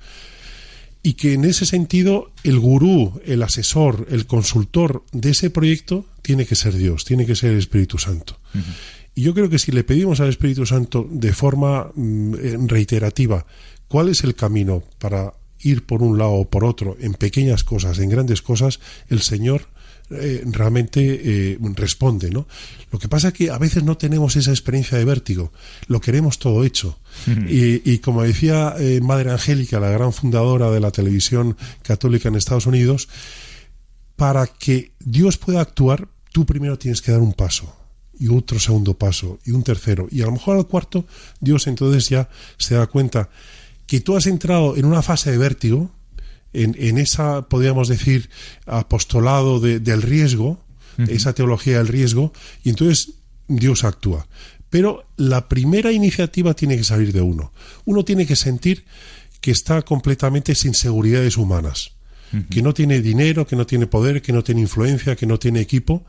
Y 1.02 1.14
que 1.14 1.34
en 1.34 1.44
ese 1.44 1.66
sentido 1.66 2.30
el 2.44 2.60
gurú, 2.60 3.20
el 3.24 3.42
asesor, 3.42 4.06
el 4.10 4.26
consultor 4.26 5.04
de 5.12 5.30
ese 5.30 5.50
proyecto 5.50 6.06
tiene 6.22 6.46
que 6.46 6.54
ser 6.54 6.74
Dios, 6.74 7.04
tiene 7.04 7.26
que 7.26 7.34
ser 7.34 7.50
el 7.50 7.58
Espíritu 7.58 7.98
Santo. 7.98 8.38
Y 9.14 9.22
yo 9.22 9.34
creo 9.34 9.50
que 9.50 9.58
si 9.58 9.72
le 9.72 9.82
pedimos 9.82 10.20
al 10.20 10.28
Espíritu 10.28 10.64
Santo 10.64 11.08
de 11.10 11.32
forma 11.32 11.90
mm, 11.94 12.34
eh, 12.34 12.56
reiterativa 12.66 13.44
cuál 13.88 14.08
es 14.08 14.22
el 14.22 14.36
camino 14.36 14.84
para 14.98 15.34
ir 15.58 15.84
por 15.84 16.02
un 16.02 16.16
lado 16.16 16.32
o 16.32 16.48
por 16.48 16.64
otro 16.64 16.96
en 17.00 17.14
pequeñas 17.14 17.64
cosas, 17.64 17.98
en 17.98 18.08
grandes 18.08 18.40
cosas, 18.40 18.78
el 19.08 19.20
Señor 19.20 19.68
eh, 20.10 20.42
realmente 20.46 21.52
eh, 21.52 21.58
responde, 21.74 22.30
¿no? 22.30 22.46
Lo 22.90 22.98
que 22.98 23.08
pasa 23.08 23.28
es 23.28 23.34
que 23.34 23.50
a 23.50 23.58
veces 23.58 23.84
no 23.84 23.96
tenemos 23.96 24.36
esa 24.36 24.50
experiencia 24.50 24.98
de 24.98 25.04
vértigo, 25.04 25.52
lo 25.86 26.00
queremos 26.00 26.38
todo 26.38 26.64
hecho. 26.64 26.98
y, 27.26 27.98
como 27.98 28.22
decía 28.22 28.74
Madre 29.02 29.32
Angélica, 29.32 29.80
la 29.80 29.90
gran 29.90 30.12
fundadora 30.12 30.70
de 30.70 30.80
la 30.80 30.90
televisión 30.90 31.56
católica 31.82 32.28
en 32.28 32.36
Estados 32.36 32.66
Unidos, 32.66 33.08
para 34.16 34.46
que 34.46 34.92
Dios 34.98 35.38
pueda 35.38 35.60
actuar, 35.60 36.08
tú 36.32 36.44
primero 36.44 36.78
tienes 36.78 37.00
que 37.00 37.12
dar 37.12 37.20
un 37.20 37.32
paso 37.32 37.74
y 38.20 38.28
otro 38.28 38.60
segundo 38.60 38.94
paso 38.94 39.38
y 39.44 39.50
un 39.50 39.62
tercero 39.62 40.06
y 40.10 40.20
a 40.20 40.26
lo 40.26 40.32
mejor 40.32 40.58
al 40.58 40.66
cuarto 40.66 41.06
Dios 41.40 41.66
entonces 41.66 42.10
ya 42.10 42.28
se 42.58 42.74
da 42.74 42.86
cuenta 42.86 43.30
que 43.86 44.00
tú 44.00 44.14
has 44.14 44.26
entrado 44.26 44.76
en 44.76 44.84
una 44.84 45.00
fase 45.02 45.30
de 45.32 45.38
vértigo 45.38 45.90
en, 46.52 46.76
en 46.78 46.98
esa 46.98 47.48
podríamos 47.48 47.88
decir 47.88 48.30
apostolado 48.66 49.60
del 49.60 50.02
riesgo 50.02 50.60
esa 51.08 51.32
teología 51.32 51.78
del 51.78 51.88
riesgo 51.88 52.32
y 52.62 52.68
entonces 52.70 53.14
Dios 53.48 53.84
actúa. 53.84 54.26
Pero 54.68 55.06
la 55.16 55.48
primera 55.48 55.92
iniciativa 55.92 56.52
tiene 56.52 56.76
que 56.76 56.84
salir 56.84 57.12
de 57.12 57.22
uno. 57.22 57.52
Uno 57.86 58.04
tiene 58.04 58.26
que 58.26 58.36
sentir 58.36 58.84
que 59.40 59.50
está 59.50 59.80
completamente 59.80 60.54
sin 60.54 60.74
seguridades 60.74 61.38
humanas 61.38 61.92
que 62.48 62.62
no 62.62 62.72
tiene 62.72 63.00
dinero, 63.00 63.46
que 63.46 63.56
no 63.56 63.66
tiene 63.66 63.86
poder, 63.86 64.22
que 64.22 64.32
no 64.32 64.44
tiene 64.44 64.60
influencia, 64.60 65.16
que 65.16 65.26
no 65.26 65.38
tiene 65.38 65.60
equipo. 65.60 66.04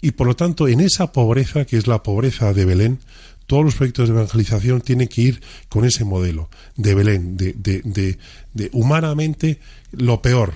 Y 0.00 0.12
por 0.12 0.26
lo 0.26 0.36
tanto, 0.36 0.68
en 0.68 0.80
esa 0.80 1.12
pobreza, 1.12 1.64
que 1.64 1.76
es 1.76 1.86
la 1.86 2.02
pobreza 2.02 2.52
de 2.52 2.64
Belén, 2.64 3.00
todos 3.48 3.64
los 3.64 3.74
proyectos 3.74 4.08
de 4.08 4.14
evangelización 4.14 4.82
tienen 4.82 5.08
que 5.08 5.22
ir 5.22 5.42
con 5.70 5.86
ese 5.86 6.04
modelo 6.04 6.50
de 6.76 6.94
Belén, 6.94 7.36
de, 7.36 7.54
de, 7.54 8.18
de, 8.52 8.70
humanamente 8.72 9.58
lo 9.90 10.20
peor, 10.20 10.52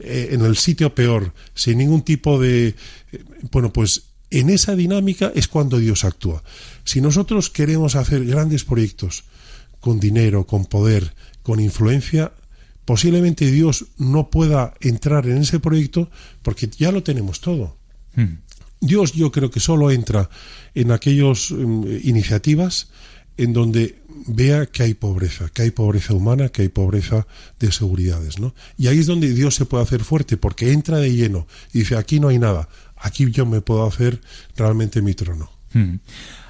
eh, 0.00 0.30
en 0.32 0.42
el 0.42 0.56
sitio 0.56 0.92
peor, 0.94 1.32
sin 1.54 1.78
ningún 1.78 2.02
tipo 2.02 2.40
de... 2.40 2.74
Eh, 3.12 3.24
bueno, 3.52 3.72
pues 3.72 4.02
en 4.30 4.50
esa 4.50 4.74
dinámica 4.74 5.30
es 5.36 5.46
cuando 5.46 5.78
Dios 5.78 6.04
actúa. 6.04 6.42
Si 6.84 7.00
nosotros 7.00 7.48
queremos 7.48 7.94
hacer 7.94 8.24
grandes 8.24 8.64
proyectos 8.64 9.22
con 9.78 10.00
dinero, 10.00 10.44
con 10.44 10.66
poder, 10.66 11.14
con 11.44 11.60
influencia, 11.60 12.32
posiblemente 12.84 13.52
Dios 13.52 13.86
no 13.98 14.30
pueda 14.30 14.74
entrar 14.80 15.28
en 15.28 15.38
ese 15.38 15.60
proyecto 15.60 16.10
porque 16.42 16.68
ya 16.76 16.90
lo 16.90 17.04
tenemos 17.04 17.40
todo. 17.40 17.76
Hmm. 18.16 18.38
Dios 18.82 19.12
yo 19.12 19.30
creo 19.30 19.50
que 19.50 19.60
solo 19.60 19.90
entra 19.90 20.28
en 20.74 20.90
aquellas 20.90 21.52
em, 21.52 21.84
iniciativas 22.02 22.90
en 23.38 23.52
donde 23.52 24.02
vea 24.26 24.66
que 24.66 24.82
hay 24.82 24.94
pobreza, 24.94 25.48
que 25.48 25.62
hay 25.62 25.70
pobreza 25.70 26.14
humana, 26.14 26.48
que 26.48 26.62
hay 26.62 26.68
pobreza 26.68 27.26
de 27.58 27.72
seguridades, 27.72 28.38
¿no? 28.38 28.54
Y 28.76 28.88
ahí 28.88 28.98
es 28.98 29.06
donde 29.06 29.32
Dios 29.32 29.54
se 29.54 29.64
puede 29.64 29.84
hacer 29.84 30.04
fuerte, 30.04 30.36
porque 30.36 30.72
entra 30.72 30.98
de 30.98 31.14
lleno 31.14 31.46
y 31.72 31.80
dice, 31.80 31.96
aquí 31.96 32.20
no 32.20 32.28
hay 32.28 32.38
nada, 32.38 32.68
aquí 32.96 33.30
yo 33.30 33.46
me 33.46 33.60
puedo 33.60 33.86
hacer 33.86 34.20
realmente 34.56 35.00
mi 35.00 35.14
trono. 35.14 35.50
Hmm. 35.72 35.96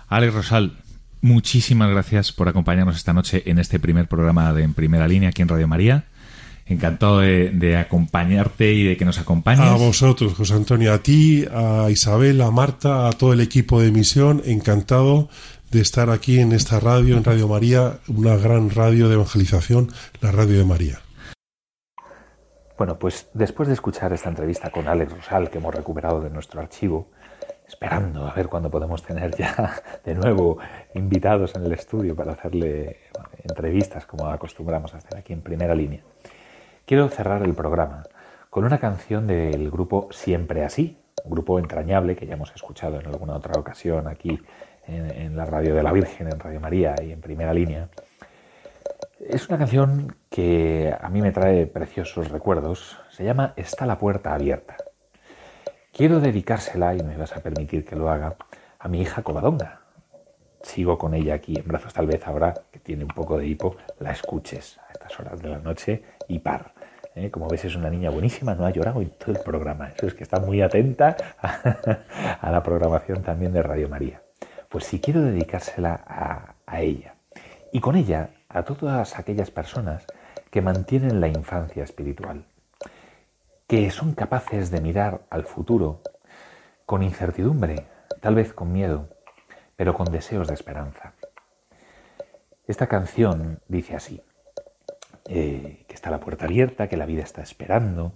Alex 0.09 0.35
Rosal, 0.35 0.79
muchísimas 1.21 1.91
gracias 1.91 2.33
por 2.33 2.49
acompañarnos 2.49 2.97
esta 2.97 3.13
noche 3.13 3.43
en 3.47 3.59
este 3.59 3.79
primer 3.79 4.09
programa 4.09 4.53
de 4.53 4.63
En 4.63 4.75
Primera 4.75 5.07
Línea 5.07 5.29
aquí 5.29 5.43
en 5.43 5.49
Radio 5.49 5.69
María. 5.69 6.07
Encantado 6.73 7.21
de, 7.21 7.77
acompañarte 7.77 8.73
y 8.73 8.85
de 8.85 8.97
que 8.97 9.05
nos 9.05 9.19
acompañes. 9.19 9.61
A 9.61 9.75
vosotros, 9.77 10.35
José 10.35 10.55
Antonio, 10.55 10.93
a 10.93 10.99
ti, 10.99 11.45
a 11.53 11.89
Isabel, 11.91 12.41
a 12.41 12.51
Marta, 12.51 13.09
a 13.09 13.13
todo 13.13 13.33
el 13.33 13.41
equipo 13.41 13.81
de 13.81 13.89
emisión, 13.89 14.43
encantado 14.45 15.29
de 15.71 15.81
estar 15.81 16.11
aquí 16.11 16.41
en 16.41 16.53
esta 16.53 16.81
radio, 16.81 17.17
en 17.17 17.25
Radio 17.25 17.49
María, 17.49 17.99
una 18.09 18.37
gran 18.37 18.71
radio 18.71 19.09
de 19.09 19.15
evangelización, 19.15 19.91
la 20.21 20.33
Radio 20.33 20.59
de 20.59 20.65
María. 20.65 21.01
Bueno, 22.79 22.99
pues 22.99 23.29
después 23.35 23.69
de 23.69 23.75
escuchar 23.75 24.13
esta 24.13 24.29
entrevista 24.29 24.71
con 24.71 24.89
Alex 24.89 25.13
Rosal, 25.13 25.51
que 25.51 25.59
hemos 25.59 25.75
recuperado 25.75 26.21
de 26.21 26.31
nuestro 26.31 26.61
archivo, 26.61 27.11
esperando 27.67 28.27
a 28.27 28.35
ver 28.35 28.49
cuándo 28.49 28.71
podemos 28.71 29.03
tener 29.03 29.37
ya 29.37 29.75
de 30.05 30.15
nuevo 30.15 30.59
invitados 30.95 31.55
en 31.55 31.65
el 31.65 31.73
estudio 31.73 32.17
para 32.17 32.33
hacerle 32.33 32.99
entrevistas 33.45 34.05
como 34.05 34.27
acostumbramos 34.27 34.95
a 34.95 34.99
hacer 34.99 35.17
aquí 35.17 35.33
en 35.33 35.43
primera 35.43 35.75
línea. 35.75 36.03
Quiero 36.85 37.09
cerrar 37.09 37.43
el 37.43 37.55
programa 37.55 38.03
con 38.51 38.65
una 38.65 38.79
canción 38.79 39.29
del 39.29 39.71
grupo 39.71 40.09
Siempre 40.11 40.65
Así, 40.65 40.99
un 41.25 41.31
grupo 41.31 41.61
entrañable 41.61 42.17
que 42.17 42.27
ya 42.27 42.35
hemos 42.35 42.53
escuchado 42.55 42.99
en 42.99 43.07
alguna 43.07 43.37
otra 43.37 43.59
ocasión 43.59 44.09
aquí 44.09 44.41
en, 44.89 45.37
la 45.37 45.45
radio 45.45 45.77
de 45.77 45.83
la 45.85 45.93
Virgen, 45.93 46.27
en 46.27 46.41
Radio 46.41 46.59
María 46.59 46.97
y 47.01 47.13
en 47.13 47.21
primera 47.21 47.55
línea. 47.55 47.89
Es 49.21 49.49
una 49.49 49.59
canción 49.59 50.17
que 50.29 50.93
a 51.01 51.09
mí 51.09 51.23
me 51.23 51.31
trae 51.31 51.67
preciosos 51.67 52.31
recuerdos. 52.31 52.99
Se 53.11 53.25
llama 53.25 53.55
Está 53.57 53.87
la 53.87 54.01
puerta 54.01 54.35
abierta. 54.35 54.77
Quiero 55.93 56.19
dedicársela, 56.19 56.97
y 56.97 57.03
me 57.05 57.17
vas 57.17 57.37
a 57.37 57.43
permitir 57.43 57.85
que 57.85 57.95
lo 57.95 58.11
haga, 58.11 58.35
a 58.81 58.89
mi 58.89 59.01
hija 59.01 59.23
Covadonga. 59.23 59.83
Sigo 60.63 60.99
con 60.99 61.15
ella 61.15 61.35
aquí 61.35 61.57
en 61.57 61.67
brazos, 61.67 61.93
tal 61.95 62.07
vez 62.07 62.27
ahora 62.27 62.55
que 62.73 62.81
tiene 62.81 63.05
un 63.05 63.11
poco 63.11 63.39
de 63.39 63.47
hipo, 63.47 63.77
la 64.01 64.11
escuches 64.11 64.79
a 64.79 64.93
estas 64.93 65.19
horas 65.21 65.41
de 65.41 65.49
la 65.49 65.59
noche 65.59 66.03
y 66.29 66.39
par. 66.39 66.75
¿eh? 67.15 67.31
Como 67.31 67.49
ves, 67.49 67.65
es 67.65 67.77
una 67.77 67.91
niña 67.91 68.11
buenísima, 68.11 68.55
no 68.55 68.67
ha 68.67 68.71
llorado 68.71 69.01
en 69.01 69.11
todo 69.11 69.33
el 69.33 69.41
programa. 69.43 69.91
Eso 69.97 70.07
es 70.07 70.15
que 70.15 70.23
está 70.23 70.41
muy 70.41 70.63
atenta 70.63 71.17
a, 72.41 72.51
la 72.51 72.63
programación 72.63 73.23
también 73.23 73.53
de 73.53 73.63
Radio 73.63 73.89
María. 73.89 74.23
Pues 74.69 74.85
si 74.85 75.01
quiero 75.01 75.23
dedicársela 75.23 76.03
a, 76.07 76.55
a 76.67 76.81
ella. 76.81 77.15
Y 77.73 77.81
con 77.81 77.97
ella 77.97 78.31
a 78.49 78.63
todas 78.65 79.19
aquellas 79.19 79.51
personas 79.51 80.07
que 80.51 80.63
mantienen 80.63 81.21
la 81.21 81.29
infancia 81.29 81.85
espiritual, 81.85 82.45
que 83.67 83.91
son 83.91 84.15
capaces 84.15 84.71
de 84.71 84.81
mirar 84.81 85.23
al 85.31 85.45
futuro 85.45 86.03
con 86.85 87.03
incertidumbre, 87.03 87.87
tal 88.21 88.35
vez 88.35 88.53
con 88.53 88.73
miedo, 88.73 89.09
pero 89.77 89.95
con 89.95 90.13
deseos 90.13 90.49
de 90.49 90.55
esperanza. 90.55 91.15
Esta 92.67 92.87
canción 92.87 93.61
dice 93.69 93.97
así. 93.97 94.23
Eh, 95.35 95.87
que 95.89 95.95
está 95.95 96.11
la 96.11 96.21
puerta 96.21 96.45
abierta, 96.45 96.89
que 96.89 96.99
la 96.99 97.07
vida 97.07 97.23
está 97.23 97.41
esperando, 97.41 98.13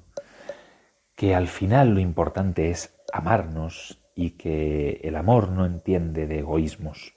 que 1.15 1.35
al 1.35 1.49
final 1.49 1.95
lo 1.95 2.01
importante 2.01 2.69
es 2.69 2.95
amarnos 3.11 4.05
y 4.15 4.33
que 4.33 5.01
el 5.03 5.17
amor 5.17 5.49
no 5.49 5.65
entiende 5.65 6.27
de 6.27 6.41
egoísmos. 6.41 7.15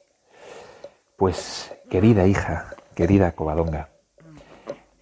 Pues, 1.18 1.78
querida 1.90 2.28
hija, 2.28 2.76
querida 2.96 3.34
Covadonga, 3.34 3.90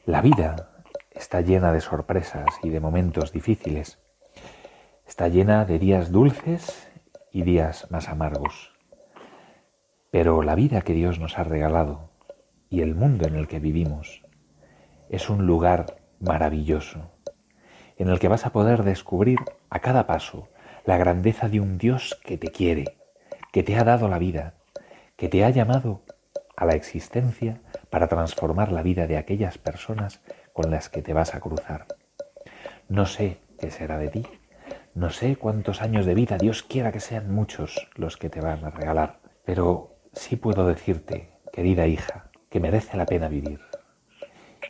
la 0.08 0.22
vida 0.22 0.84
está 1.12 1.42
llena 1.42 1.72
de 1.74 1.82
sorpresas 1.82 2.48
y 2.64 2.72
de 2.72 2.80
momentos 2.80 3.32
difíciles. 3.32 4.00
Está 5.08 5.28
llena 5.28 5.64
de 5.66 5.78
días 5.78 6.12
dulces 6.12 6.90
y 7.32 7.44
días 7.44 7.92
más 7.92 8.10
amargos. 8.10 8.74
Pero 10.10 10.42
la 10.42 10.56
vida 10.56 10.82
que 10.82 10.94
Dios 10.94 11.20
nos 11.20 11.38
ha 11.38 11.44
regalado 11.44 12.10
y 12.68 12.82
el 12.82 12.96
mundo 12.96 13.28
en 13.28 13.36
el 13.36 13.48
que 13.48 13.60
vivimos 13.60 14.24
es 15.10 15.30
un 15.30 15.46
lugar 15.46 15.98
maravilloso. 16.20 17.12
en 18.00 18.10
el 18.10 18.20
que 18.20 18.28
vas 18.28 18.46
a 18.46 18.52
poder 18.52 18.84
descubrir 18.84 19.40
a 19.72 19.80
cada 19.80 20.06
paso 20.06 20.48
la 20.86 20.98
grandeza 20.98 21.50
de 21.50 21.60
un 21.60 21.80
Dios 21.80 22.20
que 22.24 22.38
te 22.38 22.50
quiere, 22.50 22.96
que 23.52 23.64
te 23.64 23.76
ha 23.76 23.84
dado 23.84 24.08
la 24.08 24.20
vida, 24.20 24.54
que 25.16 25.30
te 25.30 25.44
ha 25.44 25.50
llamado 25.50 26.04
a 26.56 26.66
la 26.66 26.76
existencia 26.76 27.60
para 27.90 28.08
transformar 28.08 28.72
la 28.72 28.84
vida 28.84 29.08
de 29.08 29.18
aquellas 29.18 29.58
personas 29.58 30.22
con 30.54 30.70
las 30.70 30.90
que 30.90 31.02
te 31.02 31.14
vas 31.14 31.34
a 31.34 31.40
cruzar. 31.40 31.88
No 32.88 33.08
sé 33.08 33.40
qué 33.60 33.72
será 33.72 33.98
de 33.98 34.10
ti, 34.10 34.28
no 34.94 35.10
sé 35.10 35.36
cuántos 35.36 35.82
años 35.82 36.06
de 36.06 36.14
vida, 36.14 36.38
Dios 36.38 36.62
quiera 36.62 36.92
que 36.92 37.00
sean 37.00 37.34
muchos 37.34 37.90
los 37.96 38.16
que 38.16 38.30
te 38.30 38.42
van 38.42 38.64
a 38.64 38.70
regalar, 38.70 39.22
pero 39.44 39.96
sí 40.14 40.36
puedo 40.36 40.68
decirte, 40.68 41.32
querida 41.52 41.88
hija, 41.88 42.30
que 42.52 42.60
merece 42.60 42.96
la 42.96 43.08
pena 43.08 43.28
vivir 43.28 43.67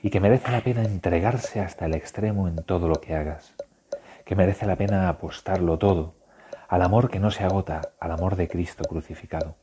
y 0.02 0.10
que 0.10 0.20
merece 0.20 0.52
la 0.52 0.62
pena 0.62 0.84
entregarse 0.84 1.60
hasta 1.60 1.86
el 1.86 1.95
extremo 1.95 2.48
en 2.48 2.58
todo 2.58 2.88
lo 2.88 3.02
que 3.02 3.16
hagas, 3.16 3.56
que 4.26 4.36
merece 4.36 4.66
la 4.66 4.76
pena 4.76 5.10
apostarlo 5.10 5.78
todo 5.78 6.16
al 6.68 6.82
amor 6.82 7.10
que 7.10 7.20
no 7.20 7.32
se 7.32 7.43
agota, 7.43 7.82
al 8.00 8.12
amor 8.12 8.36
de 8.36 8.48
Cristo 8.48 8.84
crucificado, 8.84 9.56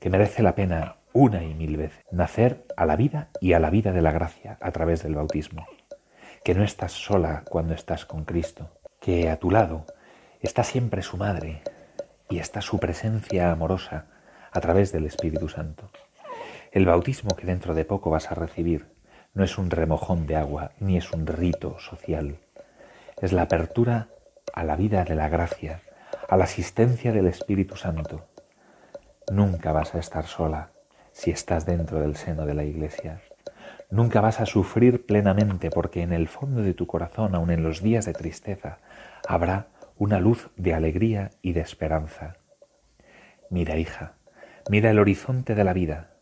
que 0.00 0.10
merece 0.10 0.42
la 0.42 0.54
pena 0.54 0.96
una 1.12 1.44
y 1.44 1.54
mil 1.54 1.76
veces 1.76 2.04
nacer 2.10 2.66
a 2.76 2.86
la 2.86 2.96
vida 2.96 3.28
y 3.40 3.52
a 3.52 3.60
la 3.60 3.70
vida 3.70 3.92
de 3.92 4.02
la 4.02 4.12
gracia 4.12 4.58
a 4.60 4.70
través 4.70 5.02
del 5.02 5.14
bautismo, 5.14 5.66
que 6.42 6.54
no 6.54 6.64
estás 6.64 6.92
sola 6.92 7.44
cuando 7.48 7.74
estás 7.74 8.06
con 8.06 8.24
Cristo, 8.24 8.70
que 9.00 9.30
a 9.30 9.38
tu 9.38 9.50
lado 9.50 9.86
está 10.40 10.64
siempre 10.64 11.02
su 11.02 11.16
madre 11.16 11.62
y 12.28 12.38
está 12.38 12.60
su 12.60 12.78
presencia 12.78 13.50
amorosa 13.50 14.06
a 14.52 14.60
través 14.60 14.92
del 14.92 15.06
Espíritu 15.06 15.48
Santo. 15.48 15.90
El 16.72 16.86
bautismo 16.86 17.36
que 17.36 17.46
dentro 17.46 17.74
de 17.74 17.84
poco 17.84 18.10
vas 18.10 18.30
a 18.30 18.34
recibir 18.34 18.86
no 19.36 19.44
es 19.44 19.58
un 19.58 19.70
remojón 19.70 20.26
de 20.26 20.34
agua 20.34 20.72
ni 20.80 20.96
es 20.96 21.12
un 21.12 21.26
rito 21.26 21.78
social. 21.78 22.38
Es 23.20 23.34
la 23.34 23.42
apertura 23.42 24.08
a 24.54 24.64
la 24.64 24.76
vida 24.76 25.04
de 25.04 25.14
la 25.14 25.28
gracia, 25.28 25.82
a 26.26 26.38
la 26.38 26.44
asistencia 26.44 27.12
del 27.12 27.26
Espíritu 27.26 27.76
Santo. 27.76 28.26
Nunca 29.30 29.72
vas 29.72 29.94
a 29.94 29.98
estar 29.98 30.24
sola 30.24 30.70
si 31.12 31.30
estás 31.30 31.66
dentro 31.66 32.00
del 32.00 32.16
seno 32.16 32.46
de 32.46 32.54
la 32.54 32.64
Iglesia. 32.64 33.20
Nunca 33.90 34.22
vas 34.22 34.40
a 34.40 34.46
sufrir 34.46 35.04
plenamente 35.04 35.68
porque 35.68 36.00
en 36.00 36.14
el 36.14 36.28
fondo 36.28 36.62
de 36.62 36.72
tu 36.72 36.86
corazón, 36.86 37.34
aun 37.34 37.50
en 37.50 37.62
los 37.62 37.82
días 37.82 38.06
de 38.06 38.14
tristeza, 38.14 38.78
habrá 39.28 39.66
una 39.98 40.18
luz 40.18 40.48
de 40.56 40.72
alegría 40.72 41.30
y 41.42 41.52
de 41.52 41.60
esperanza. 41.60 42.38
Mira, 43.50 43.76
hija, 43.76 44.14
mira 44.70 44.90
el 44.90 44.98
horizonte 44.98 45.54
de 45.54 45.64
la 45.64 45.74
vida, 45.74 46.14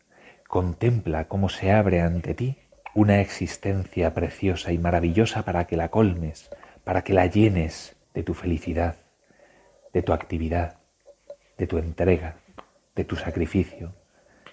contempla 0.49 1.29
cómo 1.29 1.47
se 1.47 1.71
abre 1.71 2.01
ante 2.01 2.33
ti 2.33 2.64
una 2.95 3.19
existencia 3.19 4.13
preciosa 4.13 4.71
y 4.71 4.77
maravillosa 4.77 5.43
para 5.43 5.67
que 5.67 5.75
la 5.75 5.89
colmes, 5.89 6.49
para 6.85 7.03
que 7.03 7.13
la 7.13 7.25
llenes 7.25 7.97
de 8.13 8.23
tu 8.23 8.33
felicidad, 8.33 8.95
de 9.91 10.01
tu 10.01 10.13
actividad, 10.13 10.77
de 11.57 11.67
tu 11.67 11.77
entrega, 11.77 12.37
de 12.95 13.03
tu 13.03 13.17
sacrificio, 13.17 13.93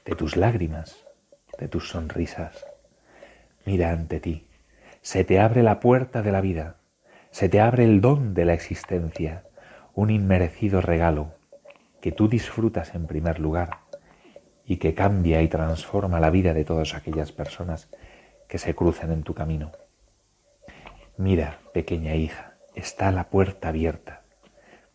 de 0.04 0.16
tus 0.16 0.36
lágrimas, 0.36 1.06
de 1.56 1.68
tus 1.68 1.90
sonrisas. 1.90 2.66
Mira 3.64 3.90
ante 3.90 4.18
ti, 4.18 4.48
se 5.02 5.22
te 5.22 5.38
abre 5.38 5.62
la 5.62 5.78
puerta 5.78 6.20
de 6.20 6.32
la 6.32 6.40
vida, 6.40 6.78
se 7.30 7.48
te 7.48 7.60
abre 7.60 7.84
el 7.84 8.00
don 8.00 8.34
de 8.34 8.44
la 8.44 8.54
existencia, 8.54 9.44
un 9.94 10.10
inmerecido 10.10 10.80
regalo 10.80 11.36
que 12.00 12.10
tú 12.10 12.26
disfrutas 12.26 12.96
en 12.96 13.06
primer 13.06 13.38
lugar 13.38 13.78
y 14.66 14.78
que 14.78 14.94
cambia 14.94 15.42
y 15.42 15.48
transforma 15.48 16.18
la 16.18 16.30
vida 16.30 16.54
de 16.54 16.64
todas 16.64 16.94
aquellas 16.94 17.30
personas 17.30 17.88
que 18.52 18.58
se 18.58 18.74
crucen 18.74 19.10
en 19.10 19.22
tu 19.22 19.32
camino. 19.32 19.72
Mira, 21.16 21.60
pequeña 21.72 22.16
hija, 22.16 22.52
está 22.74 23.10
la 23.10 23.30
puerta 23.30 23.68
abierta. 23.68 24.24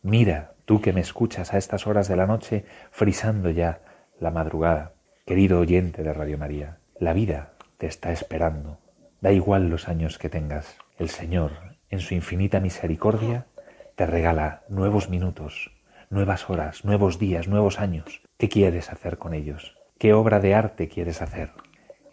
Mira, 0.03 0.53
tú 0.65 0.79
que 0.79 0.93
me 0.93 1.01
escuchas 1.01 1.55
a 1.55 1.57
estas 1.57 1.87
horas 1.87 2.07
de 2.07 2.15
la 2.15 2.27
noche, 2.27 2.65
frisando 2.91 3.49
ya 3.49 3.81
la 4.19 4.29
madrugada, 4.29 4.93
querido 5.25 5.59
oyente 5.59 6.03
de 6.03 6.13
Radio 6.13 6.37
María, 6.37 6.77
la 6.99 7.13
vida 7.13 7.53
te 7.79 7.87
está 7.87 8.11
esperando. 8.11 8.77
Da 9.21 9.31
igual 9.31 9.69
los 9.69 9.87
años 9.87 10.19
que 10.19 10.29
tengas. 10.29 10.77
El 10.99 11.09
Señor, 11.09 11.53
en 11.89 11.99
su 11.99 12.13
infinita 12.13 12.59
misericordia, 12.59 13.47
te 13.95 14.05
regala 14.05 14.65
nuevos 14.69 15.09
minutos, 15.09 15.71
nuevas 16.11 16.47
horas, 16.47 16.85
nuevos 16.85 17.17
días, 17.17 17.47
nuevos 17.47 17.79
años. 17.79 18.21
¿Qué 18.37 18.49
quieres 18.49 18.91
hacer 18.91 19.17
con 19.17 19.33
ellos? 19.33 19.75
¿Qué 19.97 20.13
obra 20.13 20.39
de 20.39 20.53
arte 20.53 20.89
quieres 20.89 21.23
hacer? 21.23 21.53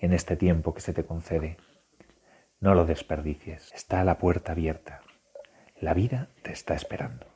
En 0.05 0.13
este 0.13 0.37
tiempo 0.37 0.75
que 0.75 0.83
se 0.83 0.93
te 0.93 1.05
concede. 1.05 1.57
No 2.61 2.75
lo 2.75 2.85
desperdicies, 2.85 3.73
está 3.73 4.05
la 4.05 4.19
puerta 4.19 4.53
abierta. 4.53 5.01
La 5.81 5.95
vida 5.95 6.29
te 6.43 6.53
está 6.53 6.75
esperando. 6.75 7.27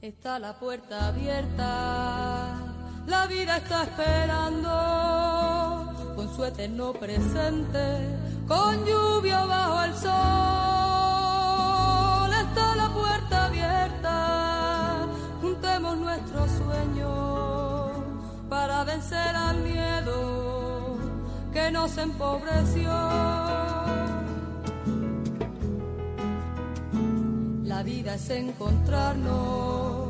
Está 0.00 0.38
la 0.38 0.58
puerta 0.58 1.08
abierta, 1.08 2.56
la 3.06 3.26
vida 3.26 3.58
está 3.58 3.82
esperando 3.82 4.72
con 6.16 6.34
su 6.34 6.42
eterno 6.46 6.94
presente 6.94 8.27
con 8.48 8.84
lluvia 8.86 9.44
bajo 9.44 9.84
el 9.84 9.94
sol. 9.94 10.08
Está 12.32 12.74
la 12.76 12.88
puerta 12.88 13.44
abierta, 13.46 15.06
juntemos 15.42 15.98
nuestros 15.98 16.50
sueños 16.52 17.90
para 18.48 18.84
vencer 18.84 19.36
al 19.36 19.58
miedo 19.58 20.96
que 21.52 21.70
nos 21.70 21.98
empobreció. 21.98 22.90
La 27.64 27.82
vida 27.84 28.14
es 28.14 28.30
encontrarnos, 28.30 30.08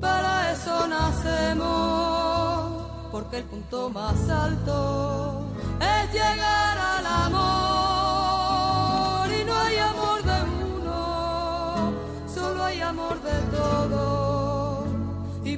para 0.00 0.52
eso 0.52 0.86
nacemos, 0.86 2.82
porque 3.10 3.38
el 3.38 3.44
punto 3.44 3.88
más 3.90 4.28
alto 4.28 5.46
es 5.80 6.12
llegar 6.12 6.78
al 6.78 7.06
amor 7.06 7.61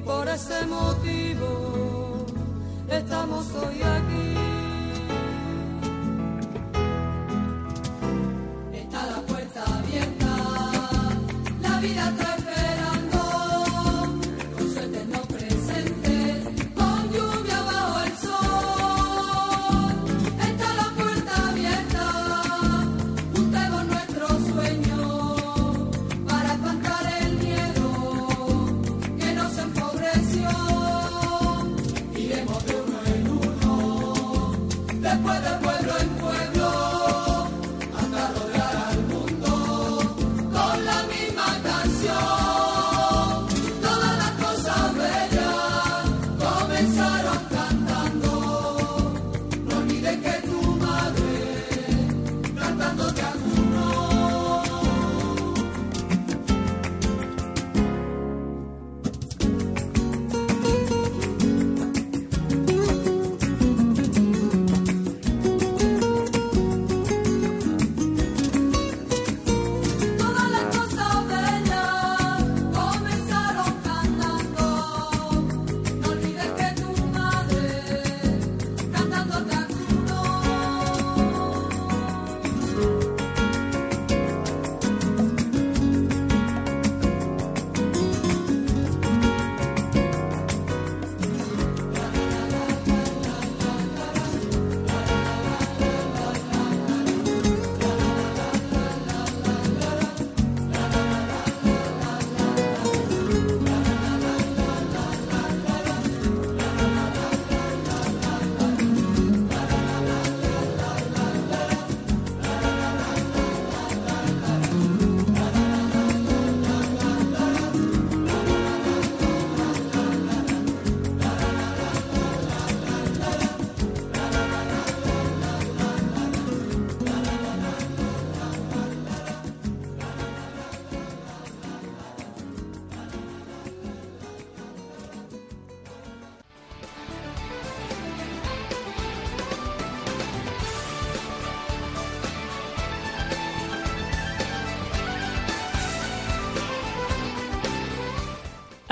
por 0.05 0.27
ese 0.29 0.65
motivo 0.67 2.25
estamos 2.89 3.47
hoy 3.55 3.81
aquí. 3.81 4.35
Está 8.73 9.05
la 9.07 9.21
puerta 9.21 9.63
abierta, 9.63 10.27
la 11.61 11.79
vida 11.79 12.09
está 12.09 12.34